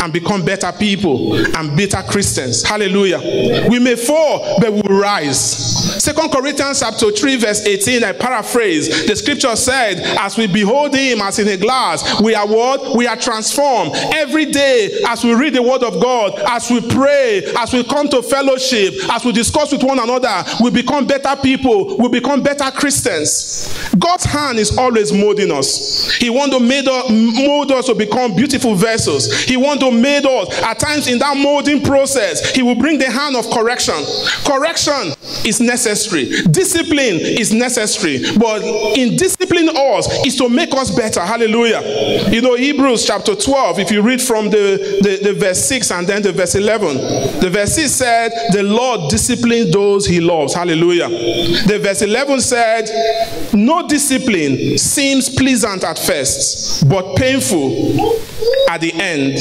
and 0.00 0.12
become 0.12 0.44
better 0.44 0.72
people 0.72 1.34
and 1.56 1.76
better 1.76 2.02
Christians. 2.08 2.62
Hallelujah. 2.62 3.68
We 3.68 3.78
may 3.78 3.96
fall, 3.96 4.58
but 4.60 4.72
we 4.72 4.82
will 4.82 4.98
rise. 5.00 5.77
Second 5.88 6.30
Corinthians 6.30 6.80
chapter 6.80 7.10
3, 7.10 7.36
verse 7.36 7.64
18, 7.66 8.04
I 8.04 8.12
paraphrase. 8.12 9.06
The 9.06 9.16
scripture 9.16 9.56
said, 9.56 9.98
As 10.18 10.36
we 10.36 10.46
behold 10.46 10.94
him 10.94 11.20
as 11.22 11.38
in 11.38 11.48
a 11.48 11.56
glass, 11.56 12.20
we 12.20 12.34
are 12.34 12.46
what? 12.46 12.96
We 12.96 13.06
are 13.06 13.16
transformed. 13.16 13.92
Every 14.14 14.46
day, 14.46 15.02
as 15.08 15.24
we 15.24 15.34
read 15.34 15.54
the 15.54 15.62
word 15.62 15.82
of 15.82 16.00
God, 16.00 16.38
as 16.48 16.70
we 16.70 16.80
pray, 16.80 17.42
as 17.58 17.72
we 17.72 17.82
come 17.84 18.08
to 18.10 18.22
fellowship, 18.22 18.94
as 19.10 19.24
we 19.24 19.32
discuss 19.32 19.72
with 19.72 19.82
one 19.82 19.98
another, 19.98 20.44
we 20.62 20.70
become 20.70 21.06
better 21.06 21.34
people, 21.40 21.96
we 21.98 22.08
become 22.08 22.42
better 22.42 22.70
Christians. 22.70 23.74
God's 23.98 24.24
hand 24.24 24.58
is 24.58 24.76
always 24.76 25.12
molding 25.12 25.50
us. 25.50 26.14
He 26.16 26.30
wants 26.30 26.56
to 26.56 26.60
mold 26.60 27.72
us 27.72 27.86
to 27.86 27.94
become 27.94 28.36
beautiful 28.36 28.74
vessels. 28.74 29.32
He 29.44 29.56
wants 29.56 29.82
to 29.82 29.90
mold 29.90 30.26
us. 30.26 30.62
At 30.62 30.78
times 30.78 31.08
in 31.08 31.18
that 31.20 31.36
molding 31.36 31.82
process, 31.82 32.50
he 32.50 32.62
will 32.62 32.76
bring 32.76 32.98
the 32.98 33.10
hand 33.10 33.36
of 33.36 33.48
correction. 33.50 33.94
Correction 34.44 35.12
is 35.44 35.60
necessary. 35.60 35.87
Discipline 35.88 37.16
is 37.20 37.52
necessary. 37.52 38.20
But 38.38 38.62
in 38.96 39.16
disciplining 39.16 39.70
us 39.74 40.26
is 40.26 40.36
to 40.36 40.48
make 40.48 40.72
us 40.74 40.94
better. 40.94 41.20
Hallelujah. 41.20 42.28
You 42.30 42.42
know, 42.42 42.54
Hebrews 42.54 43.06
chapter 43.06 43.34
12, 43.34 43.78
if 43.78 43.90
you 43.90 44.02
read 44.02 44.20
from 44.20 44.50
the, 44.50 44.98
the, 45.02 45.32
the 45.32 45.38
verse 45.38 45.64
6 45.64 45.90
and 45.92 46.06
then 46.06 46.22
the 46.22 46.32
verse 46.32 46.54
11, 46.54 46.96
the 47.40 47.50
verse 47.50 47.74
6 47.74 47.90
said, 47.90 48.30
The 48.52 48.62
Lord 48.62 49.10
disciplines 49.10 49.72
those 49.72 50.06
he 50.06 50.20
loves. 50.20 50.54
Hallelujah. 50.54 51.08
The 51.08 51.78
verse 51.82 52.02
11 52.02 52.40
said, 52.40 53.54
No 53.54 53.86
discipline 53.86 54.78
seems 54.78 55.28
pleasant 55.28 55.84
at 55.84 55.98
first, 55.98 56.88
but 56.88 57.16
painful 57.16 58.18
at 58.68 58.80
the 58.80 58.92
end. 58.92 59.38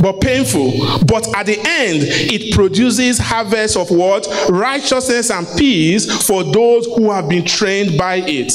But 0.00 0.20
painful. 0.20 0.72
But 1.06 1.26
at 1.34 1.46
the 1.46 1.58
end, 1.58 2.02
it 2.04 2.54
produces 2.54 3.18
harvest 3.18 3.76
of 3.76 3.90
what? 3.90 4.26
Righteousness 4.48 5.30
and 5.30 5.46
peace 5.56 5.77
for 6.26 6.44
those 6.44 6.86
who 6.86 7.10
have 7.10 7.28
been 7.28 7.44
trained 7.44 7.98
by 7.98 8.16
it. 8.16 8.52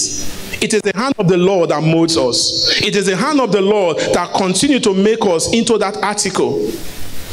It 0.61 0.73
is 0.73 0.81
the 0.81 0.93
hand 0.95 1.15
of 1.17 1.27
the 1.27 1.37
Lord 1.37 1.71
that 1.71 1.83
molds 1.83 2.15
us. 2.17 2.81
It 2.81 2.95
is 2.95 3.05
the 3.07 3.17
hand 3.17 3.41
of 3.41 3.51
the 3.51 3.61
Lord 3.61 3.97
that 3.97 4.33
continue 4.33 4.79
to 4.79 4.93
make 4.93 5.25
us 5.25 5.53
into 5.53 5.77
that 5.77 5.97
article. 5.97 6.71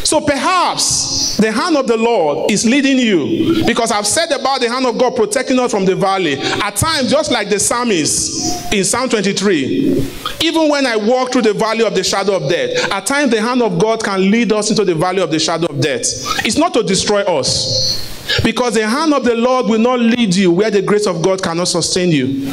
So 0.02 0.20
perhaps 0.20 1.36
the 1.36 1.52
hand 1.52 1.76
of 1.76 1.86
the 1.86 1.96
Lord 1.96 2.50
is 2.50 2.64
leading 2.64 2.98
you 2.98 3.64
because 3.66 3.92
I've 3.92 4.06
said 4.06 4.30
about 4.32 4.60
the 4.60 4.68
hand 4.68 4.86
of 4.86 4.98
God 4.98 5.14
protecting 5.14 5.58
us 5.60 5.70
from 5.70 5.84
the 5.84 5.94
valley. 5.94 6.38
At 6.40 6.76
times, 6.76 7.10
just 7.10 7.30
like 7.30 7.50
the 7.50 7.60
psalmist 7.60 8.72
in 8.72 8.82
Psalm 8.82 9.08
23, 9.08 10.10
even 10.40 10.68
when 10.68 10.86
I 10.86 10.96
walk 10.96 11.32
through 11.32 11.42
the 11.42 11.54
valley 11.54 11.84
of 11.84 11.94
the 11.94 12.02
shadow 12.02 12.34
of 12.34 12.48
death, 12.48 12.90
at 12.90 13.06
times 13.06 13.30
the 13.30 13.40
hand 13.40 13.62
of 13.62 13.78
God 13.78 14.02
can 14.02 14.30
lead 14.30 14.52
us 14.52 14.70
into 14.70 14.84
the 14.84 14.94
valley 14.94 15.22
of 15.22 15.30
the 15.30 15.38
shadow 15.38 15.66
of 15.66 15.80
death. 15.80 16.02
It's 16.44 16.56
not 16.56 16.74
to 16.74 16.82
destroy 16.82 17.20
us 17.22 18.09
because 18.42 18.74
the 18.74 18.86
hand 18.86 19.14
of 19.14 19.24
the 19.24 19.34
Lord 19.34 19.66
will 19.66 19.78
not 19.78 20.00
lead 20.00 20.34
you 20.34 20.50
where 20.52 20.70
the 20.70 20.82
grace 20.82 21.06
of 21.06 21.22
God 21.22 21.42
cannot 21.42 21.68
sustain 21.68 22.10
you. 22.10 22.46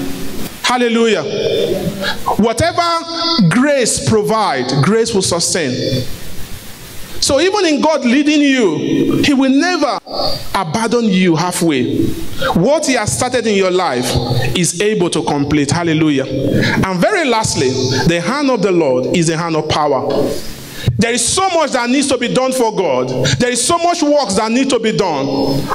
Hallelujah. 0.63 1.23
Whatever 2.37 2.81
grace 3.49 4.07
provide, 4.09 4.83
grace 4.83 5.13
will 5.13 5.21
sustain. 5.21 6.03
So 7.21 7.39
even 7.39 7.65
in 7.65 7.81
God 7.81 8.05
leading 8.05 8.41
you, 8.41 9.21
He 9.23 9.33
will 9.33 9.49
never 9.51 9.97
abandon 10.53 11.05
you 11.05 11.35
halfway. 11.35 12.05
What 12.53 12.85
He 12.85 12.93
has 12.93 13.15
started 13.15 13.47
in 13.47 13.55
your 13.55 13.71
life 13.71 14.05
is 14.57 14.81
able 14.81 15.09
to 15.11 15.23
complete. 15.23 15.71
Hallelujah. 15.71 16.25
And 16.25 16.99
very 16.99 17.27
lastly, 17.27 17.69
the 18.07 18.21
hand 18.21 18.49
of 18.49 18.61
the 18.61 18.71
Lord 18.71 19.15
is 19.17 19.27
the 19.27 19.37
hand 19.37 19.55
of 19.55 19.67
power. 19.69 20.07
There 20.97 21.13
is 21.13 21.27
so 21.27 21.47
much 21.49 21.71
that 21.71 21.89
needs 21.89 22.07
to 22.07 22.17
be 22.17 22.33
done 22.33 22.51
for 22.51 22.75
God. 22.75 23.09
There 23.37 23.51
is 23.51 23.63
so 23.63 23.77
much 23.77 24.01
work 24.01 24.29
that 24.35 24.51
needs 24.51 24.69
to 24.73 24.79
be 24.79 24.91
done. 24.97 25.27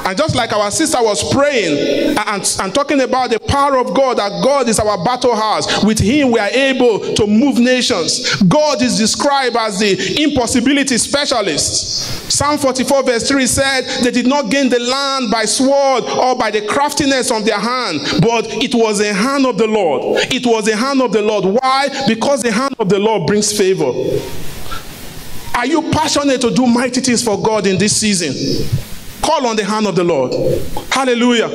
And 0.05 0.17
just 0.17 0.35
like 0.35 0.51
our 0.51 0.69
sister 0.69 0.97
was 1.01 1.23
praying 1.33 2.17
and, 2.17 2.57
and 2.61 2.75
talking 2.75 2.99
about 2.99 3.29
the 3.29 3.39
power 3.39 3.77
of 3.77 3.93
God, 3.95 4.17
that 4.17 4.43
God 4.43 4.67
is 4.67 4.79
our 4.79 5.01
battle 5.03 5.35
house. 5.35 5.83
With 5.83 5.99
Him, 5.99 6.31
we 6.31 6.39
are 6.39 6.49
able 6.49 7.15
to 7.15 7.25
move 7.25 7.57
nations. 7.57 8.35
God 8.43 8.81
is 8.81 8.97
described 8.97 9.55
as 9.55 9.79
the 9.79 10.21
impossibility 10.23 10.97
specialist. 10.97 12.29
Psalm 12.29 12.57
44, 12.57 13.03
verse 13.03 13.27
3 13.29 13.47
said, 13.47 13.81
They 14.03 14.11
did 14.11 14.27
not 14.27 14.51
gain 14.51 14.67
the 14.67 14.79
land 14.79 15.31
by 15.31 15.45
sword 15.45 16.03
or 16.03 16.35
by 16.35 16.51
the 16.51 16.65
craftiness 16.67 17.31
of 17.31 17.45
their 17.45 17.59
hand, 17.59 18.01
but 18.21 18.45
it 18.47 18.75
was 18.75 18.99
the 18.99 19.13
hand 19.13 19.45
of 19.45 19.57
the 19.57 19.67
Lord. 19.67 20.17
It 20.33 20.45
was 20.45 20.65
the 20.65 20.75
hand 20.75 21.01
of 21.01 21.13
the 21.13 21.21
Lord. 21.21 21.45
Why? 21.45 21.87
Because 22.07 22.41
the 22.43 22.51
hand 22.51 22.75
of 22.77 22.89
the 22.89 22.99
Lord 22.99 23.25
brings 23.25 23.57
favor. 23.57 23.91
Are 25.55 25.65
you 25.65 25.81
passionate 25.91 26.41
to 26.41 26.51
do 26.51 26.65
mighty 26.65 27.01
things 27.01 27.23
for 27.23 27.41
God 27.41 27.67
in 27.67 27.77
this 27.77 27.95
season? 27.97 28.67
Call 29.21 29.47
on 29.47 29.55
the 29.55 29.63
hand 29.63 29.87
of 29.87 29.95
the 29.95 30.03
Lord. 30.03 30.33
Hallelujah. 30.91 31.47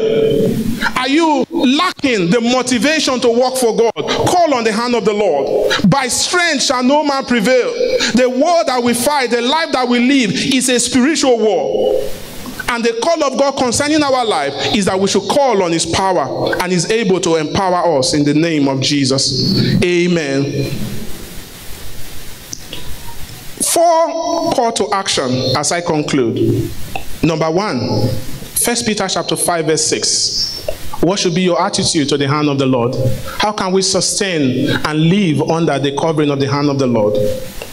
Are 0.96 1.08
you 1.08 1.44
lacking 1.50 2.30
the 2.30 2.40
motivation 2.40 3.20
to 3.20 3.28
work 3.28 3.56
for 3.56 3.76
God? 3.76 3.92
Call 3.94 4.54
on 4.54 4.64
the 4.64 4.72
hand 4.72 4.94
of 4.94 5.04
the 5.04 5.12
Lord. 5.12 5.72
By 5.90 6.08
strength 6.08 6.62
shall 6.62 6.82
no 6.82 7.04
man 7.04 7.26
prevail. 7.26 7.70
The 8.14 8.28
war 8.28 8.64
that 8.64 8.82
we 8.82 8.94
fight, 8.94 9.30
the 9.30 9.42
life 9.42 9.72
that 9.72 9.86
we 9.86 9.98
live, 9.98 10.30
is 10.32 10.68
a 10.68 10.80
spiritual 10.80 11.38
war. 11.38 12.02
And 12.70 12.84
the 12.84 12.98
call 13.02 13.22
of 13.24 13.38
God 13.38 13.52
concerning 13.58 14.02
our 14.02 14.24
life 14.24 14.54
is 14.74 14.84
that 14.86 14.98
we 14.98 15.08
should 15.08 15.28
call 15.28 15.62
on 15.62 15.72
His 15.72 15.86
power 15.86 16.54
and 16.60 16.70
He's 16.72 16.90
able 16.90 17.20
to 17.20 17.36
empower 17.36 17.98
us 17.98 18.14
in 18.14 18.24
the 18.24 18.34
name 18.34 18.68
of 18.68 18.80
Jesus. 18.80 19.82
Amen. 19.82 20.97
Four 23.78 24.50
call 24.54 24.72
to 24.72 24.92
action 24.92 25.30
as 25.56 25.70
I 25.70 25.80
conclude. 25.80 26.68
Number 27.22 27.48
one, 27.48 28.08
First 28.56 28.84
Peter 28.84 29.06
chapter 29.06 29.36
5, 29.36 29.66
verse 29.66 29.86
6. 29.86 30.66
What 31.02 31.20
should 31.20 31.32
be 31.36 31.42
your 31.42 31.62
attitude 31.62 32.08
to 32.08 32.18
the 32.18 32.26
hand 32.26 32.48
of 32.48 32.58
the 32.58 32.66
Lord? 32.66 32.96
How 33.38 33.52
can 33.52 33.70
we 33.70 33.82
sustain 33.82 34.68
and 34.84 34.98
live 34.98 35.42
under 35.48 35.78
the 35.78 35.96
covering 35.96 36.28
of 36.30 36.40
the 36.40 36.50
hand 36.50 36.68
of 36.70 36.80
the 36.80 36.88
Lord? 36.88 37.16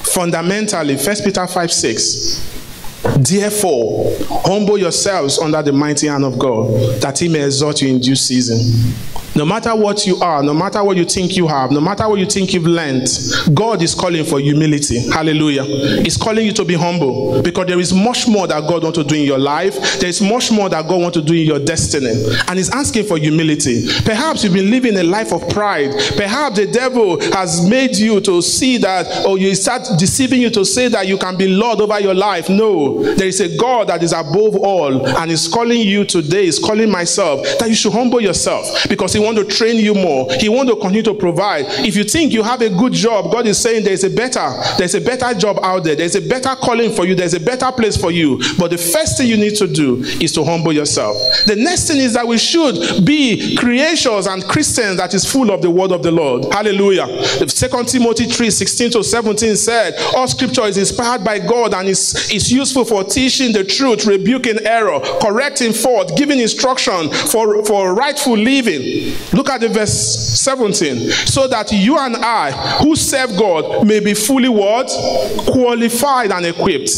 Fundamentally, 0.03 0.95
First 0.95 1.23
Peter 1.25 1.47
5, 1.47 1.73
6. 1.73 3.01
Therefore, 3.17 4.15
humble 4.45 4.77
yourselves 4.77 5.39
under 5.39 5.63
the 5.63 5.73
mighty 5.73 6.05
hand 6.05 6.23
of 6.23 6.37
God, 6.37 7.01
that 7.01 7.17
he 7.17 7.27
may 7.27 7.43
exalt 7.43 7.81
you 7.81 7.87
in 7.89 7.99
due 7.99 8.15
season. 8.15 8.93
No 9.35 9.45
matter 9.45 9.75
what 9.75 10.05
you 10.07 10.17
are, 10.21 10.41
no 10.41 10.53
matter 10.53 10.81
what 10.83 10.95
you 10.95 11.03
think 11.05 11.35
you 11.35 11.47
have, 11.47 11.71
no 11.71 11.81
matter 11.81 12.07
what 12.07 12.19
you 12.19 12.25
think 12.25 12.53
you've 12.53 12.65
learned, 12.65 13.07
God 13.53 13.81
is 13.81 13.93
calling 13.93 14.23
for 14.23 14.39
humility. 14.39 14.99
Hallelujah. 15.09 15.63
He's 16.03 16.15
calling 16.15 16.45
you 16.45 16.53
to 16.53 16.63
be 16.63 16.75
humble 16.75 17.41
because 17.41 17.67
there 17.67 17.79
is 17.79 17.93
much 17.93 18.27
more 18.27 18.47
that 18.47 18.61
God 18.61 18.83
wants 18.83 18.97
to 18.97 19.03
do 19.03 19.15
in 19.15 19.23
your 19.23 19.37
life. 19.37 19.99
There 19.99 20.07
is 20.07 20.21
much 20.21 20.51
more 20.51 20.69
that 20.69 20.87
God 20.87 21.01
wants 21.01 21.17
to 21.17 21.23
do 21.23 21.33
in 21.33 21.45
your 21.45 21.59
destiny. 21.59 22.13
And 22.47 22.57
He's 22.57 22.69
asking 22.69 23.05
for 23.05 23.17
humility. 23.17 23.85
Perhaps 24.05 24.43
you've 24.43 24.53
been 24.53 24.69
living 24.71 24.95
a 24.97 25.03
life 25.03 25.33
of 25.33 25.47
pride. 25.49 25.91
Perhaps 26.15 26.57
the 26.57 26.67
devil 26.67 27.19
has 27.33 27.67
made 27.67 27.97
you 27.97 28.21
to 28.21 28.41
see 28.41 28.77
that, 28.77 29.25
or 29.25 29.37
you 29.37 29.53
start 29.55 29.81
deceiving 29.99 30.41
you 30.41 30.49
to 30.51 30.63
say 30.63 30.87
that 30.87 31.07
you 31.07 31.17
can 31.17 31.35
be 31.35 31.47
Lord 31.49 31.81
over 31.81 31.99
your 31.99 32.13
life. 32.13 32.49
No, 32.49 33.03
there 33.15 33.27
is 33.27 33.41
a 33.41 33.57
God 33.57 33.87
that 33.89 34.01
is 34.01 34.13
above 34.13 34.55
all 34.55 35.05
and 35.07 35.29
is 35.31 35.47
calling 35.47 35.81
you 35.81 36.05
today, 36.05 36.45
is 36.45 36.59
calling 36.59 36.89
myself 36.89 37.45
that 37.59 37.67
you 37.67 37.75
should 37.75 37.91
humble 37.93 38.21
yourself 38.21 38.87
because 38.87 39.13
He 39.13 39.24
want 39.25 39.37
to 39.37 39.45
train 39.45 39.77
you 39.77 39.93
more. 39.93 40.31
He 40.33 40.49
want 40.49 40.69
to 40.69 40.75
continue 40.75 41.03
to 41.03 41.13
provide. 41.13 41.65
If 41.85 41.95
you 41.95 42.03
think 42.03 42.31
you 42.31 42.43
have 42.43 42.61
a 42.61 42.69
good 42.69 42.93
job, 42.93 43.31
God 43.31 43.47
is 43.47 43.57
saying 43.57 43.83
there's 43.83 44.03
a 44.03 44.09
better, 44.09 44.53
there's 44.77 44.95
a 44.95 45.01
better 45.01 45.37
job 45.37 45.59
out 45.63 45.83
there. 45.83 45.95
There's 45.95 46.15
a 46.15 46.21
better 46.21 46.55
calling 46.55 46.93
for 46.93 47.05
you. 47.05 47.15
There's 47.15 47.33
a 47.33 47.39
better 47.39 47.71
place 47.71 47.97
for 47.97 48.11
you. 48.11 48.41
But 48.57 48.71
the 48.71 48.77
first 48.77 49.17
thing 49.17 49.27
you 49.27 49.37
need 49.37 49.55
to 49.55 49.67
do 49.67 49.97
is 50.21 50.31
to 50.33 50.43
humble 50.43 50.73
yourself. 50.73 51.17
The 51.45 51.55
next 51.55 51.87
thing 51.87 51.99
is 51.99 52.13
that 52.13 52.27
we 52.27 52.37
should 52.37 53.05
be 53.05 53.55
creations 53.55 54.27
and 54.27 54.43
Christians 54.43 54.97
that 54.97 55.13
is 55.13 55.29
full 55.29 55.51
of 55.51 55.61
the 55.61 55.69
word 55.69 55.91
of 55.91 56.03
the 56.03 56.11
Lord. 56.11 56.53
Hallelujah. 56.53 57.07
Second 57.49 57.87
Timothy 57.87 58.25
3, 58.25 58.49
16 58.49 58.91
to 58.91 59.03
17 59.03 59.55
said, 59.55 59.95
all 60.15 60.27
scripture 60.27 60.63
is 60.63 60.77
inspired 60.77 61.23
by 61.23 61.39
God 61.39 61.73
and 61.73 61.87
is, 61.87 62.31
is 62.31 62.51
useful 62.51 62.85
for 62.85 63.03
teaching 63.03 63.51
the 63.53 63.63
truth, 63.63 64.05
rebuking 64.05 64.57
error, 64.65 64.99
correcting 65.21 65.73
fault, 65.73 66.15
giving 66.17 66.39
instruction 66.39 67.09
for, 67.11 67.63
for 67.65 67.93
rightful 67.93 68.37
living 68.37 69.14
Look 69.35 69.49
at 69.49 69.61
the 69.61 69.69
verse 69.69 69.91
17. 70.39 71.09
So 71.09 71.47
that 71.47 71.71
you 71.71 71.97
and 71.97 72.15
I, 72.15 72.51
who 72.83 72.95
serve 72.95 73.37
God, 73.37 73.85
may 73.85 73.99
be 73.99 74.13
fully 74.13 74.49
what? 74.49 74.87
Qualified 75.51 76.31
and 76.31 76.45
equipped. 76.45 76.89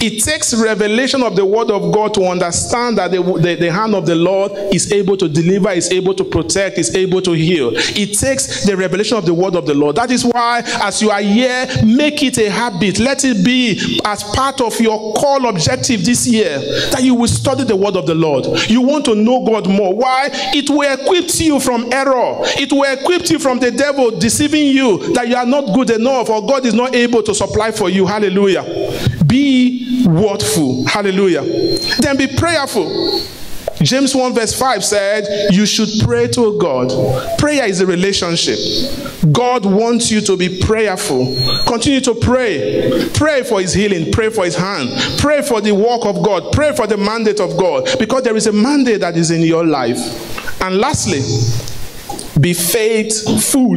It 0.00 0.22
takes 0.22 0.54
revelation 0.54 1.22
of 1.22 1.34
the 1.34 1.46
word 1.46 1.70
of 1.70 1.92
God 1.92 2.12
to 2.14 2.24
understand 2.24 2.98
that 2.98 3.10
the, 3.10 3.22
the, 3.22 3.54
the 3.54 3.72
hand 3.72 3.94
of 3.94 4.04
the 4.06 4.14
Lord 4.14 4.52
is 4.72 4.92
able 4.92 5.16
to 5.16 5.28
deliver, 5.28 5.70
is 5.70 5.90
able 5.90 6.14
to 6.14 6.24
protect, 6.24 6.78
is 6.78 6.94
able 6.94 7.22
to 7.22 7.32
heal. 7.32 7.72
It 7.74 8.18
takes 8.18 8.64
the 8.66 8.76
revelation 8.76 9.16
of 9.16 9.24
the 9.26 9.34
word 9.34 9.54
of 9.54 9.66
the 9.66 9.74
Lord. 9.74 9.96
That 9.96 10.10
is 10.10 10.24
why, 10.24 10.62
as 10.82 11.00
you 11.00 11.10
are 11.10 11.20
here, 11.20 11.66
make 11.84 12.22
it 12.22 12.38
a 12.38 12.50
habit. 12.50 12.98
Let 12.98 13.24
it 13.24 13.44
be 13.44 14.00
as 14.04 14.24
part 14.24 14.60
of 14.60 14.78
your 14.80 15.14
call 15.14 15.48
objective 15.48 16.04
this 16.04 16.26
year 16.26 16.58
that 16.90 17.02
you 17.02 17.14
will 17.14 17.28
study 17.28 17.64
the 17.64 17.76
word 17.76 17.96
of 17.96 18.06
the 18.06 18.14
Lord. 18.14 18.46
You 18.68 18.82
want 18.82 19.04
to 19.06 19.14
know 19.14 19.44
God 19.44 19.68
more. 19.68 19.94
Why? 19.94 20.28
It 20.32 20.68
will 20.68 20.92
equip 20.92 21.22
you 21.40 21.41
from 21.60 21.92
error. 21.92 22.40
It 22.58 22.72
will 22.72 22.84
equip 22.84 23.30
you 23.30 23.38
from 23.38 23.58
the 23.58 23.70
devil 23.70 24.18
deceiving 24.18 24.66
you 24.66 25.12
that 25.14 25.28
you 25.28 25.36
are 25.36 25.46
not 25.46 25.74
good 25.74 25.90
enough 25.90 26.30
or 26.30 26.46
God 26.46 26.66
is 26.66 26.74
not 26.74 26.94
able 26.94 27.22
to 27.22 27.34
supply 27.34 27.72
for 27.72 27.88
you. 27.90 28.06
Hallelujah. 28.06 28.64
Be 29.26 30.04
watchful. 30.06 30.86
Hallelujah. 30.86 31.42
Then 32.00 32.16
be 32.16 32.26
prayerful. 32.26 33.20
James 33.82 34.14
1 34.14 34.34
verse 34.34 34.56
5 34.58 34.84
said, 34.84 35.52
You 35.52 35.66
should 35.66 35.88
pray 36.04 36.28
to 36.28 36.58
God. 36.58 37.38
Prayer 37.38 37.66
is 37.66 37.80
a 37.80 37.86
relationship. 37.86 38.58
God 39.32 39.64
wants 39.64 40.10
you 40.10 40.20
to 40.22 40.36
be 40.36 40.60
prayerful. 40.60 41.36
Continue 41.66 42.00
to 42.02 42.14
pray. 42.14 43.10
Pray 43.14 43.42
for 43.42 43.60
his 43.60 43.74
healing. 43.74 44.12
Pray 44.12 44.30
for 44.30 44.44
his 44.44 44.56
hand. 44.56 44.90
Pray 45.18 45.42
for 45.42 45.60
the 45.60 45.72
work 45.72 46.04
of 46.04 46.22
God. 46.22 46.52
Pray 46.52 46.74
for 46.74 46.86
the 46.86 46.96
mandate 46.96 47.40
of 47.40 47.56
God. 47.56 47.88
Because 47.98 48.22
there 48.22 48.36
is 48.36 48.46
a 48.46 48.52
mandate 48.52 49.00
that 49.00 49.16
is 49.16 49.30
in 49.30 49.42
your 49.42 49.64
life. 49.64 49.98
And 50.62 50.78
lastly, 50.78 51.18
be 52.40 52.54
faithful. 52.54 53.76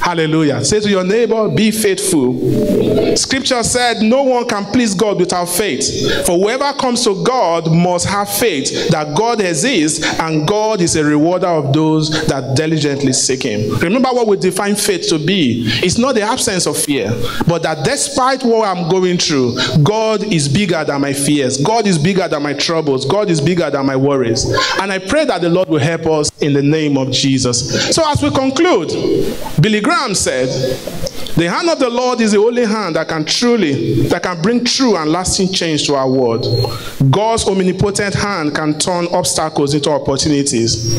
Hallelujah. 0.00 0.64
Say 0.64 0.80
to 0.80 0.88
your 0.88 1.04
neighbor, 1.04 1.48
be 1.54 1.70
faithful. 1.70 3.16
Scripture 3.16 3.62
said, 3.62 4.02
No 4.02 4.22
one 4.22 4.48
can 4.48 4.64
please 4.66 4.94
God 4.94 5.18
without 5.18 5.46
faith. 5.46 6.26
For 6.26 6.38
whoever 6.38 6.72
comes 6.78 7.04
to 7.04 7.22
God 7.24 7.70
must 7.70 8.06
have 8.06 8.28
faith 8.28 8.88
that 8.90 9.16
God 9.16 9.40
exists 9.40 10.04
and 10.20 10.46
God 10.46 10.80
is 10.80 10.96
a 10.96 11.04
rewarder 11.04 11.46
of 11.46 11.72
those 11.72 12.26
that 12.26 12.56
diligently 12.56 13.12
seek 13.12 13.42
Him. 13.42 13.76
Remember 13.78 14.08
what 14.10 14.26
we 14.26 14.36
define 14.36 14.74
faith 14.76 15.08
to 15.08 15.18
be 15.18 15.62
it's 15.82 15.98
not 15.98 16.14
the 16.14 16.22
absence 16.22 16.66
of 16.66 16.76
fear, 16.76 17.10
but 17.46 17.62
that 17.62 17.84
despite 17.84 18.42
what 18.42 18.68
I'm 18.68 18.88
going 18.88 19.18
through, 19.18 19.56
God 19.82 20.22
is 20.22 20.48
bigger 20.48 20.84
than 20.84 21.00
my 21.00 21.12
fears, 21.12 21.60
God 21.62 21.86
is 21.86 21.98
bigger 21.98 22.28
than 22.28 22.42
my 22.42 22.54
troubles, 22.54 23.04
God 23.04 23.30
is 23.30 23.40
bigger 23.40 23.70
than 23.70 23.86
my 23.86 23.96
worries. 23.96 24.44
And 24.80 24.92
I 24.92 24.98
pray 24.98 25.24
that 25.24 25.40
the 25.40 25.50
Lord 25.50 25.68
will 25.68 25.78
help 25.78 26.06
us 26.06 26.30
in 26.42 26.52
the 26.52 26.62
name 26.62 26.96
of 26.96 27.10
Jesus. 27.10 27.81
So, 27.90 28.08
as 28.10 28.22
we 28.22 28.30
conclude, 28.30 28.88
Billy 29.60 29.80
Graham 29.80 30.14
said, 30.14 30.48
The 31.36 31.48
hand 31.48 31.70
of 31.70 31.78
the 31.78 31.88
Lord 31.88 32.20
is 32.20 32.32
the 32.32 32.38
only 32.38 32.64
hand 32.66 32.96
that 32.96 33.08
can 33.08 33.24
truly, 33.24 34.02
that 34.08 34.22
can 34.22 34.40
bring 34.42 34.64
true 34.64 34.96
and 34.96 35.10
lasting 35.10 35.52
change 35.52 35.86
to 35.86 35.94
our 35.94 36.08
world. 36.10 36.44
God's 37.10 37.46
omnipotent 37.46 38.14
hand 38.14 38.54
can 38.54 38.78
turn 38.78 39.06
obstacles 39.12 39.72
into 39.74 39.90
opportunities. 39.90 40.94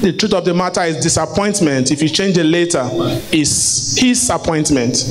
The 0.00 0.12
truth 0.12 0.34
of 0.34 0.44
the 0.44 0.54
matter 0.54 0.82
is 0.82 0.96
disappointment, 0.96 1.90
if 1.92 2.02
you 2.02 2.08
change 2.08 2.38
it 2.38 2.44
later, 2.44 2.88
is 3.32 3.96
his 3.98 4.30
appointment. 4.30 5.04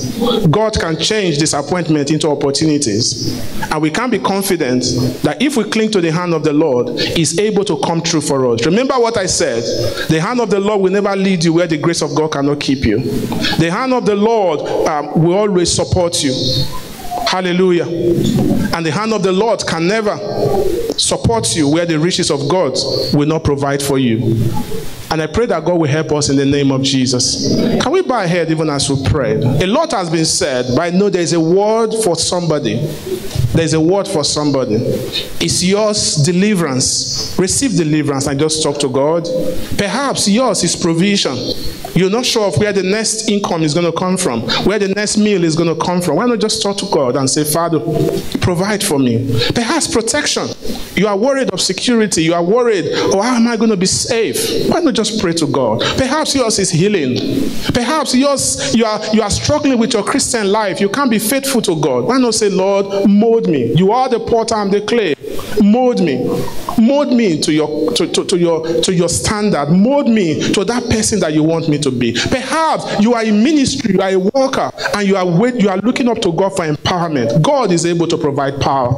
God 0.51 0.73
can 0.79 0.97
change 0.97 1.37
disappointment 1.37 2.11
into 2.11 2.29
opportunities. 2.29 3.39
And 3.71 3.81
we 3.81 3.89
can 3.89 4.09
be 4.09 4.19
confident 4.19 4.83
that 5.23 5.41
if 5.41 5.57
we 5.57 5.63
cling 5.65 5.91
to 5.91 6.01
the 6.01 6.11
hand 6.11 6.33
of 6.33 6.43
the 6.43 6.53
Lord, 6.53 6.99
He's 6.99 7.39
able 7.39 7.63
to 7.65 7.77
come 7.81 8.01
true 8.01 8.21
for 8.21 8.45
us. 8.53 8.65
Remember 8.65 8.95
what 8.95 9.17
I 9.17 9.25
said 9.25 9.63
the 10.09 10.19
hand 10.21 10.39
of 10.39 10.49
the 10.49 10.59
Lord 10.59 10.81
will 10.81 10.91
never 10.91 11.15
lead 11.15 11.43
you 11.43 11.53
where 11.53 11.67
the 11.67 11.77
grace 11.77 12.01
of 12.01 12.15
God 12.15 12.31
cannot 12.31 12.59
keep 12.59 12.85
you. 12.85 12.99
The 12.99 13.69
hand 13.71 13.93
of 13.93 14.05
the 14.05 14.15
Lord 14.15 14.56
um, 14.87 15.21
will 15.21 15.33
always 15.37 15.71
support 15.73 16.23
you. 16.23 16.33
Hallelujah. 17.27 17.85
And 18.75 18.85
the 18.85 18.91
hand 18.91 19.13
of 19.13 19.23
the 19.23 19.31
Lord 19.31 19.65
can 19.67 19.87
never 19.87 20.17
support 20.97 21.55
you 21.55 21.67
where 21.67 21.85
the 21.85 21.99
riches 21.99 22.31
of 22.31 22.47
God 22.49 22.73
will 23.13 23.27
not 23.27 23.43
provide 23.43 23.81
for 23.81 23.99
you. 23.99 24.43
And 25.09 25.21
I 25.21 25.27
pray 25.27 25.45
that 25.45 25.63
God 25.63 25.79
will 25.79 25.87
help 25.87 26.11
us 26.11 26.29
in 26.29 26.35
the 26.35 26.45
name 26.45 26.71
of 26.71 26.83
Jesus. 26.83 27.55
Can 27.81 27.91
we 27.91 28.01
bow 28.01 28.19
our 28.19 28.27
head 28.27 28.51
even 28.51 28.69
as 28.69 28.89
we 28.89 29.03
pray? 29.09 29.35
A 29.35 29.67
lot 29.67 29.91
has 29.91 30.09
been 30.09 30.25
said, 30.25 30.65
but 30.75 30.81
I 30.81 30.89
know 30.89 31.09
there 31.09 31.21
is 31.21 31.33
a 31.33 31.39
word 31.39 31.91
for 32.03 32.15
somebody 32.15 32.77
There's 33.57 33.73
a 33.73 33.81
word 33.81 34.07
for 34.07 34.23
somebody. 34.23 34.75
It's 34.75 35.63
yours 35.63 36.15
deliverance. 36.17 37.35
Receive 37.39 37.75
deliverance 37.75 38.27
and 38.27 38.39
just 38.39 38.61
talk 38.61 38.77
to 38.81 38.87
God. 38.87 39.27
Perhaps 39.79 40.27
yours 40.27 40.63
is 40.63 40.75
provision. 40.75 41.35
You're 41.97 42.11
not 42.11 42.27
sure 42.27 42.45
of 42.47 42.57
where 42.59 42.71
the 42.71 42.83
next 42.83 43.27
income 43.27 43.63
is 43.63 43.73
going 43.73 43.91
to 43.91 43.97
come 43.97 44.17
from, 44.17 44.41
where 44.65 44.77
the 44.77 44.89
next 44.89 45.17
meal 45.17 45.43
is 45.43 45.55
going 45.55 45.75
to 45.75 45.83
come 45.83 45.99
from. 45.99 46.17
Why 46.17 46.27
not 46.27 46.39
just 46.39 46.61
talk 46.61 46.77
to 46.77 46.85
God 46.91 47.15
and 47.15 47.27
say, 47.27 47.43
Father, 47.43 47.79
provide 48.39 48.83
for 48.83 48.99
me? 48.99 49.27
Perhaps 49.55 49.87
protection. 49.87 50.47
You 50.95 51.07
are 51.07 51.17
worried 51.17 51.49
of 51.49 51.59
security. 51.59 52.21
You 52.23 52.35
are 52.35 52.43
worried, 52.43 52.85
oh, 52.93 53.21
how 53.21 53.35
am 53.35 53.47
I 53.47 53.57
going 53.57 53.71
to 53.71 53.77
be 53.77 53.87
safe? 53.87 54.69
Why 54.69 54.79
not 54.79 54.93
just 54.93 55.19
pray 55.19 55.33
to 55.33 55.47
God? 55.47 55.81
Perhaps 55.97 56.35
yours 56.35 56.59
is 56.59 56.69
healing. 56.69 57.49
Perhaps 57.73 58.13
yours, 58.13 58.75
you 58.75 58.85
are, 58.85 59.03
you 59.11 59.23
are 59.23 59.31
struggling 59.31 59.79
with 59.79 59.93
your 59.93 60.03
Christian 60.03 60.51
life. 60.51 60.79
You 60.79 60.89
can't 60.89 61.09
be 61.09 61.19
faithful 61.19 61.63
to 61.63 61.81
God. 61.81 62.05
Why 62.05 62.19
not 62.19 62.35
say, 62.35 62.49
Lord, 62.49 63.09
mold 63.09 63.49
me? 63.49 63.73
You 63.73 63.91
are 63.91 64.07
the 64.07 64.19
potter 64.19 64.55
and 64.55 64.71
the 64.71 64.81
clay. 64.81 65.15
Mold 65.61 66.01
me. 66.01 66.25
Mold 66.77 67.13
me 67.13 67.39
to 67.41 67.51
your, 67.51 67.91
to, 67.93 68.07
to, 68.07 68.25
to, 68.25 68.37
your, 68.37 68.81
to 68.81 68.93
your 68.93 69.09
standard. 69.09 69.69
Mold 69.69 70.09
me 70.09 70.51
to 70.53 70.63
that 70.65 70.83
person 70.89 71.19
that 71.19 71.33
you 71.33 71.43
want 71.43 71.67
me 71.69 71.77
to 71.79 71.91
be. 71.91 72.13
Perhaps 72.13 72.99
you 72.99 73.13
are 73.13 73.23
in 73.23 73.43
ministry, 73.43 73.93
you 73.93 74.01
are 74.01 74.09
a 74.09 74.19
worker, 74.19 74.71
and 74.95 75.07
you 75.07 75.15
are, 75.15 75.25
you 75.57 75.69
are 75.69 75.77
looking 75.77 76.07
up 76.07 76.21
to 76.21 76.31
God 76.31 76.55
for 76.55 76.65
empowerment. 76.65 77.41
God 77.41 77.71
is 77.71 77.85
able 77.85 78.07
to 78.07 78.17
provide 78.17 78.59
power. 78.61 78.93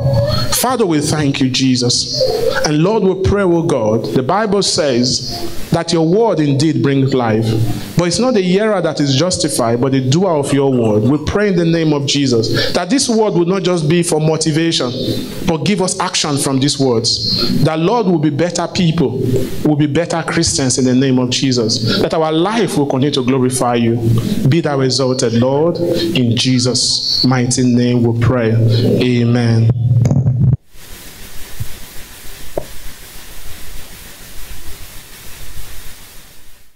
Father, 0.53 0.85
we 0.85 0.99
thank 0.99 1.39
you, 1.39 1.49
Jesus. 1.49 2.21
And 2.65 2.83
Lord, 2.83 3.03
we 3.03 3.23
pray, 3.27 3.43
oh 3.43 3.63
God. 3.63 4.05
The 4.13 4.23
Bible 4.23 4.61
says 4.61 5.69
that 5.71 5.93
your 5.93 6.07
word 6.07 6.39
indeed 6.39 6.81
brings 6.81 7.13
life. 7.13 7.45
But 7.97 8.07
it's 8.07 8.19
not 8.19 8.33
the 8.33 8.41
hearer 8.41 8.81
that 8.81 8.99
is 8.99 9.15
justified, 9.15 9.81
but 9.81 9.91
the 9.91 10.01
doer 10.01 10.31
of 10.31 10.51
your 10.53 10.71
word. 10.71 11.03
We 11.03 11.23
pray 11.25 11.49
in 11.49 11.55
the 11.55 11.65
name 11.65 11.93
of 11.93 12.05
Jesus 12.05 12.73
that 12.73 12.89
this 12.89 13.07
word 13.09 13.33
will 13.33 13.45
not 13.45 13.63
just 13.63 13.87
be 13.87 14.03
for 14.03 14.19
motivation, 14.19 14.91
but 15.45 15.65
give 15.65 15.81
us 15.81 15.99
from 16.37 16.59
these 16.59 16.79
words. 16.79 17.63
That 17.63 17.79
Lord 17.79 18.07
will 18.07 18.19
be 18.19 18.29
better 18.29 18.67
people, 18.67 19.19
will 19.65 19.75
be 19.75 19.87
better 19.87 20.23
Christians 20.23 20.77
in 20.77 20.85
the 20.85 20.95
name 20.95 21.19
of 21.19 21.29
Jesus. 21.29 22.01
That 22.01 22.13
our 22.13 22.31
life 22.31 22.77
will 22.77 22.87
continue 22.87 23.11
to 23.11 23.23
glorify 23.23 23.75
you. 23.75 23.95
Be 24.47 24.61
thou 24.61 24.81
exalted, 24.81 25.33
Lord. 25.33 25.77
In 25.77 26.35
Jesus' 26.35 27.25
mighty 27.25 27.63
name 27.63 28.03
we 28.03 28.19
pray. 28.19 28.51
Amen. 29.01 29.69